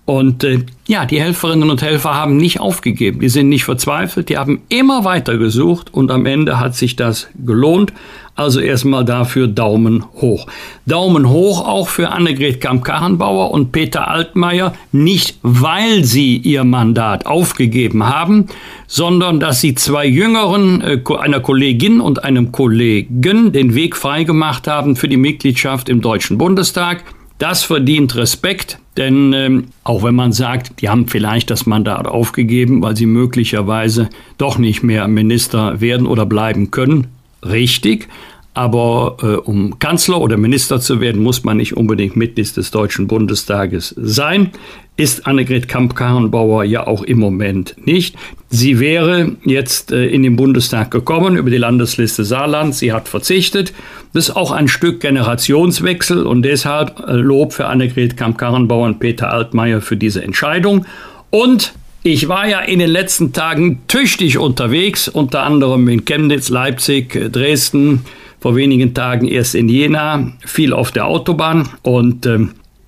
[0.05, 4.37] Und äh, ja, die Helferinnen und Helfer haben nicht aufgegeben, die sind nicht verzweifelt, die
[4.37, 7.93] haben immer weiter gesucht und am Ende hat sich das gelohnt.
[8.35, 10.47] Also erstmal dafür Daumen hoch.
[10.85, 18.07] Daumen hoch auch für Annegret Kamp-Karrenbauer und Peter Altmaier, nicht weil sie ihr Mandat aufgegeben
[18.07, 18.47] haben,
[18.87, 24.95] sondern dass sie zwei Jüngeren, äh, einer Kollegin und einem Kollegen, den Weg freigemacht haben
[24.95, 27.03] für die Mitgliedschaft im Deutschen Bundestag.
[27.37, 32.81] Das verdient Respekt, denn ähm, auch wenn man sagt, die haben vielleicht das Mandat aufgegeben,
[32.81, 37.07] weil sie möglicherweise doch nicht mehr Minister werden oder bleiben können,
[37.43, 38.09] richtig,
[38.53, 43.07] aber äh, um Kanzler oder Minister zu werden, muss man nicht unbedingt Mitglied des Deutschen
[43.07, 44.51] Bundestages sein.
[44.97, 48.15] Ist Annegret Kamp-Karrenbauer ja auch im Moment nicht.
[48.49, 52.75] Sie wäre jetzt äh, in den Bundestag gekommen über die Landesliste Saarland.
[52.75, 53.73] Sie hat verzichtet.
[54.13, 59.31] Das ist auch ein Stück Generationswechsel und deshalb äh, Lob für Annegret Kamp-Karrenbauer und Peter
[59.31, 60.85] Altmaier für diese Entscheidung.
[61.29, 61.73] Und
[62.03, 68.03] ich war ja in den letzten Tagen tüchtig unterwegs, unter anderem in Chemnitz, Leipzig, Dresden,
[68.41, 72.39] vor wenigen Tagen erst in Jena, viel auf der Autobahn und äh,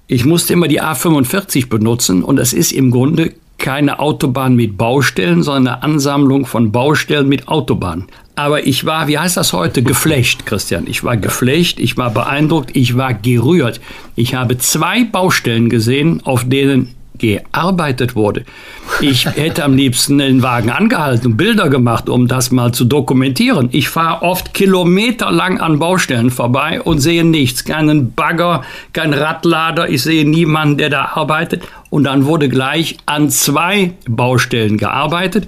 [0.08, 5.42] ich musste immer die A45 benutzen und es ist im Grunde keine Autobahn mit Baustellen,
[5.42, 8.08] sondern eine Ansammlung von Baustellen mit Autobahn.
[8.36, 10.86] Aber ich war, wie heißt das heute, geflecht, Christian.
[10.88, 13.80] Ich war geflecht, ich war beeindruckt, ich war gerührt.
[14.16, 18.44] Ich habe zwei Baustellen gesehen, auf denen gearbeitet wurde.
[19.02, 23.70] Ich hätte am liebsten den Wagen angehalten und Bilder gemacht, um das mal zu dokumentieren.
[23.72, 27.66] Ich fahre oft kilometerlang an Baustellen vorbei und sehe nichts.
[27.66, 28.64] Keinen Bagger,
[28.94, 31.64] kein Radlader, ich sehe niemanden, der da arbeitet.
[31.90, 35.48] Und dann wurde gleich an zwei Baustellen gearbeitet.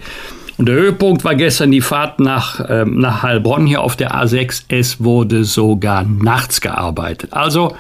[0.58, 4.66] Und der Höhepunkt war gestern die Fahrt nach, äh, nach Heilbronn hier auf der A6.
[4.70, 7.34] Es wurde sogar nachts gearbeitet.
[7.34, 7.76] Also,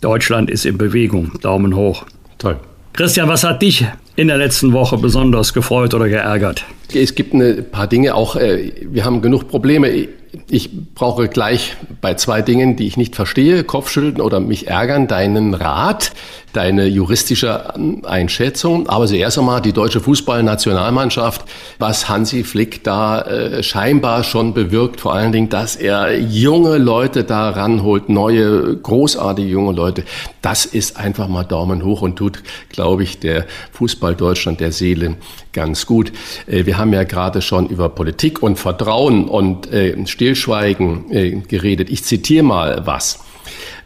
[0.00, 1.32] Deutschland ist in Bewegung.
[1.42, 2.06] Daumen hoch.
[2.38, 2.58] Toll.
[2.94, 3.86] Christian, was hat dich
[4.16, 6.64] in der letzten Woche besonders gefreut oder geärgert?
[6.94, 10.08] Es gibt ein paar Dinge auch, äh, wir haben genug Probleme.
[10.48, 15.52] Ich brauche gleich bei zwei Dingen, die ich nicht verstehe, Kopfschütteln oder mich ärgern, deinen
[15.52, 16.12] Rat
[16.52, 18.88] deine juristische Einschätzung.
[18.88, 21.44] Aber zuerst einmal die deutsche Fußballnationalmannschaft,
[21.78, 27.24] was Hansi Flick da äh, scheinbar schon bewirkt, vor allen Dingen, dass er junge Leute
[27.24, 30.04] da ranholt, neue, großartige junge Leute.
[30.42, 35.16] Das ist einfach mal Daumen hoch und tut, glaube ich, der Fußball Deutschland der Seele
[35.52, 36.12] ganz gut.
[36.46, 39.90] Äh, wir haben ja gerade schon über Politik und Vertrauen und äh,
[40.22, 41.90] Stillschweigen äh, geredet.
[41.90, 43.18] Ich zitiere mal was.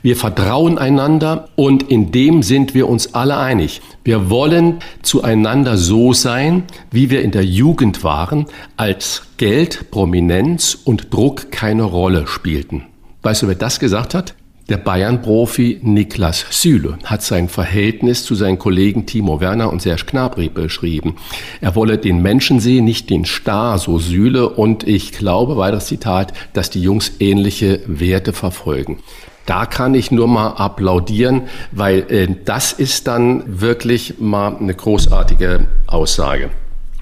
[0.02, 3.80] Wir vertrauen einander und in dem sind wir uns alle einig.
[4.04, 8.44] Wir wollen zueinander so sein, wie wir in der Jugend waren,
[8.76, 12.84] als Geld, Prominenz und Druck keine Rolle spielten.
[13.22, 14.34] Weißt du, wer das gesagt hat?
[14.68, 20.48] Der Bayern-Profi Niklas Süle hat sein Verhältnis zu seinen Kollegen Timo Werner und Serge Gnabry
[20.48, 21.14] beschrieben.
[21.60, 24.48] Er wolle den Menschen sehen, nicht den Star, so Süle.
[24.48, 28.98] Und ich glaube, weiteres Zitat, dass die Jungs ähnliche Werte verfolgen.
[29.44, 35.68] Da kann ich nur mal applaudieren, weil äh, das ist dann wirklich mal eine großartige
[35.86, 36.50] Aussage.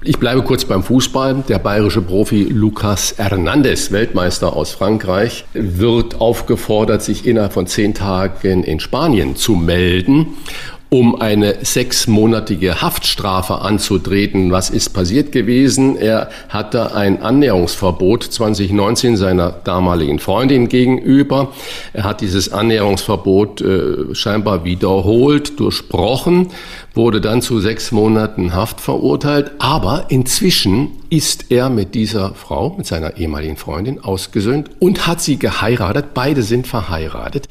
[0.07, 1.45] Ich bleibe kurz beim Fußball.
[1.49, 8.63] Der bayerische Profi Lucas Hernandez, Weltmeister aus Frankreich, wird aufgefordert, sich innerhalb von zehn Tagen
[8.63, 10.37] in Spanien zu melden.
[10.89, 14.51] Um eine sechsmonatige Haftstrafe anzutreten.
[14.51, 15.97] Was ist passiert gewesen?
[15.97, 21.51] Er hatte ein Annäherungsverbot 2019 seiner damaligen Freundin gegenüber.
[21.93, 26.49] Er hat dieses Annäherungsverbot äh, scheinbar wiederholt, durchbrochen,
[26.93, 29.51] wurde dann zu sechs Monaten Haft verurteilt.
[29.57, 35.39] Aber inzwischen ist er mit dieser Frau, mit seiner ehemaligen Freundin, ausgesöhnt und hat sie
[35.39, 36.13] geheiratet.
[36.13, 37.47] Beide sind verheiratet.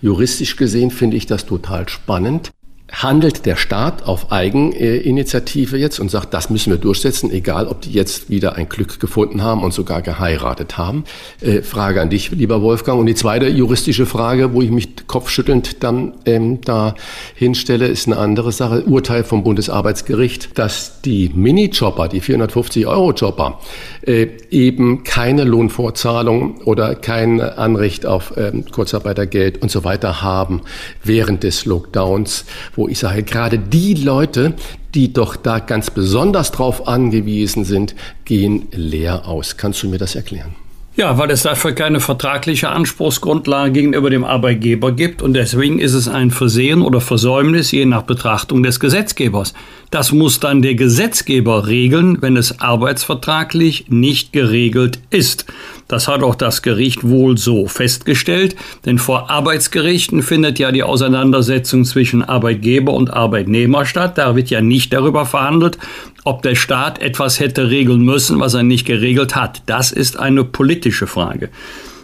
[0.00, 2.50] Juristisch gesehen finde ich das total spannend
[2.92, 7.90] handelt der Staat auf Eigeninitiative jetzt und sagt, das müssen wir durchsetzen, egal ob die
[7.90, 11.04] jetzt wieder ein Glück gefunden haben und sogar geheiratet haben.
[11.40, 13.00] Äh, Frage an dich, lieber Wolfgang.
[13.00, 16.94] Und die zweite juristische Frage, wo ich mich kopfschüttelnd dann ähm, da
[17.34, 18.82] hinstelle, ist eine andere Sache.
[18.84, 23.60] Urteil vom Bundesarbeitsgericht, dass die Minijobber, die 450-Euro-Jobber,
[24.02, 30.62] äh, eben keine Lohnfortzahlung oder kein Anrecht auf ähm, Kurzarbeitergeld und so weiter haben
[31.02, 32.44] während des Lockdowns,
[32.76, 34.54] wo wo ich sage, gerade die Leute,
[34.92, 37.94] die doch da ganz besonders drauf angewiesen sind,
[38.24, 39.56] gehen leer aus.
[39.56, 40.56] Kannst du mir das erklären?
[40.96, 46.08] Ja, weil es dafür keine vertragliche Anspruchsgrundlage gegenüber dem Arbeitgeber gibt und deswegen ist es
[46.08, 49.54] ein Versehen oder Versäumnis je nach Betrachtung des Gesetzgebers.
[49.90, 55.46] Das muss dann der Gesetzgeber regeln, wenn es arbeitsvertraglich nicht geregelt ist.
[55.92, 58.56] Das hat auch das Gericht wohl so festgestellt,
[58.86, 64.16] denn vor Arbeitsgerichten findet ja die Auseinandersetzung zwischen Arbeitgeber und Arbeitnehmer statt.
[64.16, 65.76] Da wird ja nicht darüber verhandelt,
[66.24, 69.60] ob der Staat etwas hätte regeln müssen, was er nicht geregelt hat.
[69.66, 71.50] Das ist eine politische Frage.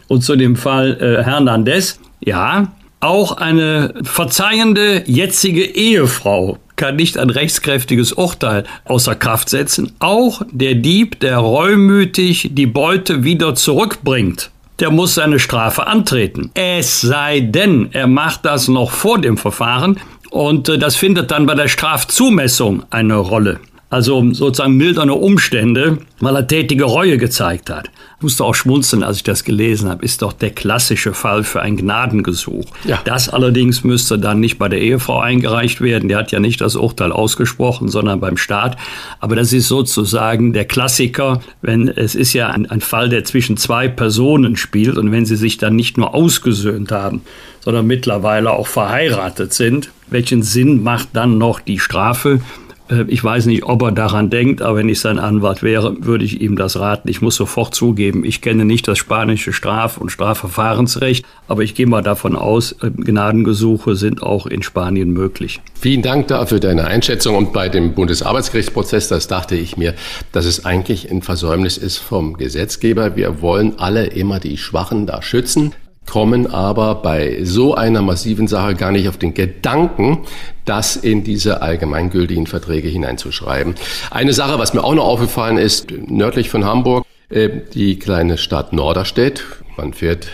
[0.06, 2.70] Und zu dem Fall äh, Hernandez, ja,
[3.00, 9.92] auch eine verzeihende jetzige Ehefrau kann nicht ein rechtskräftiges Urteil außer Kraft setzen.
[9.98, 14.50] Auch der Dieb, der reumütig die Beute wieder zurückbringt,
[14.80, 16.50] der muss seine Strafe antreten.
[16.54, 19.98] Es sei denn, er macht das noch vor dem Verfahren
[20.30, 26.36] und äh, das findet dann bei der Strafzumessung eine Rolle also sozusagen mildernde Umstände, weil
[26.36, 27.90] er tätige Reue gezeigt hat.
[28.18, 31.62] Ich musste auch schmunzeln, als ich das gelesen habe, ist doch der klassische Fall für
[31.62, 32.66] ein Gnadengesuch.
[32.84, 33.00] Ja.
[33.04, 36.76] Das allerdings müsste dann nicht bei der Ehefrau eingereicht werden, die hat ja nicht das
[36.76, 38.76] Urteil ausgesprochen, sondern beim Staat.
[39.20, 43.56] Aber das ist sozusagen der Klassiker, wenn es ist ja ein, ein Fall, der zwischen
[43.56, 47.22] zwei Personen spielt und wenn sie sich dann nicht nur ausgesöhnt haben,
[47.60, 52.40] sondern mittlerweile auch verheiratet sind, welchen Sinn macht dann noch die Strafe?
[52.88, 56.24] Äh, ich weiß nicht, ob er daran denkt, aber wenn ich sein Anwalt wäre, würde
[56.24, 57.08] ich ihm das raten.
[57.08, 61.86] Ich muss sofort zugeben, ich kenne nicht das spanische Straf- und Strafverfahrensrecht, aber ich gehe
[61.86, 65.60] mal davon aus, äh, Gnadengesuche sind auch in Spanien möglich.
[65.74, 67.36] Vielen Dank dafür deine Einschätzung.
[67.36, 69.94] Und bei dem Bundesarbeitsgerichtsprozess, das dachte ich mir,
[70.32, 73.16] dass es eigentlich ein Versäumnis ist vom Gesetzgeber.
[73.16, 75.72] Wir wollen alle immer die Schwachen da schützen
[76.08, 80.20] kommen aber bei so einer massiven Sache gar nicht auf den Gedanken,
[80.64, 83.74] das in diese allgemeingültigen Verträge hineinzuschreiben.
[84.10, 88.72] Eine Sache, was mir auch noch aufgefallen ist, nördlich von Hamburg, äh, die kleine Stadt
[88.72, 89.44] Norderstedt.
[89.76, 90.28] Man fährt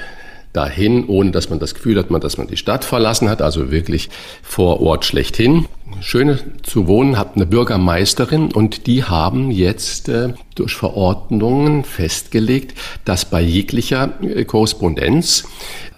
[0.55, 4.09] dahin, ohne dass man das Gefühl hat, dass man die Stadt verlassen hat, also wirklich
[4.43, 5.67] vor Ort schlechthin.
[6.01, 12.75] Schöne zu wohnen, hat eine Bürgermeisterin und die haben jetzt äh, durch Verordnungen festgelegt,
[13.05, 15.45] dass bei jeglicher äh, Korrespondenz,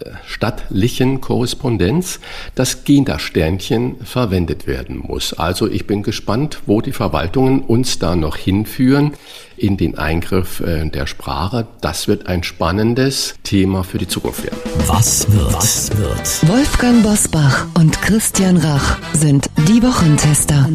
[0.01, 2.21] äh, stattlichen Korrespondenz,
[2.55, 5.35] das Gender-Sternchen verwendet werden muss.
[5.35, 9.13] Also ich bin gespannt, wo die Verwaltungen uns da noch hinführen
[9.57, 11.67] in den Eingriff äh, der Sprache.
[11.81, 14.59] Das wird ein spannendes Thema für die Zukunft werden.
[14.87, 15.53] Was wird?
[15.53, 16.49] Was wird?
[16.49, 20.69] Wolfgang Bosbach und Christian Rach sind die Wochentester.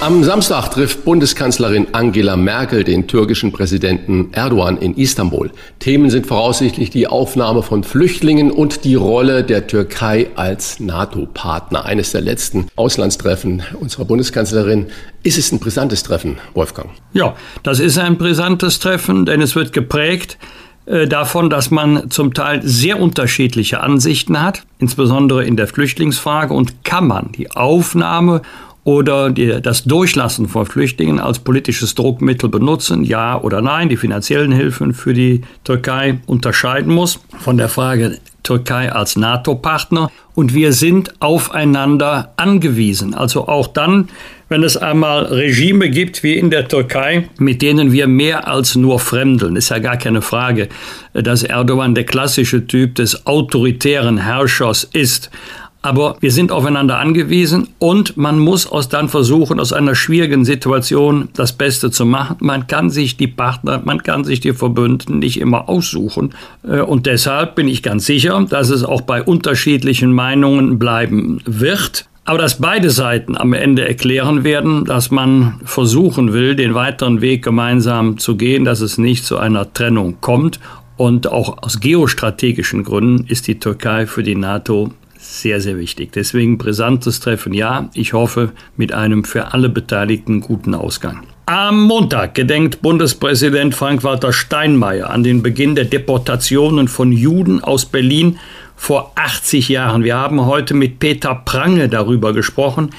[0.00, 5.50] Am Samstag trifft Bundeskanzlerin Angela Merkel den türkischen Präsidenten Erdogan in Istanbul.
[5.80, 11.84] Themen sind voraussichtlich die Aufnahme von Flüchtlingen und die Rolle der Türkei als NATO-Partner.
[11.84, 14.86] Eines der letzten Auslandstreffen unserer Bundeskanzlerin.
[15.24, 16.90] Ist es ein brisantes Treffen, Wolfgang?
[17.12, 17.34] Ja,
[17.64, 20.38] das ist ein brisantes Treffen, denn es wird geprägt
[20.86, 26.84] äh, davon, dass man zum Teil sehr unterschiedliche Ansichten hat, insbesondere in der Flüchtlingsfrage und
[26.84, 28.42] kann man die Aufnahme
[28.88, 34.50] oder die, das Durchlassen von Flüchtlingen als politisches Druckmittel benutzen, ja oder nein, die finanziellen
[34.50, 41.20] Hilfen für die Türkei unterscheiden muss von der Frage Türkei als NATO-Partner und wir sind
[41.20, 43.12] aufeinander angewiesen.
[43.12, 44.08] Also auch dann,
[44.48, 49.00] wenn es einmal Regime gibt wie in der Türkei, mit denen wir mehr als nur
[49.00, 49.56] fremdeln.
[49.56, 50.70] Ist ja gar keine Frage,
[51.12, 55.30] dass Erdogan der klassische Typ des autoritären Herrschers ist.
[55.80, 61.28] Aber wir sind aufeinander angewiesen und man muss aus dann versuchen, aus einer schwierigen Situation
[61.34, 62.36] das Beste zu machen.
[62.40, 66.34] Man kann sich die Partner, man kann sich die Verbündeten nicht immer aussuchen.
[66.64, 72.06] Äh, und deshalb bin ich ganz sicher, dass es auch bei unterschiedlichen Meinungen bleiben wird.
[72.24, 77.42] Aber dass beide Seiten am Ende erklären werden, dass man versuchen will, den weiteren Weg
[77.42, 80.60] gemeinsam zu gehen, dass es nicht zu einer Trennung kommt.
[80.98, 84.90] Und auch aus geostrategischen Gründen ist die Türkei für die NATO
[85.28, 86.12] sehr, sehr wichtig.
[86.12, 87.90] Deswegen brisantes Treffen, ja.
[87.94, 91.26] Ich hoffe mit einem für alle Beteiligten guten Ausgang.
[91.46, 98.38] Am Montag gedenkt Bundespräsident Frank-Walter Steinmeier an den Beginn der Deportationen von Juden aus Berlin
[98.76, 100.04] vor 80 Jahren.
[100.04, 102.90] Wir haben heute mit Peter Prange darüber gesprochen,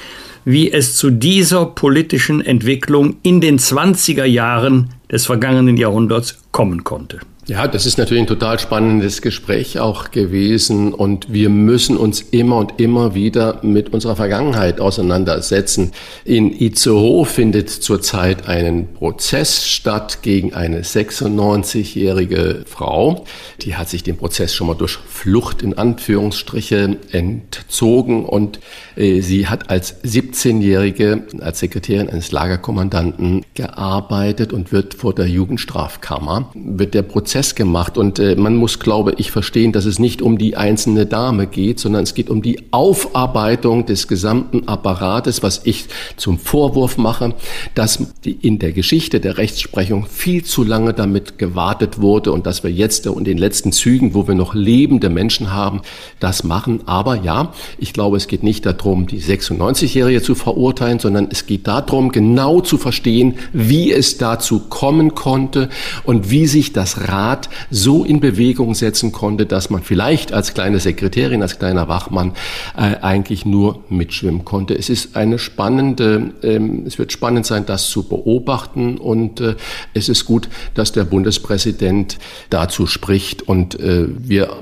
[0.45, 7.19] wie es zu dieser politischen Entwicklung in den 20er Jahren des vergangenen Jahrhunderts kommen konnte.
[7.49, 12.57] Ja, das ist natürlich ein total spannendes Gespräch auch gewesen und wir müssen uns immer
[12.57, 15.91] und immer wieder mit unserer Vergangenheit auseinandersetzen.
[16.25, 23.25] In Itzehoe findet zurzeit ein Prozess statt gegen eine 96-jährige Frau.
[23.61, 28.59] Die hat sich dem Prozess schon mal durch Flucht in Anführungsstriche entzogen und
[28.95, 36.51] äh, sie hat als 17-jährige als Sekretärin eines Lagerkommandanten gearbeitet und wird vor der Jugendstrafkammer
[36.53, 37.97] wird der Prozess Prozess gemacht.
[37.97, 41.79] Und äh, man muss, glaube ich, verstehen, dass es nicht um die einzelne Dame geht,
[41.79, 45.85] sondern es geht um die Aufarbeitung des gesamten Apparates, was ich
[46.17, 47.33] zum Vorwurf mache,
[47.75, 52.71] dass in der Geschichte der Rechtsprechung viel zu lange damit gewartet wurde und dass wir
[52.71, 55.81] jetzt in den letzten Zügen, wo wir noch lebende Menschen haben,
[56.19, 56.81] das machen.
[56.87, 61.67] Aber ja, ich glaube, es geht nicht darum, die 96-Jährige zu verurteilen, sondern es geht
[61.67, 65.69] darum, genau zu verstehen, wie es dazu kommen konnte
[66.03, 70.53] und wie sich das Rat Rat so in Bewegung setzen konnte, dass man vielleicht als
[70.53, 72.33] kleine Sekretärin, als kleiner Wachmann
[72.77, 74.73] äh, eigentlich nur mitschwimmen konnte.
[74.73, 79.55] Es ist eine spannende, ähm, es wird spannend sein, das zu beobachten und äh,
[79.93, 82.17] es ist gut, dass der Bundespräsident
[82.49, 84.53] dazu spricht und äh, wir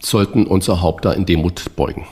[0.00, 2.06] sollten unser Haupt da in Demut beugen.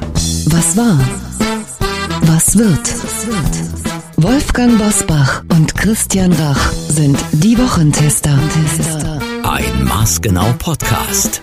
[0.47, 0.99] Was war?
[2.23, 2.95] Was wird?
[4.17, 8.39] Wolfgang Bosbach und Christian Rach sind die Wochentester.
[9.45, 11.43] Ein maßgenau Podcast.